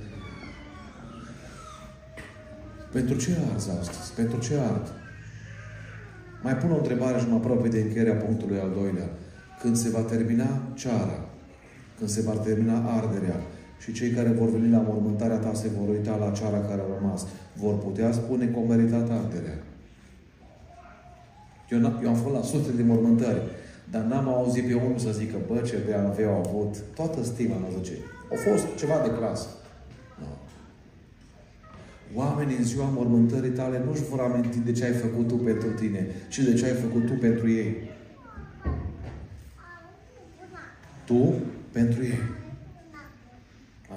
Pentru 2.92 3.16
ce 3.18 3.38
arzi 3.54 3.70
astăzi? 3.80 4.13
Pentru 4.16 4.40
ce 4.40 4.54
ard? 4.58 4.88
Mai 6.44 6.56
pun 6.58 6.72
o 6.72 6.78
întrebare 6.78 7.20
și 7.20 7.30
mă 7.30 7.36
apropii 7.36 7.70
de 7.70 7.80
încheierea 7.80 8.16
punctului 8.16 8.60
al 8.60 8.72
doilea. 8.80 9.10
Când 9.62 9.76
se 9.76 9.90
va 9.90 10.00
termina 10.00 10.48
ceara, 10.74 11.20
când 11.98 12.10
se 12.10 12.22
va 12.22 12.32
termina 12.32 12.92
arderea 12.98 13.40
și 13.80 13.92
cei 13.92 14.10
care 14.10 14.30
vor 14.30 14.50
veni 14.50 14.72
la 14.72 14.78
mormântarea 14.78 15.38
ta 15.38 15.54
se 15.54 15.70
vor 15.78 15.90
uita 15.90 16.16
la 16.16 16.32
ceara 16.32 16.60
care 16.60 16.82
a 16.82 17.00
rămas, 17.00 17.26
vor 17.60 17.78
putea 17.78 18.12
spune 18.12 18.46
că 18.46 18.58
au 18.58 18.65
meritat 18.65 19.10
arderea. 19.10 19.58
Eu, 21.70 22.00
eu 22.04 22.10
am 22.10 22.15
fost 22.15 22.36
la 22.36 22.41
sute 22.41 22.72
de 22.72 22.84
mormântări, 22.84 23.41
dar 23.91 24.02
n-am 24.02 24.28
auzit 24.28 24.67
pe 24.67 24.74
unul 24.74 24.98
să 24.98 25.12
zică, 25.12 25.38
bă, 25.48 25.62
ce 25.65 25.78
bea 25.86 26.08
aveau 26.08 26.36
avut, 26.38 26.76
toată 26.96 27.24
stima, 27.24 27.56
nu 27.56 27.78
zice. 27.78 27.93
A 28.32 28.36
fost 28.36 28.76
ceva 28.76 29.02
de 29.04 29.13
clasă. 29.17 29.48
No. 30.20 30.26
Oamenii 32.15 32.58
în 32.58 32.63
ziua 32.63 32.86
mormântării 32.86 33.50
tale 33.50 33.82
nu-și 33.86 34.04
vor 34.04 34.20
aminti 34.20 34.60
de 34.60 34.72
ce 34.72 34.86
ai 34.86 34.93
făcut 34.93 35.28
tu 35.28 35.36
pentru 35.36 35.70
tine, 35.70 36.08
ci 36.30 36.39
de 36.39 36.54
ce 36.54 36.65
ai 36.65 36.74
făcut 36.74 37.06
tu 37.06 37.13
pentru 37.13 37.50
ei. 37.50 37.89
Tu 41.06 41.34
pentru 41.72 42.04
ei. 42.04 42.37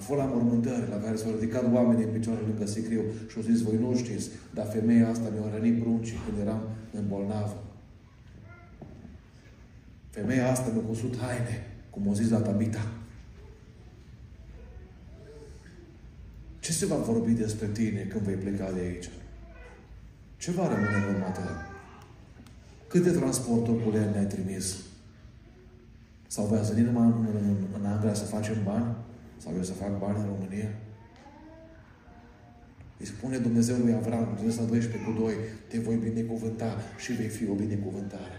Am 0.01 0.07
fost 0.07 0.19
la 0.19 0.27
mormântări 0.27 0.91
la 0.91 0.97
care 0.97 1.17
s-au 1.17 1.31
ridicat 1.31 1.73
oamenii 1.73 2.05
în 2.05 2.11
picioare 2.11 2.41
lângă 2.47 2.67
sicriu 2.67 3.03
și 3.29 3.37
au 3.37 3.43
zis, 3.43 3.61
voi 3.61 3.79
nu 3.81 3.97
știți, 3.97 4.29
dar 4.55 4.67
femeia 4.67 5.09
asta 5.09 5.29
mi-a 5.33 5.55
rănit 5.55 5.81
pruncii 5.81 6.19
când 6.25 6.47
eram 6.47 6.61
în 6.93 7.09
bolnavă. 7.09 7.63
Femeia 10.11 10.51
asta 10.51 10.71
mi-a 10.73 10.83
cusut 10.83 11.19
haine, 11.19 11.67
cum 11.91 12.07
o 12.07 12.15
zis 12.15 12.31
la 12.31 12.39
Tabita. 12.39 12.87
Ce 16.61 16.73
se 16.73 16.87
va 16.87 16.97
vorbi 16.97 17.33
despre 17.33 17.67
tine 17.67 18.01
când 18.01 18.23
vei 18.23 18.35
pleca 18.35 18.71
de 18.73 18.81
aici? 18.81 19.11
Ce 20.37 20.51
va 20.51 20.69
rămâne 20.69 20.97
în 21.07 21.15
urma 21.15 21.31
ta? 21.31 21.69
Câte 22.89 23.11
transporturi 23.11 23.83
cu 23.85 23.91
ne-ai 23.91 24.27
trimis? 24.27 24.77
Sau 26.27 26.47
vei 26.47 26.65
să 26.65 26.73
numai 26.73 27.07
în, 27.07 27.27
în, 27.35 27.57
în 27.81 27.87
Anglia 27.87 28.15
să 28.15 28.25
facem 28.25 28.57
bani? 28.65 29.09
Sau 29.43 29.53
eu 29.57 29.63
să 29.63 29.73
fac 29.73 29.99
bani 29.99 30.19
în 30.19 30.27
România? 30.33 30.71
Îi 32.99 33.07
spune 33.07 33.37
Dumnezeu 33.39 33.77
lui 33.77 33.93
Avram, 33.93 34.33
Dumnezeu 34.37 34.65
12 34.65 35.11
cu 35.11 35.21
2, 35.21 35.35
te 35.69 35.79
voi 35.79 35.97
binecuvânta 35.97 36.77
și 36.99 37.13
vei 37.13 37.29
fi 37.29 37.49
o 37.49 37.55
binecuvântare. 37.55 38.39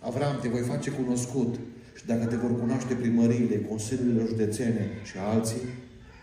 Avram, 0.00 0.38
te 0.42 0.48
voi 0.48 0.60
face 0.60 0.90
cunoscut 0.90 1.58
și 1.96 2.06
dacă 2.06 2.24
te 2.26 2.36
vor 2.36 2.58
cunoaște 2.58 2.94
primăriile, 2.94 3.60
consiliile 3.60 4.24
județene 4.26 4.86
și 5.04 5.16
alții, 5.32 5.62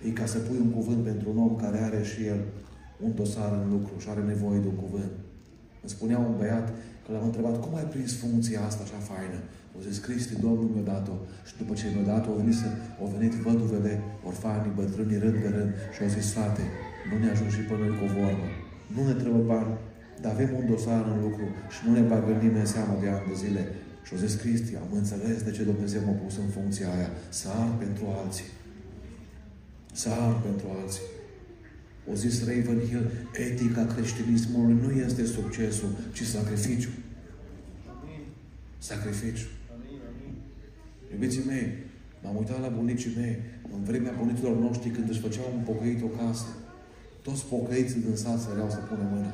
e 0.07 0.09
ca 0.09 0.25
să 0.25 0.37
pui 0.37 0.57
un 0.57 0.71
cuvânt 0.71 1.03
pentru 1.03 1.29
un 1.29 1.37
om 1.37 1.55
care 1.55 1.77
are 1.77 2.03
și 2.03 2.25
el 2.25 2.39
un 2.99 3.15
dosar 3.15 3.51
în 3.63 3.69
lucru 3.69 3.93
și 3.99 4.09
are 4.09 4.21
nevoie 4.21 4.59
de 4.59 4.67
un 4.67 4.75
cuvânt. 4.75 5.11
Îmi 5.81 5.93
spunea 5.95 6.17
un 6.17 6.37
băiat 6.37 6.73
că 7.05 7.11
l-am 7.11 7.25
întrebat, 7.29 7.55
cum 7.63 7.73
ai 7.75 7.87
prins 7.93 8.11
funcția 8.23 8.59
asta 8.63 8.81
așa 8.83 8.99
faină? 9.09 9.39
O 9.77 9.79
zis, 9.87 9.97
Cristi, 10.05 10.41
Domnul 10.45 10.69
mi-a 10.73 10.87
dat-o. 10.93 11.15
Și 11.47 11.53
după 11.59 11.73
ce 11.79 11.85
mi-a 11.93 12.05
dat-o, 12.13 12.29
au 12.31 12.37
venit, 12.41 12.57
să, 12.61 12.67
au 13.01 13.07
venit 13.15 13.33
văduvele, 13.45 13.93
orfanii, 14.29 14.77
bătrânii, 14.79 15.21
rând 15.23 15.37
pe 15.43 15.49
rând 15.55 15.71
și 15.93 15.99
au 16.03 16.09
zis, 16.17 16.25
frate, 16.35 16.63
nu 17.09 17.15
ne 17.21 17.29
ajung 17.33 17.51
și 17.55 17.61
pe 17.67 17.73
noi 17.79 17.91
cu 17.97 18.03
o 18.07 18.09
vorbă. 18.19 18.47
Nu 18.93 19.01
ne 19.07 19.15
trebuie 19.21 19.43
bani, 19.53 19.73
dar 20.21 20.31
avem 20.33 20.49
un 20.59 20.65
dosar 20.71 21.03
în 21.13 21.17
lucru 21.25 21.45
și 21.73 21.79
nu 21.85 21.91
ne 21.97 22.03
bagă 22.11 22.31
nimeni 22.43 22.73
seama 22.75 22.95
de 23.01 23.07
ani 23.15 23.27
de 23.29 23.35
zile. 23.43 23.63
Și 24.05 24.11
au 24.13 24.19
zis, 24.23 24.33
Cristi, 24.41 24.75
am 24.83 24.91
înțeles 25.01 25.37
de 25.47 25.51
ce 25.55 25.69
Dumnezeu 25.71 26.01
m-a 26.05 26.17
pus 26.23 26.35
în 26.43 26.49
funcția 26.57 26.87
aia. 26.95 27.09
Să 27.39 27.47
ar 27.61 27.69
pentru 27.83 28.05
alții. 28.21 28.49
Să 30.01 30.09
ar 30.25 30.33
pentru 30.47 30.67
alții. 30.79 31.05
O 32.11 32.13
zis 32.13 32.45
Ravenhill, 32.45 33.11
etica 33.33 33.85
creștinismului 33.85 34.77
nu 34.81 34.91
este 34.91 35.25
succesul, 35.25 35.89
ci 36.13 36.23
sacrificiu. 36.23 36.89
Sacrificiu. 38.77 39.45
Iubiții 41.11 41.43
mei, 41.45 41.73
m-am 42.23 42.35
uitat 42.35 42.61
la 42.61 42.67
bunicii 42.67 43.13
mei, 43.17 43.37
în 43.73 43.83
vremea 43.83 44.13
bunicilor 44.19 44.57
noștri, 44.57 44.89
când 44.89 45.09
își 45.09 45.19
făceau 45.19 45.51
un 45.55 45.63
pocăit 45.63 46.01
o 46.03 46.05
casă. 46.05 46.47
Toți 47.21 47.45
pocăiții 47.45 48.01
din 48.01 48.15
sat 48.15 48.39
săreau 48.39 48.69
să 48.69 48.77
pună 48.77 49.09
mâna. 49.11 49.33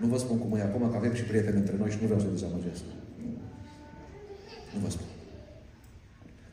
Nu 0.00 0.06
vă 0.06 0.18
spun 0.18 0.38
cum 0.38 0.56
e 0.56 0.62
acum, 0.62 0.90
că 0.90 0.96
avem 0.96 1.14
și 1.14 1.22
prieteni 1.22 1.56
între 1.56 1.76
noi 1.76 1.90
și 1.90 1.98
nu 2.00 2.06
vreau 2.06 2.20
să 2.20 2.26
dezamăgesc. 2.26 2.82
Nu 4.74 4.80
vă 4.82 4.90
spun. 4.90 5.06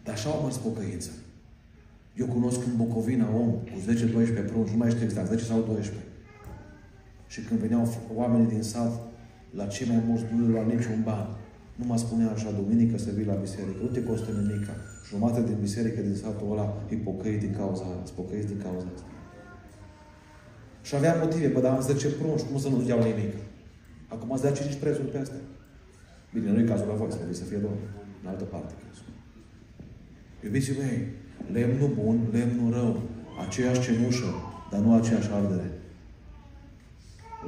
Dar 0.03 0.13
așa 0.13 0.29
au 0.29 0.43
mers 0.43 0.57
pocăință. 0.57 1.09
Eu 2.15 2.25
cunosc 2.25 2.59
în 2.65 2.75
Bucovina 2.75 3.27
om 3.35 3.49
cu 3.51 3.77
10-12 4.45 4.45
prunci, 4.45 4.69
nu 4.69 4.77
mai 4.77 4.89
știu 4.89 5.03
exact, 5.03 5.27
10 5.27 5.43
sau 5.43 5.61
12. 5.61 6.05
Și 7.27 7.41
când 7.41 7.59
veneau 7.59 7.93
oamenii 8.13 8.47
din 8.47 8.61
sat, 8.61 8.91
la 9.51 9.65
cei 9.65 9.87
mai 9.87 10.03
mulți 10.07 10.23
nu 10.33 10.45
le 10.45 10.51
lua 10.51 10.63
niciun 10.63 11.01
ban. 11.03 11.27
Nu 11.75 11.85
mă 11.85 11.97
spunea 11.97 12.31
așa, 12.31 12.51
duminică 12.51 12.97
să 12.97 13.09
vii 13.15 13.25
la 13.25 13.33
biserică. 13.33 13.77
Nu 13.81 13.87
te 13.87 14.03
costă 14.03 14.31
nimica. 14.31 14.73
Jumătate 15.09 15.43
din 15.43 15.57
biserică 15.61 16.01
din 16.01 16.15
satul 16.15 16.51
ăla 16.51 16.83
e 16.89 16.95
pocăit 16.95 17.39
din 17.39 17.53
cauza 17.57 17.83
asta. 17.83 18.11
Pocăit 18.15 18.45
din 18.45 18.61
cauza 18.65 18.87
asta. 18.95 19.07
Și 20.81 20.95
avea 20.95 21.15
motive, 21.23 21.47
bă, 21.47 21.59
dar 21.61 21.73
am 21.73 21.81
10 21.81 22.07
prunci, 22.09 22.41
cum 22.41 22.59
să 22.59 22.69
nu-ți 22.69 22.87
dau 22.87 22.99
nimic? 22.99 23.33
Acum 24.07 24.31
îți 24.31 24.41
dea 24.41 24.51
5 24.51 24.75
prețuri 24.75 25.07
pe 25.07 25.17
astea. 25.17 25.41
Bine, 26.33 26.51
nu 26.51 26.59
e 26.59 26.63
cazul 26.63 26.87
la 26.87 26.93
voi, 26.93 27.11
să 27.31 27.43
fie 27.43 27.57
Domnul. 27.57 27.89
În 28.23 28.29
altă 28.29 28.43
parte. 28.43 28.73
Iubiții 30.43 30.77
mei, 30.77 31.07
lemnul 31.51 31.89
bun, 32.03 32.19
lemnul 32.31 32.73
rău, 32.73 33.01
aceeași 33.47 33.81
cenușă, 33.81 34.33
dar 34.71 34.79
nu 34.79 34.95
aceeași 34.95 35.29
ardere. 35.31 35.71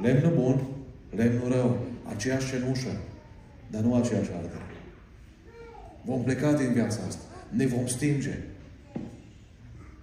Lemnul 0.02 0.34
bun, 0.34 0.60
lemnul 1.16 1.48
rău, 1.52 1.78
aceeași 2.14 2.48
cenușă, 2.48 2.96
dar 3.70 3.82
nu 3.82 3.94
aceeași 3.94 4.30
ardere. 4.32 4.62
Vom 6.04 6.22
pleca 6.22 6.52
din 6.52 6.72
viața 6.72 7.00
asta. 7.06 7.24
Ne 7.48 7.66
vom 7.66 7.86
stinge. 7.86 8.38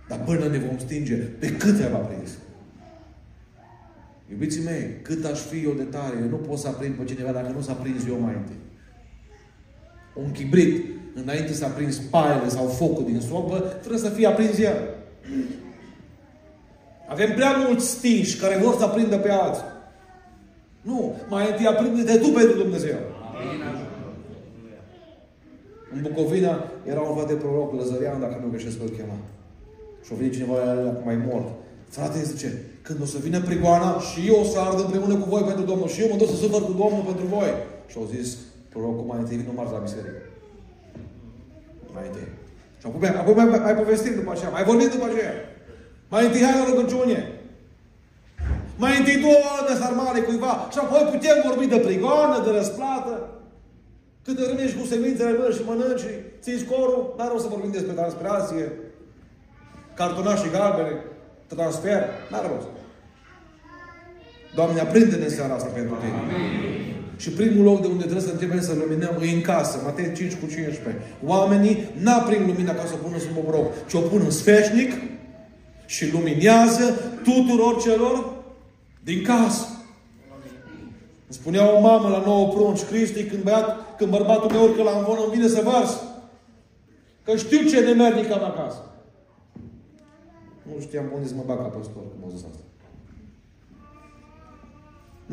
Dar 0.08 0.24
până 0.24 0.48
ne 0.48 0.58
vom 0.58 0.78
stinge, 0.78 1.16
pe 1.16 1.52
câte 1.52 1.88
va 1.88 1.98
prins? 1.98 2.30
Iubiții 4.30 4.64
mei, 4.64 4.90
cât 5.02 5.26
aș 5.26 5.40
fi 5.40 5.64
eu 5.64 5.74
de 5.74 5.84
tare, 5.84 6.18
eu 6.22 6.28
nu 6.28 6.36
pot 6.36 6.58
să 6.58 6.68
aprind 6.68 6.96
pe 6.96 7.04
cineva 7.04 7.32
dacă 7.32 7.52
nu 7.52 7.62
s-a 7.62 7.74
prins 7.74 8.06
eu 8.08 8.20
mai 8.20 8.34
întâi. 8.34 8.56
Un 10.14 10.32
chibrit, 10.32 10.86
înainte 11.14 11.54
să 11.54 11.66
aprins 11.66 11.98
paiele 11.98 12.48
sau 12.48 12.66
focul 12.66 13.06
din 13.06 13.20
sobă, 13.20 13.58
trebuie 13.58 14.00
să 14.00 14.10
fie 14.10 14.28
aprins 14.28 14.58
el. 14.58 14.78
Avem 17.08 17.34
prea 17.34 17.52
mulți 17.52 17.90
stinși 17.90 18.38
care 18.38 18.58
vor 18.64 18.76
să 18.78 18.84
aprindă 18.84 19.18
pe 19.18 19.30
alții. 19.32 19.64
Nu, 20.82 21.16
mai 21.30 21.50
întâi 21.50 21.66
aprinde-te 21.66 22.18
tu 22.18 22.28
pentru 22.28 22.58
Dumnezeu. 22.58 22.98
În 25.94 26.02
Bucovina 26.02 26.72
era 26.86 27.02
un 27.02 27.16
frate 27.16 27.34
proroc, 27.34 27.74
Lăzărian, 27.74 28.20
dacă 28.20 28.40
nu 28.42 28.50
greșesc 28.50 28.78
că 28.78 28.84
îl 28.84 28.90
chema. 28.90 29.18
Și 30.04 30.12
a 30.14 30.16
venit 30.16 30.34
cineva 30.34 30.56
la 30.64 31.02
mai 31.04 31.18
mort. 31.28 31.48
Frate, 31.90 32.24
zice, 32.24 32.62
când 32.82 33.02
o 33.02 33.06
să 33.06 33.18
vină 33.18 33.40
prigoana 33.42 34.00
și 34.00 34.28
eu 34.28 34.40
o 34.40 34.44
să 34.44 34.60
ard 34.60 34.80
împreună 34.80 35.16
cu 35.16 35.30
voi 35.30 35.42
pentru 35.42 35.66
Domnul 35.66 35.88
și 35.88 36.02
eu 36.02 36.10
mă 36.12 36.18
duc 36.18 36.28
să 36.28 36.36
sufăr 36.36 36.62
cu 36.66 36.72
Domnul 36.72 37.04
pentru 37.06 37.26
voi. 37.26 37.52
Și 37.88 37.98
au 37.98 38.10
zis, 38.16 38.38
prorocul 38.70 39.06
mai 39.08 39.20
întâi 39.20 39.38
vină 39.38 39.52
marți 39.56 39.74
la 39.74 39.86
biserică. 39.88 40.31
Mai 41.94 42.04
întâi. 42.08 42.28
Și 42.80 42.86
acum, 42.88 43.04
acum 43.22 43.36
mai, 43.36 43.60
mai 43.60 43.76
povestim 43.76 44.14
după 44.16 44.32
aceea, 44.32 44.50
mai 44.50 44.64
vorbim 44.64 44.90
după 44.96 45.06
aceea. 45.06 45.34
Mai 46.10 46.26
întâi 46.26 46.44
hai 46.44 46.60
la 46.60 46.66
rugăciune. 46.70 47.20
Mai 48.84 48.98
întâi 48.98 49.22
două 49.26 49.42
ore 49.52 49.64
de 49.70 49.80
sarmale 49.82 50.20
cuiva 50.20 50.68
și 50.72 50.78
apoi 50.82 51.10
putem 51.12 51.38
vorbi 51.48 51.66
de 51.66 51.80
prigoană, 51.88 52.44
de 52.46 52.52
răsplată. 52.58 53.30
Cât 54.24 54.36
de 54.38 54.44
rămânești 54.46 54.80
cu 54.80 54.86
semințele 54.86 55.30
lor 55.30 55.54
și 55.54 55.62
mănânci 55.66 56.00
și 56.00 56.12
ții 56.42 56.64
scorul, 56.66 57.14
dar 57.18 57.32
o 57.36 57.38
să 57.40 57.48
vorbim 57.48 57.72
despre 57.72 57.94
transpirație, 57.94 58.72
cartonașii 59.94 60.52
galbene, 60.52 60.94
transfer, 61.48 62.02
n-are 62.30 62.48
rost. 62.48 62.68
Doamne, 64.56 64.80
aprinde-ne 64.80 65.28
seara 65.28 65.54
asta 65.54 65.70
pentru 65.74 65.96
Tine. 65.96 66.20
Amin. 66.22 67.01
Și 67.22 67.30
primul 67.30 67.64
loc 67.64 67.82
de 67.82 67.88
unde 67.88 68.04
trebuie 68.04 68.28
să 68.28 68.32
începem 68.32 68.62
să 68.62 68.74
luminăm 68.74 69.16
e 69.22 69.36
în 69.36 69.42
casă. 69.42 69.82
Matei 69.84 70.14
5 70.14 70.34
cu 70.34 70.46
15. 70.46 71.04
Oamenii 71.26 71.90
n-aprind 72.04 72.48
lumina 72.48 72.74
ca 72.74 72.86
să 72.86 72.94
o 72.94 73.04
pună 73.04 73.18
sub 73.18 73.38
obroc, 73.38 73.88
ci 73.88 73.94
o 73.94 74.00
pun 74.00 74.22
în 74.24 74.32
sfeșnic 74.32 74.92
și 75.86 76.12
luminează 76.12 76.84
tuturor 77.24 77.82
celor 77.82 78.34
din 79.04 79.24
casă. 79.24 79.66
Îmi 81.28 81.40
spunea 81.40 81.78
o 81.78 81.80
mamă 81.80 82.08
la 82.10 82.24
nouă 82.26 82.48
prunci, 82.54 82.84
Cristi, 82.84 83.24
când, 83.24 83.44
băiat, 83.44 83.96
când 83.98 84.12
bărbatul 84.12 84.52
meu 84.52 84.64
urcă 84.64 84.84
la 84.84 84.98
învon, 84.98 85.18
îmi 85.24 85.34
vine 85.36 85.48
să 85.48 85.62
vars. 85.64 86.04
Că 87.24 87.36
știu 87.36 87.70
ce 87.70 87.80
nemernic 87.80 88.32
am 88.32 88.44
acasă. 88.44 88.82
Nu 90.64 90.82
știam 90.82 91.06
unde 91.14 91.28
să 91.28 91.34
mă 91.36 91.44
bag 91.46 91.58
ca 91.58 91.64
păstor, 91.64 92.04
cum 92.12 92.24
au 92.24 92.30
zis 92.36 92.44
asta. 92.44 92.71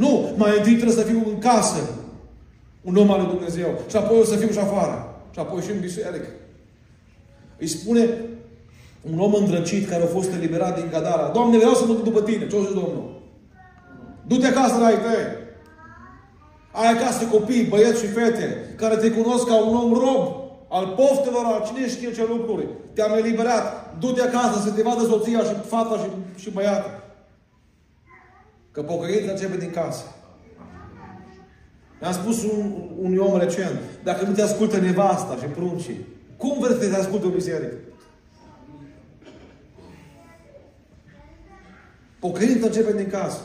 Nu, 0.03 0.35
mai 0.37 0.57
întâi 0.57 0.75
trebuie 0.81 0.97
să 0.97 1.11
fiu 1.11 1.23
în 1.27 1.39
casă 1.39 1.81
un 2.83 2.97
om 2.97 3.11
al 3.11 3.21
lui 3.21 3.35
Dumnezeu. 3.35 3.71
Și 3.91 3.97
apoi 3.97 4.19
o 4.19 4.25
să 4.25 4.37
fiu 4.37 4.51
și 4.51 4.59
afară. 4.59 4.97
Și 5.31 5.39
apoi 5.39 5.63
și 5.63 5.71
în 5.71 5.81
biserică. 5.81 6.29
Îi 7.59 7.67
spune 7.67 8.09
un 9.13 9.19
om 9.19 9.35
îndrăcit 9.35 9.89
care 9.89 10.03
a 10.03 10.07
fost 10.07 10.33
eliberat 10.33 10.75
din 10.75 10.89
Gadara. 10.91 11.31
Doamne, 11.35 11.57
vreau 11.57 11.75
să 11.75 11.85
mă 11.87 11.95
duc 11.95 12.05
după 12.05 12.21
tine. 12.21 12.47
Ce-o 12.47 12.61
zis 12.61 12.73
Domnul? 12.73 13.21
Du-te 14.27 14.47
acasă 14.47 14.79
la 14.79 14.87
ai 14.87 15.01
tăi. 15.01 15.25
Ai 16.73 16.93
acasă 16.93 17.25
copii, 17.25 17.65
băieți 17.65 18.01
și 18.01 18.07
fete, 18.07 18.75
care 18.77 18.97
te 18.97 19.11
cunosc 19.11 19.47
ca 19.47 19.55
un 19.55 19.77
om 19.77 19.93
rob, 19.93 20.35
al 20.69 20.87
poftelor, 20.97 21.45
al 21.45 21.63
cine 21.67 21.89
știe 21.89 22.13
ce 22.13 22.27
lucruri. 22.29 22.67
Te-am 22.95 23.17
eliberat. 23.17 23.97
Du-te 23.99 24.23
acasă 24.23 24.61
să 24.61 24.71
te 24.71 24.83
vadă 24.83 25.05
soția 25.05 25.39
și 25.39 25.55
fata 25.67 25.97
și, 25.97 26.41
și 26.43 26.51
băiatul. 26.51 27.08
Că 28.79 28.85
pocăința 28.85 29.31
începe 29.31 29.57
din 29.57 29.71
casă. 29.71 30.05
Mi-a 32.01 32.13
spus 32.13 32.43
un, 32.43 32.89
un 32.99 33.19
om 33.19 33.39
recent, 33.39 33.81
dacă 34.03 34.25
nu 34.25 34.33
te 34.33 34.43
ascultă 34.43 34.81
nevasta 34.81 35.37
și 35.37 35.45
pruncii, 35.45 36.07
cum 36.37 36.59
vrei 36.61 36.77
să 36.77 36.89
te 36.89 36.97
asculte 36.97 37.27
o 37.27 37.31
biserică? 37.31 37.75
Pocăința 42.19 42.67
începe 42.67 42.93
din 42.93 43.11
casă. 43.11 43.41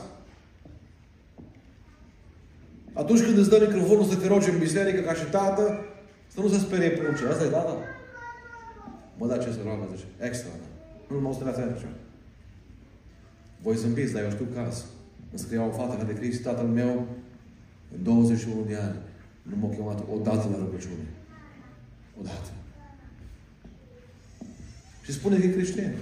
Atunci 2.94 3.22
când 3.22 3.38
îți 3.38 3.50
dă 3.50 3.58
microfonul 3.62 4.06
să 4.06 4.16
te 4.16 4.28
rogi 4.28 4.50
în 4.50 4.60
biserică 4.60 5.02
ca 5.02 5.14
și 5.14 5.26
tată, 5.26 5.86
să 6.34 6.40
nu 6.42 6.48
se 6.48 6.58
sperie 6.58 6.90
pruncii. 6.90 7.26
Asta 7.26 7.44
e 7.44 7.48
tata? 7.48 7.78
Mă, 9.18 9.28
da 9.28 9.38
ce 9.38 9.52
să 9.52 9.60
roagă, 9.64 9.88
zice. 9.96 10.06
Extra, 10.20 10.50
da. 10.50 10.68
Nu 11.16 11.22
mă 11.22 11.34
să 11.34 11.74
așa. 11.76 11.88
Voi 13.62 13.76
zâmbiți, 13.76 14.14
dar 14.14 14.24
eu 14.24 14.30
știu 14.30 14.48
casă. 14.56 14.84
Îmi 15.34 15.42
scria 15.42 15.66
o 15.66 15.72
fată 15.72 15.96
care 15.96 16.14
Cristi, 16.14 16.44
tatăl 16.44 16.68
meu, 16.68 17.08
în 17.96 18.04
21 18.04 18.64
de 18.68 18.76
ani, 18.76 18.98
nu 19.42 19.56
m-a 19.60 19.70
chemat 19.76 20.04
odată 20.14 20.48
la 20.52 20.58
rugăciune. 20.58 21.08
Odată. 22.20 22.50
Și 25.04 25.12
spune 25.12 25.38
că 25.38 25.46
e 25.46 25.50
creștin. 25.50 25.94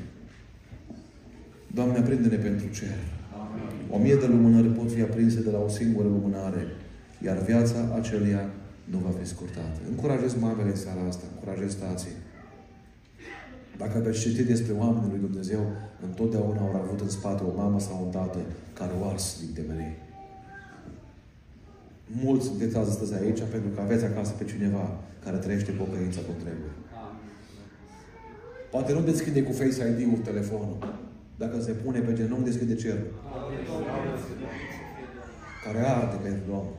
Doamne, 1.73 1.97
aprinde-ne 1.97 2.36
pentru 2.36 2.67
cer. 2.67 2.97
O 3.89 3.97
mie 3.97 4.15
de 4.15 4.25
lumânări 4.25 4.67
pot 4.67 4.91
fi 4.91 5.01
aprinse 5.01 5.41
de 5.41 5.49
la 5.49 5.59
o 5.59 5.67
singură 5.67 6.07
lumânare, 6.07 6.67
iar 7.25 7.38
viața 7.38 7.93
acelia 7.95 8.49
nu 8.84 8.97
va 8.97 9.09
fi 9.19 9.27
scurtată. 9.27 9.79
Încurajez 9.89 10.34
mamele 10.34 10.69
în 10.69 10.75
seara 10.75 11.07
asta, 11.07 11.23
încurajez 11.34 11.73
tații. 11.73 12.15
Dacă 13.77 13.99
veți 13.99 14.19
citi 14.19 14.43
despre 14.43 14.73
oamenii 14.73 15.09
lui 15.09 15.19
Dumnezeu, 15.19 15.61
întotdeauna 16.07 16.61
au 16.61 16.82
avut 16.84 16.99
în 17.01 17.09
spate 17.09 17.43
o 17.43 17.55
mamă 17.55 17.79
sau 17.79 18.01
un 18.05 18.11
tată 18.11 18.39
care 18.82 18.93
o 19.01 19.07
ars 19.11 19.25
din 19.41 19.53
temelie. 19.53 19.97
Mulți 22.23 22.45
sunteți 22.45 22.77
astăzi 22.77 23.13
aici 23.13 23.41
pentru 23.53 23.69
că 23.69 23.82
aveți 23.82 24.05
acasă 24.05 24.32
pe 24.38 24.45
cineva 24.51 24.99
care 25.23 25.38
trăiește 25.38 25.71
pocăința 25.71 26.21
cum 26.21 26.36
trebuie. 26.43 26.71
Poate 28.71 28.93
nu 28.93 29.01
deschide 29.01 29.43
cu 29.43 29.51
Face 29.51 29.82
ID-ul 29.89 30.17
telefonul. 30.23 30.77
Dacă 31.38 31.61
se 31.61 31.71
pune 31.71 31.99
pe 31.99 32.13
genunchi, 32.13 32.49
deschide 32.49 32.75
cerul. 32.75 33.11
Care 35.65 35.79
arde 35.79 36.15
pentru 36.23 36.43
Domnul. 36.47 36.77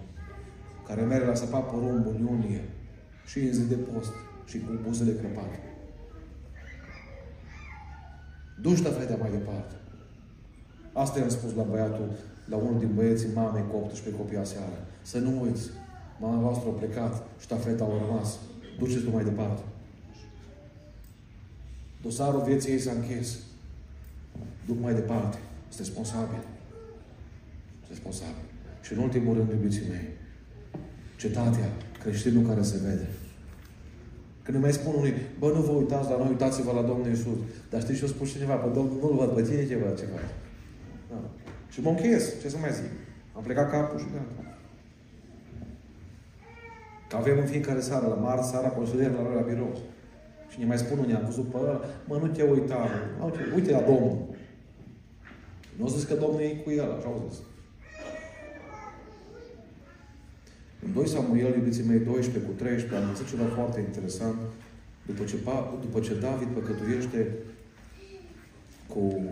Care 0.87 1.03
merge 1.03 1.27
la 1.27 1.35
săpat 1.35 1.71
porumbul 1.71 2.15
în 2.19 2.27
iunie 2.27 2.65
și 3.27 3.39
în 3.39 3.53
zi 3.53 3.69
de 3.69 3.75
post 3.75 4.13
și 4.45 4.59
cu 4.59 4.71
buzele 4.87 5.13
crăpate. 5.21 5.59
Du-și 8.63 8.83
fetea 8.83 9.17
mai 9.17 9.31
departe. 9.31 9.75
Asta 10.93 11.19
i-am 11.19 11.29
spus 11.29 11.55
la 11.55 11.63
băiatul, 11.63 12.09
la 12.45 12.57
unul 12.57 12.79
din 12.79 12.95
băieții 12.95 13.29
mamei 13.35 13.65
cu 13.71 13.77
18 13.77 14.23
copii 14.23 14.37
aseară. 14.37 14.79
Să 15.03 15.19
nu 15.19 15.43
uiți, 15.43 15.69
mama 16.21 16.41
voastră 16.41 16.69
a 16.69 16.73
plecat, 16.73 17.27
ștafeta 17.41 17.85
a 17.85 18.07
rămas. 18.07 18.39
Duceți-o 18.79 19.11
mai 19.11 19.25
departe. 19.25 19.63
Dosarul 22.03 22.43
vieții 22.43 22.73
ei 22.73 22.79
s-a 22.79 22.93
închis. 22.93 23.39
Duc 24.67 24.81
mai 24.81 24.95
departe. 24.95 25.39
Sunt 25.69 25.87
responsabil. 25.87 26.45
Responsabil. 27.89 28.45
Și 28.83 28.93
în 28.93 28.99
ultimul 28.99 29.35
rând, 29.37 29.51
iubiții 29.51 29.89
mei, 29.89 30.09
cetatea, 31.17 31.69
creștinul 32.03 32.49
care 32.49 32.63
se 32.63 32.79
vede. 32.83 33.09
Când 34.43 34.57
îmi 34.57 34.65
mai 34.65 34.73
spun 34.73 34.95
unui, 34.95 35.15
bă, 35.39 35.47
nu 35.55 35.61
vă 35.61 35.73
uitați 35.73 36.11
la 36.11 36.17
noi, 36.17 36.29
uitați-vă 36.29 36.73
la 36.73 36.83
Domnul 36.83 37.09
Iisus. 37.09 37.39
Dar 37.71 37.81
știți 37.81 37.99
ce 37.99 38.05
a 38.05 38.09
spus 38.09 38.31
cineva? 38.31 38.55
Bă, 38.55 38.73
Domnul, 38.75 38.99
nu-L 39.01 39.17
văd 39.17 39.31
pe 39.35 39.43
tine, 39.43 39.67
ce 39.67 39.77
văd, 39.77 39.99
ce 39.99 40.05
faci? 40.05 40.33
Da. 41.13 41.31
Și 41.69 41.81
mă 41.81 41.89
încheiez. 41.89 42.41
Ce 42.41 42.49
să 42.49 42.57
mai 42.59 42.73
zic? 42.73 42.91
Am 43.37 43.43
plecat 43.43 43.71
capul 43.71 43.99
și 43.99 44.07
gata. 44.13 44.57
Că 47.09 47.17
avem 47.17 47.39
în 47.39 47.47
fiecare 47.47 47.81
seară, 47.81 48.07
la 48.07 48.15
marți, 48.15 48.51
seara, 48.51 48.69
consiliere 48.69 49.13
la 49.13 49.23
noi 49.23 49.35
la 49.35 49.41
birou. 49.41 49.79
Și 50.49 50.59
ne 50.59 50.65
mai 50.65 50.79
spun 50.79 50.99
unii, 50.99 51.15
am 51.15 51.25
văzut 51.25 51.51
pe 51.51 51.57
ăla, 51.57 51.81
mă, 52.05 52.17
nu 52.17 52.27
te 52.27 52.43
uita, 52.43 52.89
mă, 53.19 53.33
uite 53.55 53.71
la 53.71 53.81
Domnul. 53.81 54.17
Nu 55.77 55.85
au 55.85 55.91
zis 55.91 56.05
că 56.05 56.15
Domnul 56.15 56.41
e 56.41 56.49
cu 56.65 56.71
el, 56.71 56.93
așa 56.93 57.07
au 57.07 57.27
zis. 57.29 57.39
În 60.85 60.93
2 60.93 61.09
Samuel, 61.09 61.55
iubiții 61.55 61.85
mei, 61.85 61.99
12 61.99 62.51
cu 62.51 62.57
13, 62.57 62.97
am 62.97 63.13
văzut 63.13 63.29
ceva 63.29 63.45
foarte 63.45 63.81
interesant. 63.81 64.37
După 65.07 65.25
ce, 65.25 65.37
după 65.81 66.01
ce 66.01 66.15
David 66.15 66.49
păcătuiește 66.49 67.29
cu 68.87 69.23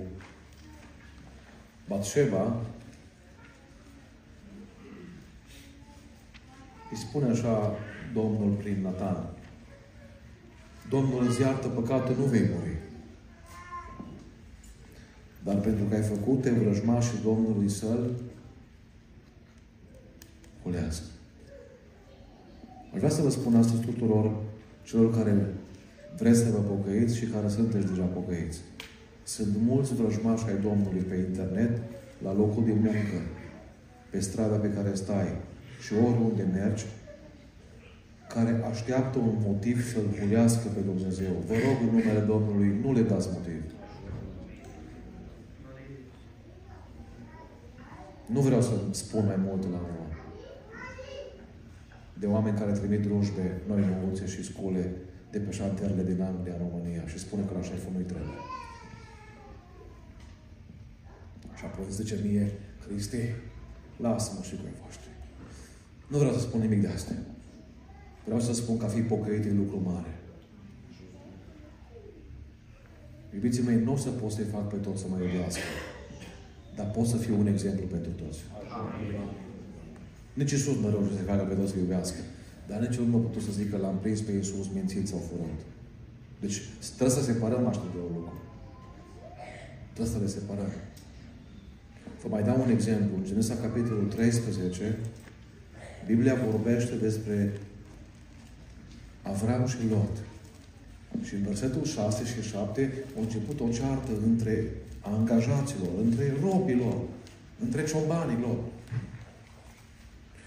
Batșeba, 1.90 2.56
îi 6.90 6.96
spune 6.96 7.30
așa 7.30 7.72
Domnul 8.14 8.50
prin 8.50 8.82
Natan. 8.82 9.26
Domnul 10.88 11.26
îți 11.26 11.40
iartă 11.40 11.68
păcatul, 11.68 12.16
nu 12.18 12.24
vei 12.24 12.48
muri. 12.54 12.76
Dar 15.44 15.56
pentru 15.56 15.84
că 15.84 15.94
ai 15.94 16.02
făcut 16.02 16.40
te 16.40 16.50
vrăjmașii 16.50 17.22
Domnului 17.22 17.68
să-l 17.68 18.10
hulească. 20.62 21.04
Aș 22.92 22.98
vrea 22.98 23.10
să 23.10 23.22
vă 23.22 23.30
spun 23.30 23.56
astăzi 23.56 23.82
tuturor 23.82 24.32
celor 24.82 25.14
care 25.14 25.54
vreți 26.16 26.38
să 26.38 26.50
vă 26.50 26.58
pocăiți 26.58 27.16
și 27.16 27.26
care 27.26 27.48
sunteți 27.48 27.86
deja 27.86 28.04
pocăiți. 28.04 28.60
Sunt 29.34 29.52
mulți 29.70 29.94
vrăjmași 29.94 30.48
ai 30.48 30.58
Domnului 30.68 31.00
pe 31.08 31.16
internet, 31.16 31.72
la 32.26 32.32
locul 32.34 32.64
de 32.64 32.72
muncă, 32.72 33.18
pe 34.10 34.20
strada 34.20 34.56
pe 34.56 34.70
care 34.76 34.94
stai 34.94 35.30
și 35.84 35.92
oriunde 35.94 36.44
mergi, 36.52 36.84
care 38.34 38.50
așteaptă 38.70 39.18
un 39.18 39.36
motiv 39.46 39.92
să-L 39.92 40.08
hulească 40.18 40.68
pe 40.74 40.80
Dumnezeu. 40.80 41.32
Vă 41.46 41.54
rog 41.54 41.76
în 41.80 41.94
numele 41.96 42.20
Domnului, 42.32 42.80
nu 42.82 42.92
le 42.92 43.02
dați 43.02 43.28
motiv. 43.32 43.62
Nu 48.26 48.40
vreau 48.40 48.62
să 48.62 48.74
spun 48.90 49.24
mai 49.24 49.38
mult 49.46 49.62
la 49.62 49.80
urmă 49.86 50.06
de 52.20 52.26
oameni 52.26 52.58
care 52.58 52.72
trimit 52.72 53.00
drujbe, 53.00 53.60
noi 53.68 53.84
nouțe 54.02 54.26
și 54.26 54.44
scule 54.44 54.92
de 55.30 55.38
pe 55.38 55.50
șantierele 55.50 56.02
din 56.02 56.22
Anglia, 56.22 56.54
România 56.58 57.02
și 57.06 57.18
spune 57.18 57.42
că 57.42 57.52
la 57.54 57.62
șeful 57.62 57.92
nu-i 57.94 58.10
trebuie. 58.12 58.49
Și 61.60 61.66
apoi 61.66 61.84
zice 61.90 62.20
mie, 62.24 62.52
Cristi, 62.86 63.22
lasă-mă 63.96 64.42
și 64.42 64.54
cu 64.54 64.64
ei 64.66 64.80
voștri. 64.84 65.10
Nu 66.10 66.18
vreau 66.18 66.34
să 66.34 66.40
spun 66.40 66.60
nimic 66.60 66.80
de 66.80 66.88
asta. 66.88 67.12
Vreau 68.24 68.40
să 68.40 68.52
spun 68.52 68.76
că 68.78 68.84
a 68.84 68.88
fi 68.88 69.00
pocăit 69.00 69.44
e 69.44 69.52
lucru 69.52 69.80
mare. 69.84 70.12
Iubiții 73.34 73.62
mei, 73.62 73.82
nu 73.82 73.92
o 73.92 73.96
să 73.96 74.10
pot 74.10 74.30
să-i 74.30 74.52
fac 74.54 74.68
pe 74.68 74.76
toți 74.76 75.00
să 75.00 75.06
mă 75.08 75.16
iubească. 75.22 75.62
Dar 76.76 76.90
pot 76.90 77.06
să 77.06 77.16
fiu 77.16 77.38
un 77.38 77.46
exemplu 77.46 77.86
pentru 77.86 78.10
toți. 78.10 78.38
Nici 80.32 80.50
Iisus 80.50 80.76
nu 80.76 80.88
reușit 80.90 81.16
să 81.16 81.22
facă 81.22 81.42
pe 81.42 81.54
toți 81.54 81.72
să 81.72 81.78
iubească. 81.78 82.20
Dar 82.68 82.78
nici 82.80 82.96
nu 82.98 83.16
a 83.16 83.20
putut 83.20 83.42
să 83.42 83.52
zică 83.52 83.76
l-am 83.76 83.98
prins 83.98 84.20
pe 84.20 84.32
Iisus 84.32 84.66
mințit 84.74 85.08
sau 85.08 85.18
furat. 85.18 85.60
Deci 86.40 86.62
trebuie 86.96 87.16
să 87.18 87.22
separăm 87.22 87.66
așa 87.66 87.82
de 87.94 87.98
un 88.06 88.12
lucru. 88.14 88.38
Trebuie 89.92 90.14
să 90.14 90.20
le 90.20 90.26
separăm. 90.26 90.70
Vă 92.22 92.28
mai 92.28 92.42
dau 92.42 92.60
un 92.60 92.70
exemplu. 92.70 93.16
În 93.16 93.24
Genesa, 93.24 93.54
capitolul 93.54 94.04
13, 94.04 94.98
Biblia 96.06 96.34
vorbește 96.50 96.94
despre 96.94 97.52
Avram 99.22 99.66
și 99.66 99.76
Lot. 99.90 100.16
Și 101.22 101.34
în 101.34 101.42
versetul 101.42 101.84
6 101.84 102.24
și 102.24 102.48
7 102.48 102.92
a 103.16 103.20
început 103.20 103.60
o 103.60 103.68
ceartă 103.68 104.12
între 104.26 104.64
angajaților, 105.00 105.88
între 106.04 106.34
robilor, 106.42 106.96
între 107.64 107.84
ciobanilor. 107.84 108.56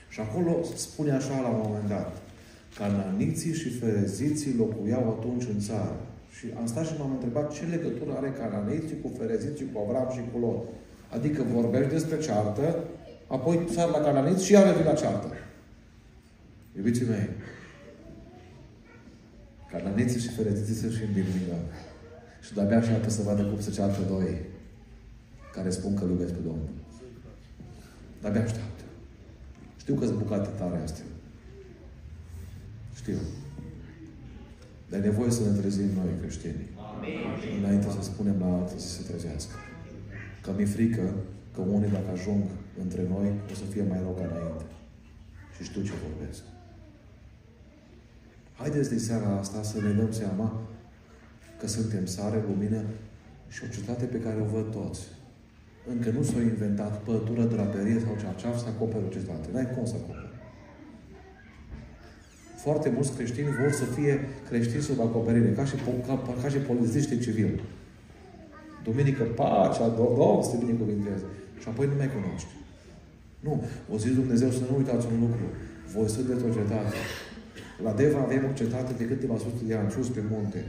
Și 0.10 0.20
acolo 0.20 0.64
spune 0.76 1.12
așa 1.12 1.40
la 1.42 1.48
un 1.48 1.62
moment 1.64 1.88
dat. 1.88 2.22
Cananiții 2.78 3.54
și 3.54 3.70
fereziții 3.70 4.56
locuiau 4.56 5.18
atunci 5.20 5.44
în 5.54 5.60
țară. 5.60 6.00
Și 6.38 6.46
am 6.60 6.66
stat 6.66 6.86
și 6.86 6.94
m-am 6.98 7.12
întrebat 7.12 7.54
ce 7.54 7.64
legătură 7.66 8.12
are 8.16 8.32
cananiții 8.40 9.02
cu 9.02 9.12
fereziții, 9.18 9.70
cu 9.74 9.80
Avram 9.80 10.10
și 10.12 10.22
cu 10.32 10.40
Lot. 10.40 10.64
Adică 11.14 11.44
vorbești 11.44 11.92
despre 11.92 12.20
ceartă, 12.20 12.84
apoi 13.28 13.68
sar 13.72 13.90
la 13.90 14.00
cananiți 14.00 14.46
și 14.46 14.52
iar 14.52 14.66
revii 14.66 14.84
la 14.84 14.94
ceartă. 14.94 15.28
Iubiții 16.76 17.06
mei, 17.06 17.30
cananiții 19.72 20.20
și 20.20 20.30
fereziții 20.30 20.74
sunt 20.76 20.92
și 20.94 21.02
în 21.02 21.14
Biblie. 21.14 21.58
Și 22.42 22.54
de-abia 22.54 22.78
așteaptă 22.78 23.10
să 23.10 23.22
vadă 23.22 23.44
cum 23.44 23.62
se 23.62 23.72
ceartă 23.72 24.00
doi 24.10 24.42
care 25.54 25.70
spun 25.70 25.96
că 25.96 26.04
iubesc 26.04 26.34
pe 26.34 26.40
Domnul. 26.40 26.70
De-abia 28.22 28.42
așteaptă. 28.42 28.84
Știu 29.78 29.96
că 29.96 30.06
sunt 30.06 30.18
bucate 30.18 30.50
tare 30.58 30.82
astea. 30.84 31.06
Știu. 32.96 33.18
Dar 34.90 35.00
e 35.00 35.04
nevoie 35.04 35.32
să 35.32 35.42
ne 35.44 35.60
trezim 35.60 35.90
noi, 35.96 36.20
creștinii. 36.20 36.70
Amin. 36.96 37.64
Înainte 37.64 37.88
să 37.90 38.02
spunem 38.02 38.36
la 38.40 38.58
alții 38.58 38.80
să 38.80 38.88
se 38.88 39.02
trezească. 39.08 39.56
Că 40.44 40.52
mi-e 40.56 40.66
frică 40.66 41.14
că 41.54 41.62
unii, 41.62 41.90
dacă 41.90 42.10
ajung 42.12 42.44
între 42.84 43.04
noi, 43.10 43.28
o 43.52 43.54
să 43.54 43.66
fie 43.74 43.84
mai 43.90 44.00
rău 44.02 44.14
ca 44.14 44.24
înainte. 44.24 44.66
Și 45.56 45.64
știu 45.64 45.82
ce 45.82 45.92
vorbesc. 46.06 46.42
Haideți 48.54 48.90
de 48.90 48.98
seara 48.98 49.38
asta 49.38 49.64
să 49.64 49.82
ne 49.82 49.92
dăm 49.92 50.12
seama 50.12 50.62
că 51.60 51.68
suntem 51.68 52.06
sare, 52.06 52.44
lumină 52.48 52.82
și 53.48 53.62
o 53.64 53.68
cetate 53.68 54.06
pe 54.06 54.20
care 54.20 54.42
o 54.42 54.46
văd 54.56 54.72
toți. 54.72 55.02
Încă 55.88 56.10
nu 56.10 56.24
s-a 56.24 56.42
inventat 56.42 57.02
pătură, 57.02 57.44
draperie 57.44 58.00
sau 58.00 58.18
cearceaf 58.22 58.58
să 58.60 58.66
acopere 58.68 59.04
o 59.06 59.14
cetate. 59.16 59.50
N-ai 59.52 59.72
cum 59.76 59.86
să 59.86 59.96
acopere. 59.96 60.30
Foarte 62.56 62.90
mulți 62.90 63.16
creștini 63.16 63.48
vor 63.62 63.72
să 63.72 63.84
fie 63.84 64.20
creștini 64.50 64.82
sub 64.82 65.00
acoperire, 65.00 65.52
ca 65.52 65.66
și, 65.66 65.76
ca, 66.08 66.36
ca 66.42 66.50
și 66.50 66.58
polițiști 66.58 67.20
civili. 67.20 67.62
Duminică, 68.84 69.24
pacea, 69.24 69.88
Domnul 70.00 70.44
să 70.44 70.50
te 70.52 70.64
binecuvinteze. 70.66 71.26
Și 71.62 71.68
apoi 71.68 71.86
nu 71.92 71.96
mai 71.98 72.10
cunoști. 72.18 72.52
Nu. 73.46 73.54
O 73.94 73.96
zis 74.04 74.14
Dumnezeu 74.22 74.50
să 74.50 74.64
nu 74.70 74.78
uitați 74.78 75.08
un 75.14 75.20
lucru. 75.26 75.46
Voi 75.94 76.10
sunteți 76.16 76.46
o 76.48 76.54
cetate. 76.58 76.96
La 77.86 77.92
Deva 78.00 78.20
avem 78.20 78.44
o 78.50 78.54
cetate 78.60 78.92
de 78.98 79.06
câteva 79.12 79.38
sute 79.38 79.64
de 79.70 79.76
ani, 79.76 79.92
sus 79.92 80.10
pe 80.10 80.22
munte. 80.32 80.62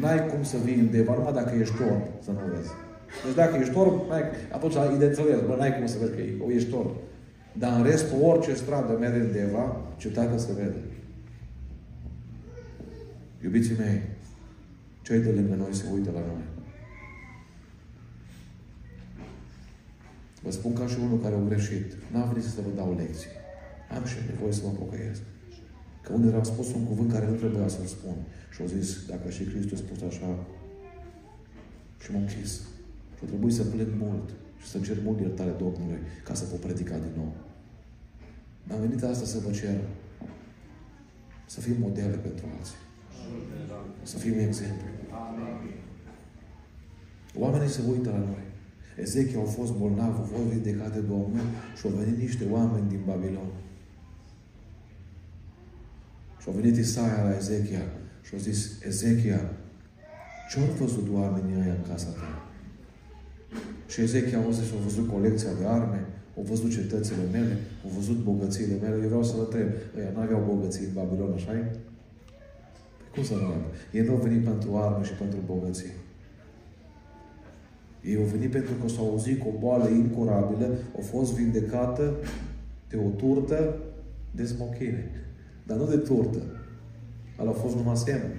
N-ai 0.00 0.26
cum 0.30 0.42
să 0.42 0.56
vii 0.64 0.78
în 0.84 0.90
Deva, 0.90 1.14
numai 1.14 1.32
dacă 1.32 1.52
ești 1.60 1.82
orb, 1.90 2.04
să 2.24 2.30
nu 2.30 2.42
vezi. 2.54 2.72
Deci 3.24 3.34
dacă 3.34 3.56
ești 3.60 3.76
orb, 3.76 3.94
atunci 4.56 4.76
identifiezi, 4.94 5.44
bă, 5.46 5.54
n-ai 5.58 5.74
cum 5.76 5.86
să 5.86 5.98
vezi 6.00 6.14
că 6.16 6.22
ești 6.58 6.74
orb. 6.74 6.90
Dar 7.52 7.72
în 7.78 7.84
rest, 7.84 8.04
pe 8.10 8.16
orice 8.24 8.54
stradă 8.54 8.96
merge 9.00 9.20
în 9.20 9.32
Deva, 9.32 9.76
cetatea 9.96 10.38
se 10.38 10.52
vede. 10.52 10.82
Iubiții 13.42 13.76
mei, 13.78 14.02
cei 15.02 15.20
de 15.20 15.30
lângă 15.30 15.54
noi 15.54 15.74
se 15.74 15.84
uită 15.94 16.10
la 16.14 16.20
noi. 16.20 16.57
Vă 20.42 20.50
spun 20.50 20.72
ca 20.72 20.86
și 20.86 20.96
unul 21.00 21.20
care 21.20 21.34
a 21.34 21.48
greșit. 21.50 21.86
N-am 22.12 22.28
venit 22.28 22.44
să 22.48 22.60
vă 22.66 22.70
dau 22.76 22.94
lecții. 22.96 23.30
Am 23.96 24.04
și 24.04 24.16
nevoie 24.30 24.52
să 24.52 24.62
mă 24.64 24.72
pocăiesc. 24.78 25.22
Că 26.02 26.12
unde 26.12 26.36
am 26.36 26.42
spus 26.42 26.74
un 26.74 26.84
cuvânt 26.84 27.12
care 27.12 27.26
nu 27.26 27.34
trebuia 27.34 27.68
să-l 27.68 27.86
spun. 27.86 28.16
Și 28.52 28.60
au 28.60 28.66
zis, 28.66 29.06
dacă 29.06 29.30
și 29.30 29.48
Hristos 29.50 29.78
a 29.78 29.82
spus 29.82 30.00
așa, 30.02 30.30
și 32.02 32.12
m-am 32.12 32.20
închis. 32.20 32.52
Și 33.16 33.22
a 33.24 33.26
trebuit 33.26 33.54
să 33.54 33.62
plâng 33.62 33.92
mult 33.98 34.28
și 34.60 34.66
să 34.68 34.78
cer 34.78 34.96
mult 35.04 35.20
iertare 35.20 35.50
Domnului 35.50 35.98
ca 36.24 36.34
să 36.34 36.44
pot 36.44 36.60
predica 36.60 36.96
din 36.98 37.12
nou. 37.16 37.32
Am 38.72 38.80
venit 38.80 39.02
asta 39.02 39.24
să 39.24 39.38
vă 39.38 39.50
cer 39.50 39.80
să 41.46 41.60
fim 41.60 41.76
modele 41.78 42.16
pentru 42.16 42.46
alții. 42.56 42.74
Să 44.02 44.16
fim 44.16 44.38
exemplu. 44.38 44.86
Oamenii 47.36 47.68
se 47.68 47.80
uită 47.90 48.10
la 48.10 48.18
noi. 48.18 48.47
Ezechia 49.02 49.38
au 49.38 49.44
fost 49.44 49.72
bolnav, 49.72 50.14
au 50.16 50.28
fost 50.32 50.42
vindecat 50.42 50.92
de 50.92 51.00
Domnul 51.00 51.46
și 51.76 51.86
au 51.86 51.92
venit 51.92 52.18
niște 52.18 52.44
oameni 52.50 52.88
din 52.88 53.00
Babilon. 53.06 53.50
Și 56.40 56.48
au 56.48 56.54
venit 56.60 56.76
Isaia 56.76 57.22
la 57.22 57.36
Ezechia 57.36 57.84
și 58.22 58.30
au 58.34 58.40
zis, 58.40 58.82
Ezechia, 58.82 59.40
ce-au 60.50 60.66
văzut 60.78 61.08
oamenii 61.12 61.54
ăia 61.62 61.74
în 61.74 61.90
casa 61.90 62.10
ta? 62.18 62.30
Și 63.88 64.00
Ezechia 64.00 64.38
au 64.38 64.50
zis, 64.50 64.72
au 64.72 64.78
văzut 64.78 65.08
colecția 65.08 65.52
de 65.60 65.66
arme, 65.66 66.06
au 66.36 66.42
văzut 66.42 66.70
cetățile 66.70 67.24
mele, 67.32 67.56
au 67.84 67.90
văzut 67.96 68.18
bogățiile 68.22 68.76
mele. 68.82 69.02
Eu 69.02 69.08
vreau 69.08 69.24
să-l 69.24 69.40
întreb, 69.40 69.68
ăia 69.96 70.10
nu 70.14 70.20
aveau 70.20 70.44
bogății 70.54 70.84
în 70.84 70.92
Babilon, 70.92 71.32
așa 71.32 71.52
e? 71.52 71.62
Păi 72.98 73.10
cum 73.14 73.24
să 73.24 73.34
nu 73.34 73.46
aibă? 73.46 73.68
Ei 73.92 74.04
nu 74.06 74.12
au 74.12 74.20
venit 74.26 74.44
pentru 74.44 74.76
arme 74.76 75.04
și 75.04 75.12
pentru 75.12 75.38
bogății. 75.46 75.92
Ei 78.08 78.16
au 78.16 78.22
venit 78.34 78.50
pentru 78.50 78.74
că 78.80 78.88
s-au 78.88 79.08
auzit 79.10 79.40
cu 79.40 79.48
o 79.48 79.58
boală 79.58 79.88
incurabilă, 79.88 80.66
au 80.96 81.02
fost 81.02 81.34
vindecată 81.34 82.14
de 82.88 82.96
o 83.06 83.08
turtă 83.08 83.76
de 84.30 84.44
smochine. 84.44 85.10
Dar 85.66 85.76
nu 85.76 85.86
de 85.86 85.96
turtă. 85.96 86.42
Ăla 87.40 87.50
a 87.50 87.52
fost 87.52 87.76
numai 87.76 87.96
semn. 87.96 88.30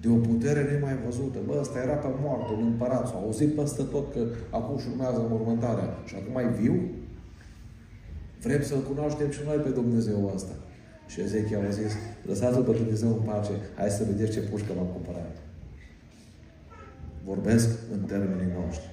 De 0.00 0.08
o 0.08 0.14
putere 0.14 0.62
nemai 0.70 0.98
văzută. 1.04 1.38
Bă, 1.46 1.56
ăsta 1.60 1.78
era 1.78 1.94
pe 1.94 2.08
moarte, 2.22 2.52
un 2.52 2.66
împărat. 2.66 3.06
S-a 3.08 3.20
auzit 3.24 3.54
peste 3.54 3.82
tot 3.82 4.12
că 4.12 4.20
acum 4.50 4.78
și 4.78 4.86
urmează 4.90 5.26
mormântarea. 5.30 5.88
Și 6.04 6.14
acum 6.14 6.32
mai 6.32 6.48
viu? 6.60 6.76
Vrem 8.42 8.62
să-L 8.62 8.82
cunoaștem 8.88 9.30
și 9.30 9.40
noi 9.46 9.56
pe 9.56 9.68
Dumnezeu 9.68 10.32
ăsta. 10.34 10.54
Și 11.06 11.20
Ezechia 11.20 11.58
a 11.58 11.70
zis, 11.70 11.92
lăsați-L 12.26 12.62
pe 12.62 12.72
Dumnezeu 12.72 13.08
în 13.08 13.22
pace, 13.28 13.52
hai 13.76 13.90
să 13.90 14.04
vedeți 14.04 14.32
ce 14.32 14.40
pușcă 14.40 14.72
m-am 14.76 14.86
cumpărat. 14.86 15.47
Vorbesc 17.28 17.68
în 17.92 18.00
termenii 18.00 18.52
noștri. 18.60 18.88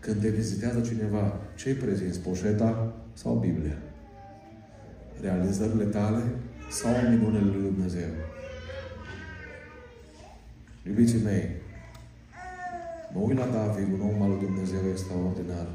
Când 0.00 0.20
te 0.20 0.28
vizitează 0.28 0.80
cineva, 0.80 1.40
ce-i 1.56 1.74
prezinți? 1.74 2.20
Poșeta 2.20 2.94
sau 3.12 3.34
Biblia? 3.34 3.78
Realizările 5.20 5.84
tale 5.84 6.22
sau 6.70 6.92
minunile 7.10 7.50
lui 7.50 7.70
Dumnezeu? 7.70 8.10
Iubiții 10.86 11.22
mei, 11.22 11.48
mă 13.14 13.20
uit 13.20 13.38
la 13.38 13.46
David, 13.46 13.92
un 13.92 14.00
om 14.00 14.22
al 14.22 14.28
lui 14.28 14.46
Dumnezeu 14.46 14.80
extraordinar. 14.90 15.68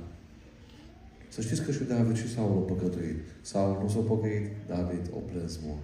Să 1.28 1.42
știți 1.42 1.64
că 1.64 1.72
și 1.72 1.84
David 1.84 2.16
și 2.16 2.34
Saul 2.34 2.52
au 2.52 2.76
păcătuit. 2.76 3.20
Saul 3.42 3.80
nu 3.82 3.90
s-a 3.90 4.00
păcăit, 4.00 4.50
David 4.68 5.10
o 5.16 5.20
plâns 5.20 5.60
mult. 5.66 5.84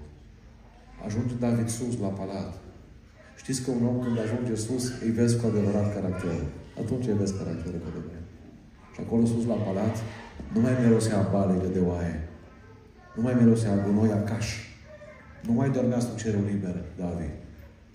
Ajunge 1.06 1.36
David 1.40 1.68
sus 1.68 2.00
la 2.00 2.08
palat. 2.08 2.54
Știți 3.36 3.64
că 3.64 3.72
un 3.72 3.86
om 3.86 4.00
când 4.04 4.20
ajunge 4.20 4.56
sus, 4.56 5.02
îi 5.04 5.12
vezi 5.12 5.40
cu 5.40 5.46
adevărat 5.48 5.94
caracterul. 5.94 6.48
Atunci 6.82 7.08
îi 7.08 7.14
vezi 7.14 7.38
caracterul 7.38 7.80
cu 7.80 7.88
adevărat. 7.92 8.26
Și 8.94 9.00
acolo 9.06 9.26
sus 9.26 9.46
la 9.46 9.54
palat, 9.54 9.96
nu 10.54 10.60
mai 10.62 10.74
mirosea 10.84 11.28
balele 11.32 11.68
de 11.68 11.80
oaie. 11.80 12.28
Nu 13.16 13.22
mai 13.22 13.34
mirosea 13.40 13.84
gunoi 13.86 14.12
acaș. 14.12 14.48
Nu 15.48 15.54
mai 15.54 15.70
dormea 15.70 16.00
sub 16.00 16.18
cerul 16.18 16.44
liber, 16.52 16.76
David. 16.98 17.34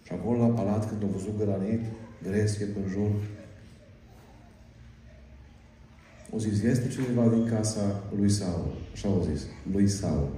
Și 0.03 0.13
acolo 0.13 0.39
la 0.39 0.55
palat, 0.59 0.89
când 0.89 1.03
a 1.03 1.07
văzut 1.13 1.39
granit, 1.39 1.83
gresie 2.23 2.67
pe 2.67 2.81
jur, 2.93 3.11
o 6.31 6.39
zis, 6.39 6.63
este 6.63 6.89
cineva 6.89 7.29
din 7.29 7.49
casa 7.49 8.03
lui 8.17 8.31
Saul. 8.31 8.73
Așa 8.93 9.09
au 9.09 9.27
zis, 9.31 9.47
lui 9.73 9.89
Saul. 9.89 10.29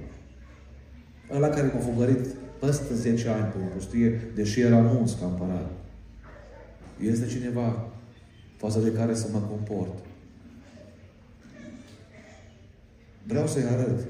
Ăla 1.31 1.47
care 1.47 1.71
m-a 1.73 1.79
fugărit 1.79 2.25
peste 2.59 2.93
10 2.93 3.29
ani 3.29 3.51
pe 3.51 3.57
pustie, 3.73 4.21
deși 4.35 4.59
era 4.61 4.77
mulți 4.77 5.17
ca 5.19 5.25
împărat. 5.25 5.71
Este 7.01 7.25
cineva 7.25 7.87
față 8.57 8.79
de 8.79 8.91
care 8.91 9.13
să 9.13 9.27
mă 9.31 9.39
comport. 9.39 9.97
Vreau 13.23 13.47
să-i 13.47 13.63
arăt. 13.63 14.07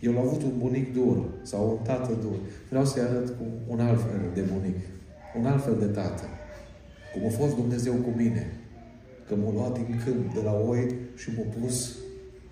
Eu 0.00 0.18
am 0.18 0.26
avut 0.26 0.42
un 0.42 0.58
bunic 0.58 0.92
dur 0.92 1.24
sau 1.42 1.70
un 1.70 1.84
tată 1.84 2.12
dur. 2.20 2.36
Vreau 2.68 2.84
să-i 2.84 3.02
arăt 3.02 3.28
cu 3.28 3.44
un 3.66 3.80
alt 3.80 4.00
fel 4.00 4.20
de 4.34 4.40
bunic. 4.40 4.76
Un 5.38 5.46
alt 5.46 5.64
fel 5.64 5.76
de 5.78 5.86
tată. 5.86 6.22
Cum 7.12 7.26
a 7.26 7.28
fost 7.28 7.54
Dumnezeu 7.54 7.92
cu 7.92 8.10
mine. 8.16 8.46
Că 9.28 9.34
m-a 9.36 9.52
luat 9.52 9.74
din 9.74 10.00
câmp 10.04 10.34
de 10.34 10.40
la 10.40 10.52
oi 10.52 10.94
și 11.16 11.30
m-a 11.36 11.60
pus 11.60 11.96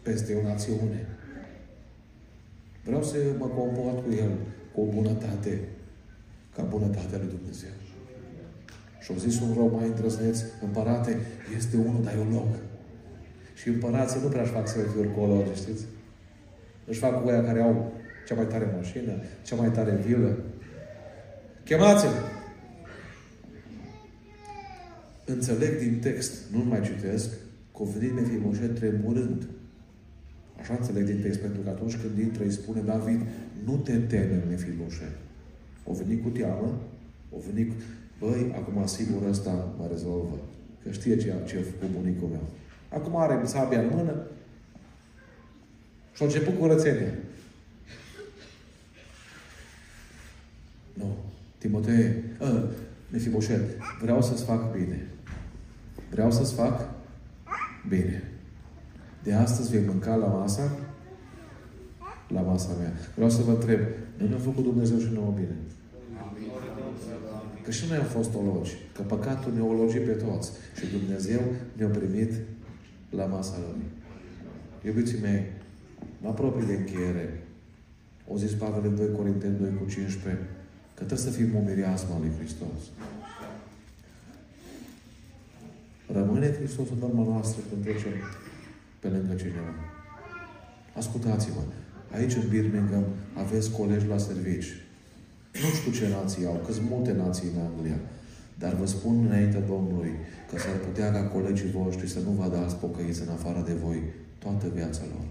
peste 0.03 0.35
o 0.35 0.49
națiune. 0.49 1.07
Vreau 2.85 3.03
să 3.03 3.17
mă 3.39 3.47
comport 3.47 4.05
cu 4.05 4.13
El 4.13 4.31
cu 4.75 4.81
o 4.81 4.85
bunătate 4.85 5.61
ca 6.57 6.63
bunătatea 6.63 7.19
lui 7.19 7.35
Dumnezeu. 7.39 7.71
Și 9.01 9.11
au 9.11 9.19
zis 9.19 9.41
un 9.41 9.55
rău 9.55 9.69
mai 9.77 9.87
îndrăzneț, 9.87 10.43
împărate, 10.63 11.17
este 11.57 11.77
unul, 11.77 12.03
dar 12.03 12.15
e 12.15 12.19
un 12.19 12.33
loc. 12.33 12.55
Și 13.55 13.69
împărații 13.69 14.21
nu 14.23 14.29
prea 14.29 14.43
își 14.43 14.51
fac 14.51 14.69
selfie-uri 14.69 15.13
cu 15.15 15.21
ologi, 15.21 15.61
știți? 15.61 15.85
Își 16.87 16.99
fac 16.99 17.23
cu 17.23 17.29
aia 17.29 17.45
care 17.45 17.61
au 17.61 17.93
cea 18.27 18.35
mai 18.35 18.47
tare 18.47 18.73
mașină, 18.77 19.13
cea 19.45 19.57
mai 19.57 19.71
tare 19.71 19.95
vilă. 20.07 20.37
Chemați-l! 21.65 22.11
Înțeleg 25.25 25.79
din 25.79 25.99
text, 25.99 26.51
nu 26.53 26.65
mai 26.65 26.81
citesc, 26.81 27.31
că 27.77 27.83
a 27.83 27.91
venit 27.99 28.15
Mefimoșet 28.15 28.75
tremurând 28.75 29.47
Așa 30.61 30.75
înțeleg 30.75 31.05
din 31.05 31.21
text, 31.21 31.41
pentru 31.41 31.61
că 31.61 31.69
atunci 31.69 31.97
când 31.97 32.19
intră, 32.19 32.43
îi 32.45 32.51
spune 32.51 32.81
David, 32.81 33.21
nu 33.65 33.77
te 33.77 33.99
teme, 33.99 34.45
Mefiboset. 34.49 35.17
O 35.85 35.93
venit 35.93 36.23
cu 36.23 36.29
teamă, 36.29 36.79
o 37.31 37.39
venit 37.53 37.69
cu... 37.69 37.75
Băi, 38.19 38.53
acum 38.55 38.87
sigur 38.87 39.29
ăsta 39.29 39.75
mă 39.79 39.87
rezolvă. 39.91 40.39
Că 40.83 40.91
știe 40.91 41.17
ce, 41.17 41.35
ce 41.47 41.57
a 41.57 41.63
făcut 41.63 41.97
bunicul 41.97 42.29
meu. 42.29 42.49
Acum 42.89 43.17
are 43.17 43.47
sabia 43.47 43.81
în 43.81 43.91
mână 43.95 44.27
și 46.15 46.23
a 46.23 46.25
început 46.25 46.59
curățenia. 46.59 47.15
Nu. 50.93 51.17
Timotei, 51.59 52.15
uh, 52.41 52.65
Mefiboset, 53.11 53.61
vreau 54.03 54.23
să-ți 54.23 54.45
fac 54.45 54.77
bine. 54.77 55.07
Vreau 56.11 56.31
să-ți 56.31 56.55
fac 56.55 56.89
bine. 57.89 58.30
De 59.23 59.33
astăzi 59.33 59.71
vei 59.71 59.87
mânca 59.87 60.15
la 60.15 60.27
masa? 60.27 60.79
La 62.29 62.41
masa 62.41 62.73
mea. 62.79 62.93
Vreau 63.15 63.31
să 63.31 63.43
vă 63.43 63.51
întreb, 63.51 63.81
nu 64.19 64.29
ne-a 64.29 64.39
făcut 64.39 64.65
Dumnezeu 64.65 64.99
și 64.99 65.11
nouă 65.13 65.33
bine? 65.35 65.57
Că 67.65 67.71
și 67.71 67.85
noi 67.89 67.97
am 67.97 68.05
fost 68.05 68.35
ologi. 68.35 68.77
Că 68.95 69.03
păcatul 69.03 69.53
ne 69.55 69.61
ologi 69.61 69.99
pe 69.99 70.13
toți. 70.13 70.51
Și 70.79 70.87
Dumnezeu 70.87 71.41
ne-a 71.73 71.89
primit 71.89 72.33
la 73.11 73.25
masa 73.25 73.57
Lui. 73.59 73.85
Iubiții 74.85 75.21
mei, 75.21 75.45
mă 76.21 76.29
apropii 76.29 76.67
de 76.67 76.73
încheiere. 76.73 77.47
O 78.29 78.37
zis 78.37 78.53
Pavel 78.53 78.85
în 78.85 78.97
2 78.97 79.07
Corinteni 79.17 79.59
2 79.59 79.69
cu 79.79 79.89
15 79.89 80.49
că 80.95 81.07
trebuie 81.07 81.33
să 81.33 81.39
fim 81.39 81.57
o 81.57 81.61
mireasmă 81.67 82.17
lui 82.21 82.33
Hristos. 82.39 82.81
Rămâne 86.13 86.53
Hristos 86.53 86.89
în 86.91 87.03
urma 87.03 87.23
noastră 87.23 87.63
când 87.69 87.83
trecem 87.83 88.13
pe 89.01 89.09
lângă 89.09 89.35
cineva. 89.35 89.75
Ascultați-mă, 90.97 91.63
aici 92.17 92.35
în 92.35 92.49
Birmingham 92.49 93.05
aveți 93.35 93.71
colegi 93.71 94.07
la 94.07 94.19
servici. 94.19 94.71
Nu 95.63 95.69
știu 95.79 95.93
ce 95.93 96.09
nații 96.09 96.47
au, 96.47 96.61
că 96.67 96.73
sunt 96.73 96.89
multe 96.91 97.13
nații 97.13 97.49
în 97.55 97.61
Anglia. 97.61 97.99
Dar 98.59 98.75
vă 98.75 98.87
spun 98.87 99.27
înainte 99.27 99.59
Domnului 99.59 100.13
că 100.51 100.59
s-ar 100.59 100.77
putea 100.87 101.13
ca 101.13 101.23
colegii 101.23 101.71
voștri 101.71 102.09
să 102.09 102.21
nu 102.21 102.31
vadă 102.31 102.57
alți 102.57 102.77
pocăiți 102.77 103.23
în 103.23 103.29
afară 103.29 103.63
de 103.67 103.73
voi 103.73 104.03
toată 104.39 104.67
viața 104.75 105.03
lor. 105.15 105.27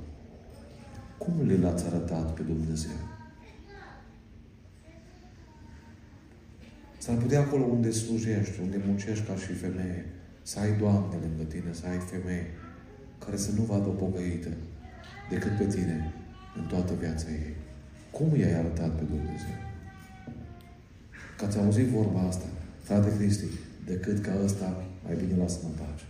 Cum 1.17 1.33
le 1.47 1.57
l-ați 1.57 1.85
arătat 1.85 2.33
pe 2.33 2.41
Dumnezeu? 2.41 2.99
S-ar 6.97 7.15
putea 7.15 7.39
acolo 7.39 7.63
unde 7.63 7.91
slujești, 7.91 8.59
unde 8.61 8.81
muncești 8.85 9.25
ca 9.25 9.35
și 9.35 9.53
femeie, 9.53 10.05
să 10.41 10.59
ai 10.59 10.77
Doamne 10.77 11.15
lângă 11.21 11.43
tine, 11.43 11.71
să 11.71 11.83
ai 11.89 11.97
femeie 11.97 12.47
care 13.25 13.37
să 13.37 13.51
nu 13.57 13.61
vadă 13.61 13.87
o 13.87 13.91
pocăită 13.91 14.49
decât 15.29 15.57
pe 15.57 15.65
tine 15.65 16.13
în 16.57 16.65
toată 16.65 16.93
viața 16.99 17.29
ei. 17.29 17.53
Cum 18.11 18.39
i-ai 18.39 18.53
arătat 18.53 18.91
pe 18.95 19.03
Dumnezeu? 19.03 19.57
Că 21.37 21.45
ați 21.45 21.57
auzit 21.57 21.85
vorba 21.85 22.19
asta, 22.19 22.45
frate 22.81 23.15
Cristi, 23.17 23.45
decât 23.85 24.19
ca 24.19 24.31
ăsta, 24.43 24.83
mai 25.05 25.15
bine 25.15 25.41
lasă-mă 25.41 25.69
în 25.69 25.85
pace. 25.85 26.05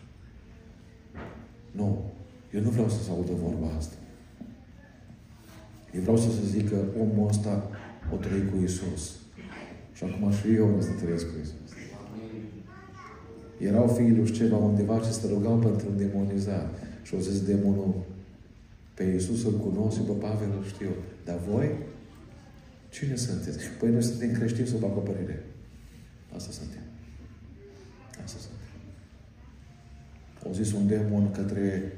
Nu. 1.72 2.12
Eu 2.54 2.62
nu 2.62 2.70
vreau 2.70 2.90
să-ți 2.90 3.10
audă 3.10 3.32
vorba 3.44 3.68
asta. 3.78 3.96
Eu 5.96 6.02
vreau 6.02 6.18
să 6.18 6.30
se 6.32 6.46
zică, 6.46 6.76
omul 7.00 7.28
ăsta 7.28 7.70
o 8.14 8.16
trăi 8.16 8.50
cu 8.50 8.64
Isus. 8.64 9.16
Și 9.94 10.04
acum 10.04 10.32
și 10.32 10.54
eu 10.54 10.76
o 10.78 10.82
să 10.82 10.90
trăiesc 11.02 11.26
cu 11.26 11.36
Isus. 11.42 11.72
Erau 13.58 13.88
fiii 13.88 14.16
lui 14.16 14.32
ceva 14.32 14.58
undeva 14.58 15.00
ce 15.00 15.12
se 15.12 15.28
rugau 15.28 15.58
pentru 15.58 15.88
un 15.90 15.98
demonizat. 15.98 16.89
Și 17.10 17.16
au 17.16 17.22
zis 17.22 17.42
demonul, 17.42 17.94
pe 18.94 19.04
Iisus 19.04 19.46
îl 19.46 19.54
cunosc 19.54 19.96
și 19.98 20.04
pe 20.04 20.12
Pavel 20.12 20.52
îl 20.58 20.66
știu. 20.66 20.90
Dar 21.26 21.38
voi? 21.38 21.70
Cine 22.90 23.16
sunteți? 23.16 23.58
Păi 23.80 23.92
noi 23.92 24.04
suntem 24.04 24.32
creștini 24.32 24.68
sub 24.68 24.84
acoperire. 24.84 25.46
Asta 26.36 26.52
suntem. 26.52 26.82
Asta 28.24 28.38
suntem. 28.40 28.68
Au 30.46 30.52
zis 30.54 30.74
un 30.74 30.88
demon 30.88 31.32
către 31.32 31.94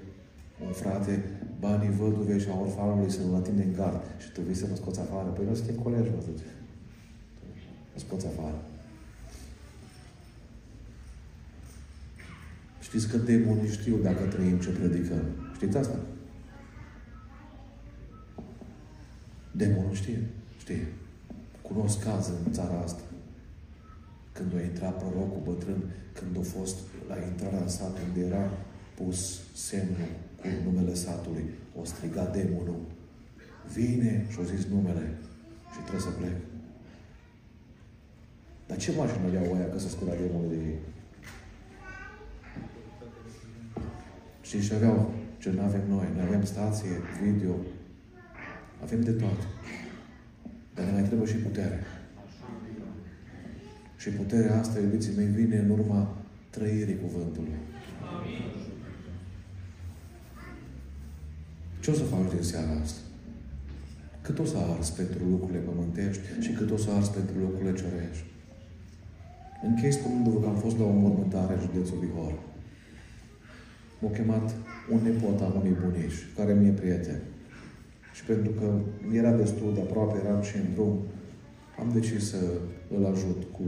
un 0.66 0.72
frate, 0.72 1.24
banii 1.60 1.90
văduvei 1.90 2.40
și 2.40 2.50
a 2.50 2.60
orfanului 2.60 3.12
să-l 3.12 3.36
atinde 3.36 3.64
în 3.64 3.74
gard 3.74 4.04
și 4.18 4.32
tu 4.32 4.42
vii 4.42 4.56
să 4.56 4.66
mă 4.70 4.76
scoți 4.76 5.00
afară. 5.00 5.30
Păi 5.30 5.46
noi 5.46 5.56
suntem 5.56 5.76
colegi, 5.76 6.10
mă 6.10 6.22
zice. 6.22 6.46
Mă 7.94 8.00
scoți 8.00 8.26
afară. 8.26 8.62
Știți 12.92 13.10
că 13.10 13.18
demonii 13.18 13.70
știu 13.70 13.98
dacă 13.98 14.24
trăim 14.24 14.60
ce 14.60 14.70
predicăm. 14.70 15.24
Știți 15.56 15.78
asta? 15.78 16.00
Demonul 19.52 19.94
știe. 19.94 20.20
Știe. 20.60 20.88
Cunosc 21.62 22.04
caz 22.04 22.28
în 22.28 22.52
țara 22.52 22.80
asta. 22.84 23.02
Când 24.32 24.56
a 24.56 24.62
intrat 24.62 24.98
prorocul 24.98 25.42
bătrân, 25.44 25.82
când 26.14 26.38
a 26.38 26.42
fost 26.42 26.78
la 27.08 27.16
intrarea 27.30 27.62
în 27.62 27.68
sat, 27.68 27.98
unde 28.08 28.26
era 28.26 28.50
pus 28.96 29.40
semnul 29.54 30.12
cu 30.40 30.48
numele 30.64 30.94
satului, 30.94 31.46
o 31.82 31.84
strigat 31.84 32.38
demonul. 32.38 32.82
Vine 33.74 34.26
și-a 34.30 34.44
zis 34.44 34.66
numele 34.66 35.18
și 35.72 35.80
trebuie 35.80 36.02
să 36.02 36.18
plec. 36.20 36.36
Dar 38.68 38.78
ce 38.78 38.92
mașină 38.92 39.26
aveau 39.26 39.54
oia 39.56 39.70
că 39.70 39.80
să 39.80 39.90
scura 39.90 40.16
demonul 40.16 40.50
de 40.50 40.56
ei? 40.56 40.80
Și 44.52 44.62
și 44.62 44.74
aveau 44.74 45.14
ce 45.38 45.50
nu 45.52 45.62
avem 45.62 45.82
noi. 45.90 46.08
Noi 46.16 46.26
avem 46.26 46.44
stație, 46.44 46.90
video, 47.24 47.56
avem 48.84 49.02
de 49.02 49.12
toate. 49.12 49.46
Dar 50.76 50.86
ne 50.86 50.92
mai 50.92 51.04
trebuie 51.04 51.28
și 51.28 51.36
putere. 51.36 51.80
Și 53.98 54.10
puterea 54.10 54.60
asta, 54.60 54.80
iubiții 54.80 55.16
mei, 55.16 55.26
vine 55.26 55.58
în 55.58 55.70
urma 55.70 56.18
trăirii 56.50 57.00
cuvântului. 57.00 57.58
Ce 61.80 61.92
o 61.92 61.94
să 61.94 62.04
faci 62.04 62.34
din 62.34 62.44
seara 62.44 62.80
asta? 62.82 63.00
Cât 64.22 64.40
o 64.40 64.46
să 64.46 64.58
ars 64.58 64.90
pentru 64.90 65.24
lucrurile 65.30 65.60
pământești 65.60 66.24
și 66.40 66.52
cât 66.52 66.72
o 66.72 66.78
să 66.78 66.92
ars 66.92 67.08
pentru 67.08 67.36
lucrurile 67.40 67.74
cerești? 67.74 68.26
Închei 69.64 69.92
spunându-vă 69.92 70.40
că 70.40 70.48
am 70.48 70.56
fost 70.56 70.78
la 70.78 70.86
o 70.86 70.92
mormântare 70.92 71.54
în 71.54 71.60
județul 71.60 71.98
Bihor. 72.00 72.50
M-a 74.02 74.10
chemat 74.10 74.56
un 74.92 75.00
nepot 75.04 75.42
al 75.42 75.54
unui 75.60 75.76
bunici, 75.84 76.28
care 76.36 76.54
mi-e 76.54 76.72
prieten. 76.72 77.22
Și 78.14 78.24
pentru 78.26 78.52
că 78.52 78.80
era 79.14 79.32
destul 79.32 79.74
de 79.74 79.82
aproape, 79.82 80.22
eram 80.26 80.42
și 80.42 80.58
în 80.58 80.74
drum, 80.74 81.00
am 81.80 81.90
decis 81.94 82.30
să 82.30 82.38
îl 82.98 83.06
ajut 83.06 83.44
cu 83.52 83.64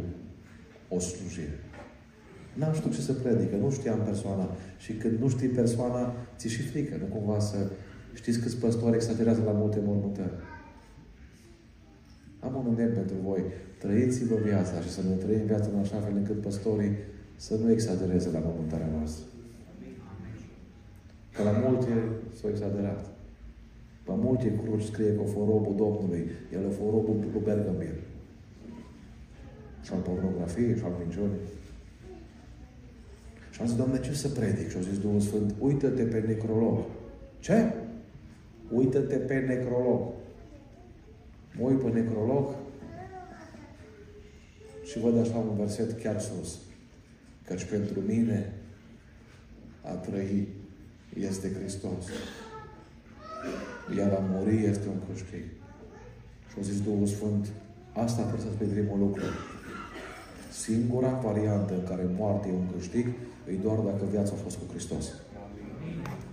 o 0.95 0.99
slujire. 0.99 1.59
N-am 2.53 2.73
știut 2.73 2.93
ce 2.93 3.01
să 3.01 3.13
predică, 3.13 3.55
nu 3.55 3.71
știam 3.71 3.99
persoana. 3.99 4.49
Și 4.77 4.93
când 4.93 5.19
nu 5.19 5.27
știi 5.29 5.47
persoana, 5.47 6.13
ți 6.38 6.47
și 6.47 6.61
frică, 6.61 6.95
nu 6.99 7.05
cumva 7.05 7.39
să... 7.39 7.57
Știți 8.13 8.39
câți 8.39 8.57
păstori 8.57 8.95
exagerează 8.95 9.41
la 9.45 9.51
multe 9.51 9.79
mormântări. 9.86 10.34
Am 12.39 12.55
un 12.55 12.65
îndemn 12.69 12.93
pentru 12.93 13.15
voi. 13.23 13.41
Trăiți-vă 13.77 14.36
viața 14.36 14.81
și 14.81 14.89
să 14.89 15.01
ne 15.01 15.15
trăim 15.15 15.45
viața 15.45 15.69
în 15.73 15.79
așa 15.79 15.99
fel 15.99 16.15
încât 16.15 16.41
păstorii 16.41 16.95
să 17.36 17.55
nu 17.55 17.71
exagereze 17.71 18.29
la 18.31 18.39
mormântarea 18.39 18.89
noastră. 18.97 19.25
Că 21.34 21.43
la 21.43 21.51
multe 21.51 21.91
s-au 22.34 22.49
exagerat. 22.49 23.05
La 24.05 24.13
multe 24.13 24.59
cruci 24.63 24.84
scrie 24.84 25.15
că 25.15 25.21
a 25.21 25.23
fost 25.23 25.49
robul 25.49 25.75
Domnului. 25.75 26.29
El 26.53 26.65
a 26.65 26.69
fost 26.69 26.91
robul 26.91 27.15
lui 27.31 27.41
Bergambir. 27.43 27.95
Și 29.81 29.93
al 29.93 29.99
pornografiei, 29.99 30.77
și 30.77 30.84
al 30.84 30.95
minciunii. 30.99 31.39
Și 33.51 33.61
am 33.61 33.67
zis, 33.67 33.75
Doamne, 33.75 33.99
ce 33.99 34.13
să 34.13 34.27
predic? 34.27 34.69
Și 34.69 34.75
au 34.75 34.81
zis 34.81 34.99
Duhul 34.99 35.19
Sfânt, 35.19 35.55
uită-te 35.59 36.03
pe 36.03 36.19
necrolog. 36.19 36.79
Ce? 37.39 37.73
Uită-te 38.71 39.15
pe 39.15 39.39
necrolog. 39.39 40.01
Mă 41.57 41.67
uit 41.67 41.79
pe 41.79 41.89
necrolog 41.89 42.55
și 44.84 44.99
văd 44.99 45.17
așa 45.17 45.38
un 45.38 45.55
verset 45.57 46.01
chiar 46.01 46.19
sus. 46.19 46.59
Căci 47.47 47.63
pentru 47.63 47.99
mine 47.99 48.53
a 49.81 49.91
trăi 49.91 50.47
este 51.20 51.51
Hristos. 51.59 52.03
Iar 53.97 54.11
a 54.11 54.22
muri 54.32 54.66
este 54.66 54.88
un 54.88 54.99
câștig. 55.07 55.45
Și 56.49 56.53
au 56.57 56.64
zis 56.64 56.82
Duhul 56.82 57.07
Sfânt, 57.07 57.47
asta 57.93 58.22
trebuie 58.22 58.45
să-ți 58.45 58.57
pe 58.57 58.74
primul 58.76 58.99
lucru. 58.99 59.24
Singura 60.51 61.20
variantă 61.28 61.74
în 61.74 61.84
care 61.89 62.05
moartea 62.18 62.51
e 62.51 62.53
un 62.53 62.70
câștig 62.76 63.07
e 63.51 63.53
doar 63.66 63.78
dacă 63.78 64.03
viața 64.11 64.34
a 64.36 64.43
fost 64.43 64.57
cu 64.57 64.66
Hristos. 64.72 65.05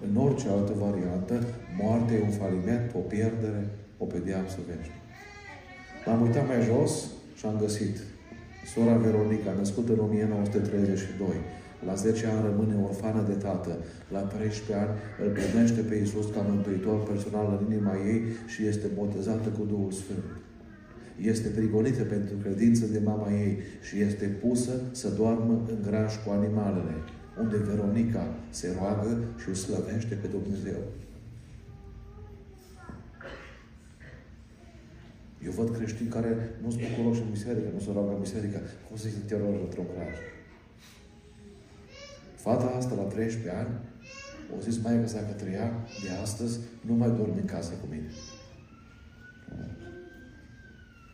În 0.07 0.16
orice 0.16 0.49
altă 0.49 0.72
variantă, 0.87 1.35
moartea 1.81 2.16
e 2.16 2.22
un 2.22 2.37
faliment, 2.43 2.95
o 2.95 2.99
pierdere, 2.99 3.62
o 3.99 4.05
pedeapsă 4.05 4.59
veșnică. 4.66 5.01
M-am 6.07 6.22
uitat 6.22 6.47
mai 6.47 6.61
jos 6.62 6.93
și 7.39 7.47
am 7.47 7.57
găsit 7.59 7.97
sora 8.72 8.97
Veronica, 8.97 9.53
născută 9.53 9.93
în 9.93 9.99
1932, 9.99 11.28
la 11.87 11.95
10 11.95 12.26
ani 12.26 12.45
rămâne 12.49 12.76
orfană 12.89 13.22
de 13.28 13.33
tată. 13.33 13.78
La 14.09 14.20
13 14.20 14.87
ani 14.87 14.99
îl 15.24 15.31
primește 15.31 15.81
pe 15.81 15.95
Iisus 15.95 16.26
ca 16.35 16.41
mântuitor 16.41 17.03
personal 17.03 17.47
în 17.59 17.72
inima 17.72 17.95
ei 18.07 18.22
și 18.47 18.66
este 18.66 18.87
botezată 18.95 19.49
cu 19.49 19.64
Duhul 19.64 19.93
Sfânt. 19.93 20.24
Este 21.20 21.49
prigonită 21.49 22.03
pentru 22.03 22.35
credință 22.43 22.87
de 22.87 23.01
mama 23.05 23.33
ei 23.33 23.59
și 23.87 24.01
este 24.01 24.26
pusă 24.26 24.72
să 24.91 25.09
doarmă 25.09 25.62
în 25.68 25.78
graș 25.89 26.14
cu 26.24 26.31
animalele, 26.31 26.95
unde 27.41 27.57
Veronica 27.57 28.35
se 28.51 28.76
roagă 28.78 29.18
și 29.41 29.49
îl 29.49 29.55
slăvește 29.55 30.14
pe 30.14 30.26
Dumnezeu. 30.26 30.81
Eu 35.45 35.53
văd 35.53 35.76
creștini 35.76 36.09
care 36.09 36.31
nu 36.62 36.70
sunt 36.70 36.83
bucuroși 36.89 37.22
în 37.22 37.31
biserică, 37.31 37.68
nu 37.74 37.81
se 37.81 37.91
roagă 37.93 38.11
în 38.12 38.20
biserică. 38.20 38.59
Cum 38.89 38.97
să 38.97 39.09
zic 39.09 39.24
teror 39.26 39.55
într-un 39.64 39.87
graș? 39.95 40.16
Fata 42.43 42.74
asta, 42.76 42.95
la 42.95 43.03
13 43.03 43.61
ani, 43.61 43.68
o 44.57 44.61
zis 44.61 44.82
mai 44.82 44.93
că 44.93 45.12
dacă 45.12 45.32
trăia 45.32 45.72
de 46.03 46.11
astăzi, 46.22 46.59
nu 46.86 46.95
mai 46.95 47.09
dormi 47.09 47.41
în 47.41 47.45
casă 47.45 47.72
cu 47.72 47.86
mine. 47.91 48.11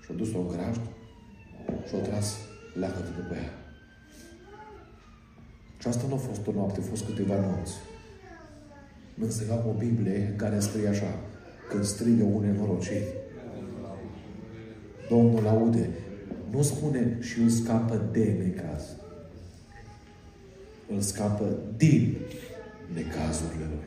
Și-a 0.04 0.14
dus-o 0.14 0.38
în 0.38 0.48
grajd 0.48 0.80
și-a 1.88 1.98
tras 1.98 2.36
leagătă 2.74 3.10
după 3.16 3.34
ea. 3.34 3.52
Și 5.78 5.88
asta 5.88 6.04
nu 6.08 6.14
a 6.14 6.16
fost 6.16 6.46
o 6.46 6.52
noapte, 6.52 6.80
a 6.80 6.88
fost 6.90 7.04
câteva 7.04 7.40
nopți. 7.40 7.74
Însă 9.18 9.52
am 9.52 9.68
o 9.68 9.72
Biblie 9.72 10.28
în 10.30 10.36
care 10.36 10.60
scrie 10.60 10.88
așa, 10.88 11.18
când 11.68 11.84
strigă 11.84 12.24
un 12.24 12.44
nenorocit, 12.44 13.04
Domnul 15.08 15.46
aude, 15.46 15.90
nu 16.50 16.62
spune 16.62 17.18
și 17.20 17.40
îl 17.40 17.48
scapă 17.48 18.08
de 18.12 18.36
necaz 18.42 18.96
îl 20.88 21.00
scapă 21.00 21.56
din 21.76 22.16
necazurile 22.94 23.64
lui. 23.64 23.86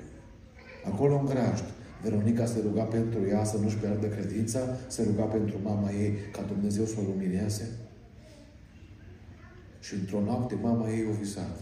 Acolo 0.92 1.20
în 1.20 1.26
grajd, 1.26 1.64
Veronica 2.02 2.46
se 2.46 2.62
ruga 2.62 2.84
pentru 2.84 3.20
ea 3.28 3.44
să 3.44 3.58
nu-și 3.58 3.78
pierdă 3.78 4.08
credința, 4.08 4.60
se 4.88 5.04
ruga 5.04 5.24
pentru 5.24 5.58
mama 5.64 5.92
ei 5.92 6.14
ca 6.32 6.42
Dumnezeu 6.42 6.86
să 6.86 6.96
o 7.00 7.12
lumineze. 7.12 7.70
Și 9.80 9.94
într-o 9.94 10.20
noapte 10.20 10.56
mama 10.62 10.90
ei 10.90 11.06
o 11.10 11.12
visat. 11.12 11.60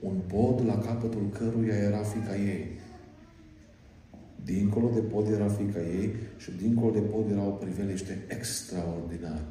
Un 0.00 0.16
pod 0.26 0.66
la 0.66 0.78
capătul 0.78 1.28
căruia 1.38 1.74
era 1.74 2.02
fica 2.02 2.36
ei. 2.36 2.78
Dincolo 4.44 4.88
de 4.94 5.00
pod 5.00 5.28
era 5.28 5.48
fica 5.48 5.80
ei 5.80 6.14
și 6.36 6.50
dincolo 6.50 6.90
de 6.90 7.00
pod 7.00 7.30
era 7.30 7.42
o 7.42 7.50
priveliște 7.50 8.24
extraordinară. 8.28 9.48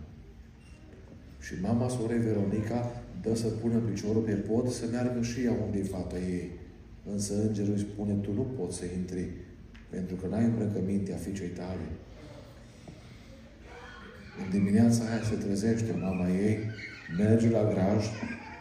Și 1.39 1.53
mama 1.61 1.87
sorei 1.89 2.17
Veronica 2.17 2.91
dă 3.21 3.35
să 3.35 3.47
pună 3.47 3.77
piciorul 3.77 4.21
pe 4.21 4.31
pod 4.31 4.71
să 4.71 4.85
meargă 4.91 5.21
și 5.21 5.43
ea 5.43 5.51
unde 5.65 5.77
e 5.77 5.83
fata 5.83 6.17
ei. 6.17 6.49
Însă 7.11 7.33
îngerul 7.41 7.73
îi 7.73 7.79
spune, 7.79 8.13
tu 8.13 8.33
nu 8.33 8.41
poți 8.41 8.77
să 8.77 8.85
intri, 8.85 9.29
pentru 9.89 10.15
că 10.15 10.27
n-ai 10.27 10.43
îmbrăcămintea 10.43 11.15
fiicei 11.15 11.47
tale. 11.47 11.87
În 14.43 14.49
dimineața 14.51 15.03
aia 15.03 15.23
se 15.23 15.35
trezește 15.35 15.91
mama 16.01 16.29
ei, 16.29 16.57
merge 17.17 17.49
la 17.49 17.63
graj, 17.73 18.05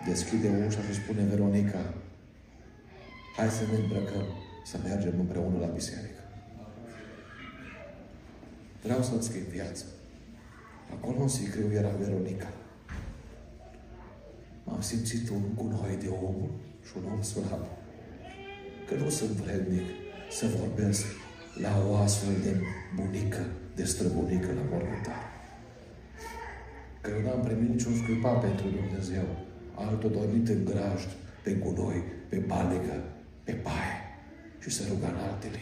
deschide 0.06 0.48
ușa 0.66 0.80
și 0.80 0.94
spune 0.94 1.22
Veronica, 1.30 1.94
hai 3.36 3.48
să 3.48 3.62
ne 3.70 3.78
îmbrăcăm, 3.82 4.26
să 4.64 4.76
mergem 4.84 5.14
împreună 5.18 5.58
la 5.58 5.66
biserică. 5.66 6.22
Vreau 8.82 9.02
să-ți 9.02 9.26
schimb 9.28 9.44
viața. 9.44 9.84
Acolo 10.92 11.22
în 11.22 11.28
sicriu 11.28 11.72
era 11.72 11.88
Veronica. 11.88 12.52
M-am 14.68 14.80
simțit 14.80 15.28
un 15.30 15.42
gunoi 15.54 15.96
de 16.00 16.08
om 16.08 16.36
și 16.86 16.92
un 16.96 17.12
om 17.12 17.22
slab. 17.22 17.64
Că 18.86 18.94
nu 18.94 19.08
sunt 19.08 19.30
vrednic 19.30 19.86
să 20.30 20.46
vorbesc 20.58 21.04
la 21.60 21.84
o 21.88 21.96
astfel 21.96 22.34
de 22.42 22.60
bunică, 22.96 23.46
de 23.74 23.84
străbunică 23.84 24.46
la 24.46 24.64
mormântare. 24.70 25.28
Că 27.00 27.10
eu 27.16 27.22
n-am 27.22 27.42
primit 27.44 27.68
niciun 27.68 27.94
scuipa 27.96 28.32
pentru 28.32 28.66
Dumnezeu. 28.68 29.26
Altul 29.74 30.10
dormit 30.10 30.48
în 30.48 30.64
grajd, 30.64 31.08
pe 31.44 31.52
gunoi, 31.52 32.02
pe 32.28 32.36
balegă, 32.36 33.02
pe 33.44 33.52
paie 33.52 33.96
și 34.58 34.70
să 34.70 34.82
ruga 34.88 35.08
în 35.08 35.16
altele. 35.16 35.58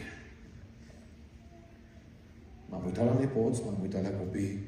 M-am 2.69 2.85
uitat 2.85 3.05
la 3.05 3.17
nepoți, 3.21 3.63
m-am 3.65 3.79
uitat 3.83 4.03
la 4.03 4.09
copii, 4.09 4.59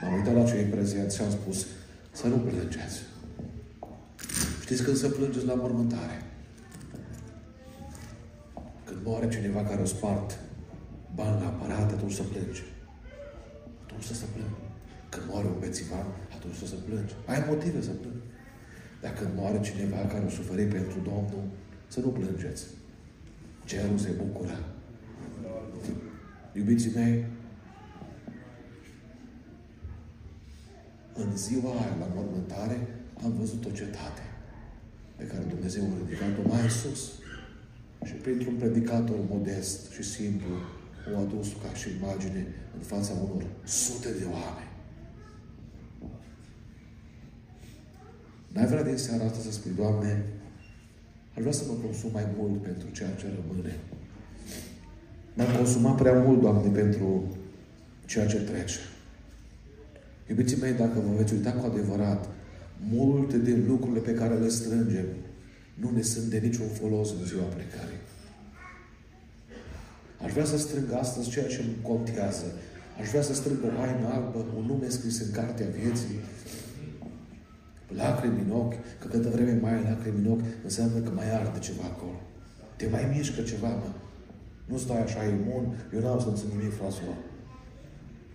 m-am 0.00 0.14
uitat 0.14 0.34
la 0.34 0.44
cei 0.44 0.64
prezenți 0.64 1.16
și 1.16 1.22
am 1.22 1.30
spus, 1.30 1.66
să 2.12 2.26
nu 2.26 2.36
plângeți. 2.36 3.00
Știți 4.62 4.82
când 4.82 4.96
să 4.96 5.08
plângeți 5.08 5.46
la 5.46 5.54
mormântare? 5.54 6.22
Când 8.84 8.98
moare 9.04 9.28
cineva 9.28 9.62
care 9.62 9.80
o 9.80 9.84
spart 9.84 10.38
bani 11.14 11.40
la 11.40 11.46
aparat, 11.46 11.92
atunci 11.92 12.12
să 12.12 12.22
plânge. 12.22 12.62
Atunci 13.84 14.04
să 14.04 14.14
se 14.14 14.24
plânge. 14.34 14.62
Când 15.08 15.24
moare 15.30 15.46
un 15.46 15.58
bețivan, 15.60 16.06
atunci 16.36 16.54
să 16.54 16.66
se 16.66 16.74
plânge. 16.86 17.14
Ai 17.26 17.44
motive 17.48 17.82
să 17.82 17.90
plângi. 17.90 18.26
Dacă 19.00 19.22
când 19.22 19.36
moare 19.36 19.60
cineva 19.60 19.96
care 19.96 20.24
o 20.24 20.28
suferit 20.28 20.68
pentru 20.68 20.98
Domnul, 20.98 21.44
să 21.88 22.00
nu 22.00 22.08
plângeți. 22.08 22.64
Cerul 23.64 23.98
se 23.98 24.10
bucură. 24.10 24.58
Iubiții 26.52 26.92
mei, 26.94 27.24
în 31.14 31.36
ziua 31.36 31.70
aia, 31.70 31.96
la 32.00 32.08
mormântare, 32.14 32.86
am 33.24 33.32
văzut 33.38 33.64
o 33.64 33.70
cetate 33.70 34.22
pe 35.16 35.24
care 35.24 35.44
Dumnezeu 35.48 35.82
a 35.82 35.96
ridicat-o 36.02 36.48
mai 36.48 36.70
sus. 36.70 37.02
Și 38.04 38.12
printr-un 38.12 38.54
predicator 38.54 39.16
modest 39.28 39.90
și 39.90 40.02
simplu, 40.02 40.54
o 41.14 41.18
adus 41.18 41.48
ca 41.62 41.74
și 41.74 41.88
imagine 42.00 42.46
în 42.76 42.82
fața 42.82 43.12
unor 43.12 43.44
sute 43.64 44.08
de 44.18 44.24
oameni. 44.24 44.70
N-ai 48.52 48.66
vrea 48.66 48.82
din 48.82 48.96
seara 48.96 49.24
asta 49.24 49.38
să 49.38 49.52
spui, 49.52 49.72
Doamne, 49.76 50.24
aș 51.34 51.40
vrea 51.40 51.52
să 51.52 51.64
mă 51.68 51.74
consum 51.84 52.10
mai 52.12 52.26
mult 52.36 52.62
pentru 52.62 52.88
ceea 52.90 53.10
ce 53.10 53.26
rămâne. 53.26 53.78
M-am 55.34 55.56
consumat 55.56 55.96
prea 55.96 56.20
mult, 56.20 56.40
Doamne, 56.40 56.70
pentru 56.70 57.36
ceea 58.06 58.26
ce 58.26 58.40
trece. 58.40 58.78
Iubiții 60.28 60.56
mei, 60.60 60.72
dacă 60.72 60.98
vă 61.06 61.16
veți 61.16 61.32
uita 61.32 61.52
cu 61.52 61.66
adevărat, 61.66 62.28
multe 62.90 63.38
din 63.38 63.64
lucrurile 63.66 64.00
pe 64.00 64.14
care 64.14 64.34
le 64.34 64.48
strângem 64.48 65.06
nu 65.74 65.90
ne 65.90 66.02
sunt 66.02 66.24
de 66.24 66.38
niciun 66.38 66.66
folos 66.66 67.10
în 67.10 67.24
ziua 67.24 67.42
plecării. 67.42 68.00
Aș 70.24 70.32
vrea 70.32 70.44
să 70.44 70.58
strâng 70.58 70.92
astăzi 70.92 71.30
ceea 71.30 71.46
ce 71.46 71.60
îmi 71.60 71.76
contează. 71.82 72.44
Aș 73.00 73.08
vrea 73.08 73.22
să 73.22 73.34
strâng 73.34 73.58
o 73.64 73.68
haină 73.78 74.08
albă, 74.08 74.46
un 74.56 74.64
nume 74.66 74.88
scris 74.88 75.20
în 75.20 75.30
cartea 75.32 75.66
vieții, 75.66 76.18
lacrimi 77.88 78.44
în 78.46 78.50
ochi, 78.50 78.98
că 79.00 79.06
câtă 79.08 79.28
vreme 79.28 79.58
mai 79.60 79.74
ai 79.74 79.82
lacrimi 79.82 80.18
în 80.24 80.32
ochi, 80.32 80.44
înseamnă 80.64 80.98
că 80.98 81.10
mai 81.10 81.34
arde 81.34 81.58
ceva 81.58 81.84
acolo. 81.84 82.20
Te 82.76 82.86
mai 82.88 83.12
mișcă 83.16 83.42
ceva, 83.42 83.68
mă. 83.68 83.90
Nu 84.64 84.76
stai 84.78 85.02
așa 85.02 85.24
imun, 85.24 85.64
eu 85.94 86.00
n-am 86.00 86.20
să 86.20 86.28
înțeleg 86.28 86.56
nimic, 86.56 86.74
François. 86.74 87.31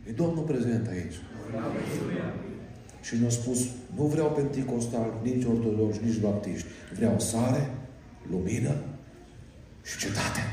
E 0.07 0.11
Domnul 0.11 0.43
prezent 0.43 0.87
aici. 0.87 1.15
Și 3.01 3.15
ne-a 3.19 3.29
spus, 3.29 3.59
nu 3.95 4.03
vreau 4.03 4.31
penticostal, 4.31 5.19
nici 5.23 5.45
ortodoxi, 5.45 6.03
nici 6.03 6.19
baptiști. 6.19 6.67
Vreau 6.95 7.19
sare, 7.19 7.69
lumină 8.31 8.75
și 9.83 9.97
cetate. 9.97 10.43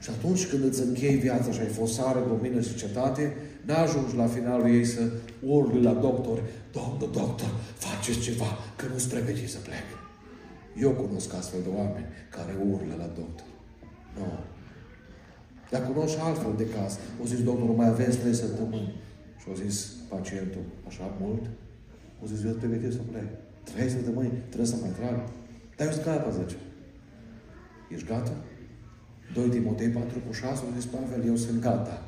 Și 0.00 0.10
atunci 0.10 0.46
când 0.46 0.64
îți 0.64 0.82
închei 0.82 1.16
viața 1.16 1.50
și 1.50 1.60
ai 1.60 1.66
fost 1.66 1.94
sare, 1.94 2.18
lumină 2.28 2.60
și 2.60 2.74
cetate, 2.74 3.36
n-ajungi 3.66 4.16
la 4.16 4.26
finalul 4.26 4.74
ei 4.74 4.84
să 4.84 5.10
urli 5.40 5.82
la 5.82 5.92
doctor, 5.92 6.42
Domnul 6.72 7.10
doctor, 7.12 7.50
faceți 7.74 8.18
ceva, 8.18 8.58
că 8.76 8.86
nu-ți 8.92 9.08
pregătit 9.08 9.48
să 9.48 9.58
plec. 9.58 9.86
Eu 10.76 10.90
cunosc 10.90 11.34
astfel 11.34 11.60
de 11.62 11.68
oameni 11.76 12.06
care 12.30 12.52
urlă 12.70 12.94
la 12.98 13.06
doctor. 13.06 13.46
Nu. 14.16 14.53
Dar 15.70 15.82
cunosc 15.86 16.18
altfel 16.18 16.54
de 16.56 16.66
caz. 16.68 16.98
O 17.22 17.24
zis 17.26 17.42
doctorul, 17.42 17.74
mai 17.74 17.88
aveți 17.88 18.18
trei 18.18 18.34
săptămâni. 18.34 18.94
Și 19.40 19.44
au 19.48 19.54
zis 19.54 19.76
pacientul, 20.08 20.64
așa 20.86 21.16
mult? 21.20 21.44
O 22.22 22.26
zis, 22.26 22.44
eu 22.44 22.52
pregătit 22.52 22.92
să 22.92 22.98
plec. 23.10 23.28
Trei 23.64 23.88
săptămâni, 23.90 24.32
trebuie 24.48 24.66
să 24.66 24.76
mai 24.80 24.90
trag. 24.98 25.16
Dar 25.76 25.86
eu 25.86 25.92
zic, 25.92 26.04
gata, 26.04 26.30
zice. 26.30 26.56
Ești 27.94 28.06
gata? 28.06 28.36
2 29.34 29.48
Timotei 29.48 29.88
4 29.88 30.18
cu 30.26 30.32
6, 30.32 30.62
au 30.64 30.72
zis 30.76 30.84
Pavel, 30.84 31.26
eu 31.26 31.36
sunt 31.36 31.60
gata 31.60 32.02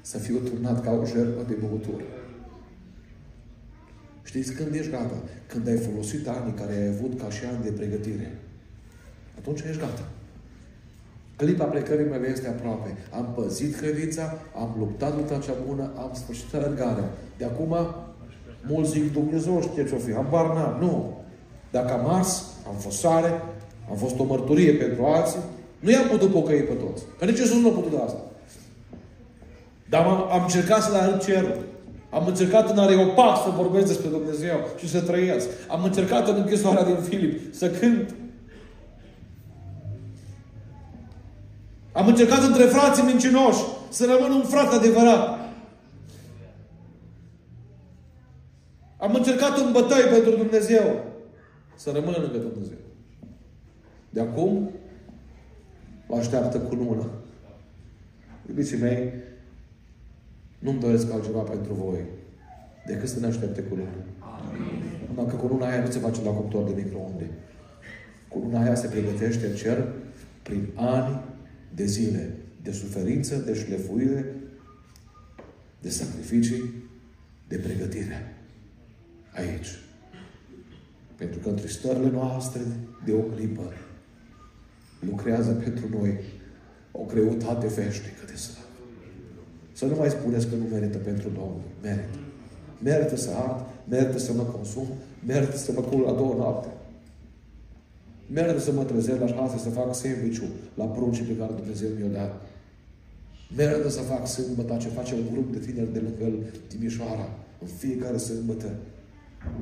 să 0.00 0.18
fiu 0.18 0.38
turnat 0.38 0.82
ca 0.82 0.90
o 0.90 1.04
jertfă 1.04 1.42
de 1.48 1.54
băutură. 1.54 2.04
Știți 4.22 4.52
când 4.52 4.74
ești 4.74 4.90
gata? 4.90 5.22
Când 5.46 5.68
ai 5.68 5.76
folosit 5.76 6.28
anii 6.28 6.52
care 6.52 6.72
ai 6.72 6.88
avut 6.88 7.20
ca 7.20 7.30
și 7.30 7.44
ani 7.44 7.64
de 7.64 7.70
pregătire. 7.70 8.38
Atunci 9.38 9.60
ești 9.60 9.80
gata. 9.80 10.08
Clipa 11.40 11.64
plecării 11.64 12.10
mele 12.10 12.28
este 12.30 12.48
aproape. 12.48 12.96
Am 13.10 13.32
păzit 13.34 13.76
credința, 13.76 14.22
am 14.54 14.74
luptat 14.78 15.16
lupta 15.16 15.38
cea 15.44 15.52
bună, 15.66 15.90
am 15.96 16.10
sfârșit 16.12 16.54
alergarea. 16.54 17.08
De 17.38 17.44
acum, 17.44 17.76
mulți 18.68 18.90
zic, 18.90 19.12
Dumnezeu 19.12 19.60
știe 19.60 19.88
ce-o 19.88 19.98
fi, 19.98 20.12
bar 20.30 20.46
n-am. 20.46 20.76
Nu. 20.80 21.18
Dacă 21.70 21.92
am 21.92 22.14
ars, 22.14 22.44
am 22.68 22.74
fost 22.74 22.98
sare, 22.98 23.42
am 23.90 23.96
fost 23.96 24.18
o 24.18 24.24
mărturie 24.24 24.72
pentru 24.72 25.04
alții, 25.04 25.38
nu 25.78 25.90
i-am 25.90 26.08
putut 26.08 26.30
pocăi 26.30 26.62
pe 26.62 26.72
toți. 26.72 27.02
Că 27.18 27.24
nici 27.24 27.38
Iisus 27.38 27.60
nu 27.60 27.68
a 27.68 27.72
putut 27.72 27.90
de 27.90 28.02
asta. 28.04 28.20
Dar 29.88 30.06
am, 30.06 30.28
am 30.30 30.42
încercat 30.42 30.82
să 30.82 30.90
le 30.90 30.98
arăt 30.98 31.24
cerul. 31.24 31.58
Am 32.10 32.26
încercat 32.26 32.70
în 32.70 32.78
Areopag 32.78 33.36
să 33.36 33.50
vorbesc 33.56 33.86
despre 33.86 34.08
Dumnezeu 34.08 34.56
și 34.78 34.88
să 34.88 35.00
trăiesc. 35.00 35.48
Am 35.68 35.84
încercat 35.84 36.28
în 36.28 36.36
închisoarea 36.36 36.84
din 36.84 36.96
Filip 37.08 37.54
să 37.54 37.70
cânt. 37.70 38.14
Am 41.92 42.06
încercat 42.06 42.42
între 42.42 42.64
frații 42.64 43.02
mincinoși 43.02 43.62
să 43.90 44.06
rămân 44.06 44.36
un 44.36 44.44
frate 44.44 44.74
adevărat. 44.74 45.38
Am 48.96 49.14
încercat 49.14 49.58
în 49.58 49.72
bătăi 49.72 50.02
pentru 50.10 50.30
Dumnezeu 50.30 51.04
să 51.74 51.90
rămână 51.90 52.16
lângă 52.16 52.38
Dumnezeu. 52.38 52.76
De 54.10 54.20
acum 54.20 54.70
o 56.06 56.16
așteaptă 56.16 56.58
cu 56.58 56.74
lună. 56.74 57.10
Iubiții 58.48 58.78
mei, 58.78 59.12
nu-mi 60.58 60.80
doresc 60.80 61.12
altceva 61.12 61.40
pentru 61.40 61.72
voi 61.72 61.98
decât 62.86 63.08
să 63.08 63.20
ne 63.20 63.26
aștepte 63.26 63.62
cu 63.62 63.74
lună. 63.74 64.04
Dacă 65.16 65.36
cu 65.36 65.46
luna 65.46 65.66
aia 65.66 65.80
nu 65.80 65.90
se 65.90 65.98
face 65.98 66.22
la 66.24 66.30
cuptor 66.30 66.64
de 66.64 66.82
microunde. 66.82 67.30
Cu 68.28 68.38
luna 68.38 68.62
aia 68.62 68.74
se 68.74 68.88
pregătește 68.88 69.46
în 69.46 69.54
cer 69.54 69.88
prin 70.42 70.68
ani 70.74 71.20
de 71.74 71.84
zile 71.84 72.34
de 72.62 72.72
suferință, 72.72 73.36
de 73.36 73.54
șlefuire, 73.54 74.34
de 75.80 75.90
sacrificii, 75.90 76.74
de 77.48 77.56
pregătire. 77.56 78.34
Aici. 79.34 79.68
Pentru 81.16 81.38
că 81.38 81.48
între 81.48 81.66
stările 81.66 82.10
noastre 82.10 82.60
de 83.04 83.12
o 83.12 83.20
clipă 83.20 83.72
lucrează 85.00 85.50
pentru 85.50 85.88
noi 85.88 86.18
o 86.90 87.04
greutate 87.04 87.66
veșnică 87.66 88.24
de 88.26 88.34
slavă. 88.34 88.66
Să 89.72 89.84
nu 89.84 89.94
mai 89.96 90.10
spuneți 90.10 90.48
că 90.48 90.54
nu 90.54 90.64
merită 90.64 90.98
pentru 90.98 91.28
Domnul. 91.28 91.62
Merită. 91.82 92.18
Merită 92.82 93.16
să 93.16 93.30
ard, 93.30 93.66
merită 93.88 94.18
să 94.18 94.32
mă 94.32 94.42
consum, 94.42 94.86
merită 95.26 95.56
să 95.56 95.72
mă 95.72 95.80
cul 95.80 96.00
la 96.00 96.12
două 96.12 96.34
noapte. 96.34 96.68
Merită 98.32 98.58
să 98.58 98.72
mă 98.72 98.84
trezesc 98.84 99.20
la 99.20 99.26
șase 99.26 99.58
să 99.58 99.70
fac 99.70 99.94
sandwich 99.94 100.42
la 100.74 100.84
pruncii 100.84 101.24
pe 101.24 101.36
care 101.36 101.52
Dumnezeu 101.56 101.88
mi-o 101.98 102.08
dat. 102.18 102.32
Merită 103.56 103.88
să 103.88 104.00
fac 104.00 104.26
sâmbătă 104.26 104.76
ce 104.80 104.88
face 104.88 105.14
un 105.14 105.26
grup 105.32 105.52
de 105.52 105.58
tineri 105.58 105.92
de 105.92 105.98
lângă 105.98 106.36
Timișoara. 106.68 107.28
În 107.60 107.68
fiecare 107.78 108.16
sâmbătă. 108.16 108.70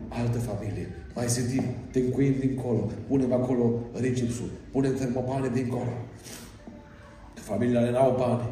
Altă 0.09 0.39
familie. 0.39 0.87
Mai 1.15 1.29
zidim, 1.29 1.63
te 1.91 1.99
încuim 1.99 2.35
dincolo. 2.39 2.91
Punem 3.09 3.33
acolo 3.33 3.65
rigipsul. 4.01 4.51
Punem 4.73 4.95
termopane 4.95 5.49
dincolo. 5.55 5.93
Familiile 7.35 7.91
n-au 7.91 8.17
bani. 8.19 8.49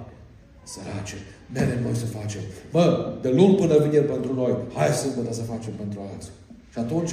Sărace. 0.62 1.16
Merem 1.52 1.82
noi 1.82 1.94
să 1.94 2.06
facem. 2.06 2.40
Bă, 2.70 3.14
de 3.22 3.28
luni 3.28 3.56
până 3.56 3.78
vineri 3.78 4.06
pentru 4.06 4.34
noi. 4.34 4.54
Hai 4.74 4.88
sâmbătă 4.88 5.32
să 5.34 5.42
facem 5.42 5.72
pentru 5.72 6.00
alții. 6.12 6.30
Și 6.72 6.78
atunci 6.78 7.12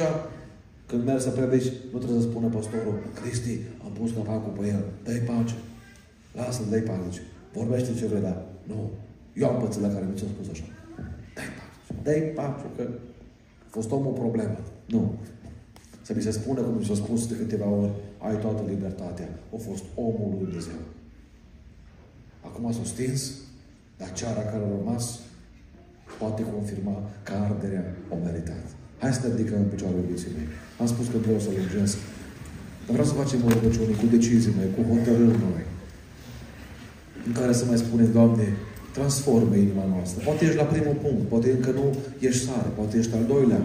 Când 0.93 1.05
mergi 1.05 1.23
să 1.23 1.29
predici, 1.29 1.71
nu 1.91 1.97
trebuie 1.97 2.21
să 2.21 2.27
spună 2.29 2.47
pastorul, 2.47 2.95
Cristi, 3.19 3.59
am 3.85 3.91
pus 3.91 4.11
capacul 4.11 4.53
pe 4.59 4.67
el, 4.67 4.83
dă-i 5.03 5.19
pace. 5.29 5.55
Lasă-l, 6.33 6.65
dă-i 6.69 6.81
pace. 6.81 7.21
Vorbește 7.53 7.93
ce 7.93 8.05
vrei, 8.05 8.21
dar 8.21 8.45
nu. 8.63 8.89
Eu 9.33 9.47
am 9.49 9.61
pățit 9.61 9.81
la 9.81 9.87
care 9.87 10.05
mi 10.09 10.17
ți-a 10.17 10.27
spus 10.35 10.47
așa. 10.49 10.63
Dă-i 11.35 11.51
pace. 11.57 12.01
Dă-i 12.03 12.21
pace, 12.37 12.65
că 12.75 12.83
a 13.65 13.67
fost 13.69 13.91
omul 13.91 14.11
o 14.11 14.19
problemă. 14.23 14.57
Nu. 14.85 15.13
Să 16.01 16.13
mi 16.15 16.21
se 16.21 16.31
spună, 16.31 16.61
cum 16.61 16.77
mi 16.77 16.85
s-a 16.85 16.95
spus 16.95 17.27
de 17.27 17.35
câteva 17.35 17.67
ori, 17.69 17.91
ai 18.17 18.39
toată 18.39 18.63
libertatea. 18.67 19.29
A 19.55 19.57
fost 19.57 19.83
omul 19.95 20.27
lui 20.29 20.39
Dumnezeu. 20.43 20.81
Acum 22.41 22.71
s-a 22.71 22.83
stins, 22.83 23.31
dar 23.97 24.13
ceara 24.13 24.41
care 24.41 24.63
a 24.63 24.77
rămas 24.77 25.19
poate 26.19 26.43
confirma 26.53 27.09
că 27.23 27.33
arderea 27.33 27.85
o 28.09 28.15
meritat. 28.23 28.65
Hai 29.03 29.13
să 29.13 29.27
ne 29.27 29.35
ridicăm 29.35 29.59
în 29.59 29.69
picioare, 29.73 29.95
iubiții 29.95 30.31
mei. 30.35 30.47
Am 30.83 30.89
spus 30.95 31.07
că 31.11 31.17
vreau 31.25 31.39
să 31.45 31.49
lungesc. 31.57 31.97
Dar 32.85 32.93
vreau 32.95 33.09
să 33.11 33.19
facem 33.21 33.39
o 33.45 33.49
rugăciune 33.55 33.93
cu 34.01 34.05
decizii 34.15 34.55
noi, 34.57 34.69
cu 34.75 34.81
hotărâri 34.91 35.39
noi. 35.47 35.63
În 37.27 37.33
care 37.39 37.51
să 37.59 37.63
mai 37.65 37.79
spunem, 37.85 38.09
Doamne, 38.17 38.47
transformă 38.97 39.55
inima 39.55 39.85
noastră. 39.93 40.17
Poate 40.27 40.41
ești 40.45 40.61
la 40.63 40.71
primul 40.73 40.97
punct, 41.03 41.23
poate 41.33 41.47
încă 41.57 41.71
nu 41.79 41.85
ești 42.27 42.45
sare, 42.45 42.69
poate 42.79 42.93
ești 42.97 43.15
al 43.17 43.25
doilea, 43.33 43.61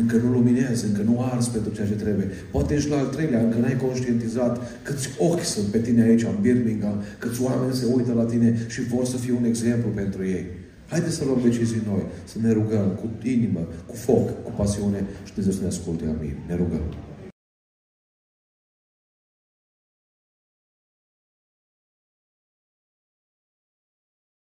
încă 0.00 0.16
nu 0.22 0.28
luminezi, 0.36 0.84
încă 0.88 1.02
nu 1.10 1.14
arzi 1.30 1.50
pentru 1.56 1.70
ceea 1.74 1.90
ce 1.92 2.02
trebuie. 2.04 2.28
Poate 2.54 2.70
ești 2.74 2.90
la 2.92 2.98
al 3.02 3.10
treilea, 3.14 3.40
încă 3.46 3.58
n-ai 3.58 3.76
conștientizat 3.84 4.54
câți 4.86 5.08
ochi 5.28 5.46
sunt 5.54 5.66
pe 5.74 5.80
tine 5.86 6.02
aici, 6.02 6.24
în 6.32 6.38
Birmingham, 6.40 6.96
câți 7.22 7.42
oameni 7.46 7.78
se 7.80 7.86
uită 7.96 8.12
la 8.20 8.26
tine 8.32 8.48
și 8.74 8.80
vor 8.92 9.04
să 9.12 9.16
fie 9.16 9.34
un 9.40 9.46
exemplu 9.52 9.88
pentru 10.00 10.20
ei. 10.36 10.46
Haideți 10.88 11.14
să 11.14 11.24
luăm 11.24 11.40
decizii 11.42 11.82
noi, 11.86 12.02
să 12.24 12.38
ne 12.40 12.52
rugăm 12.52 12.88
cu 13.00 13.28
inimă, 13.28 13.60
cu 13.86 13.94
foc, 13.94 14.42
cu 14.42 14.50
pasiune 14.56 15.06
și 15.24 15.32
Dumnezeu 15.34 15.52
să 15.58 15.62
ne 15.62 15.68
asculte. 15.68 16.04
Amin. 16.04 16.36
Ne 16.46 16.54
rugăm. 16.54 16.80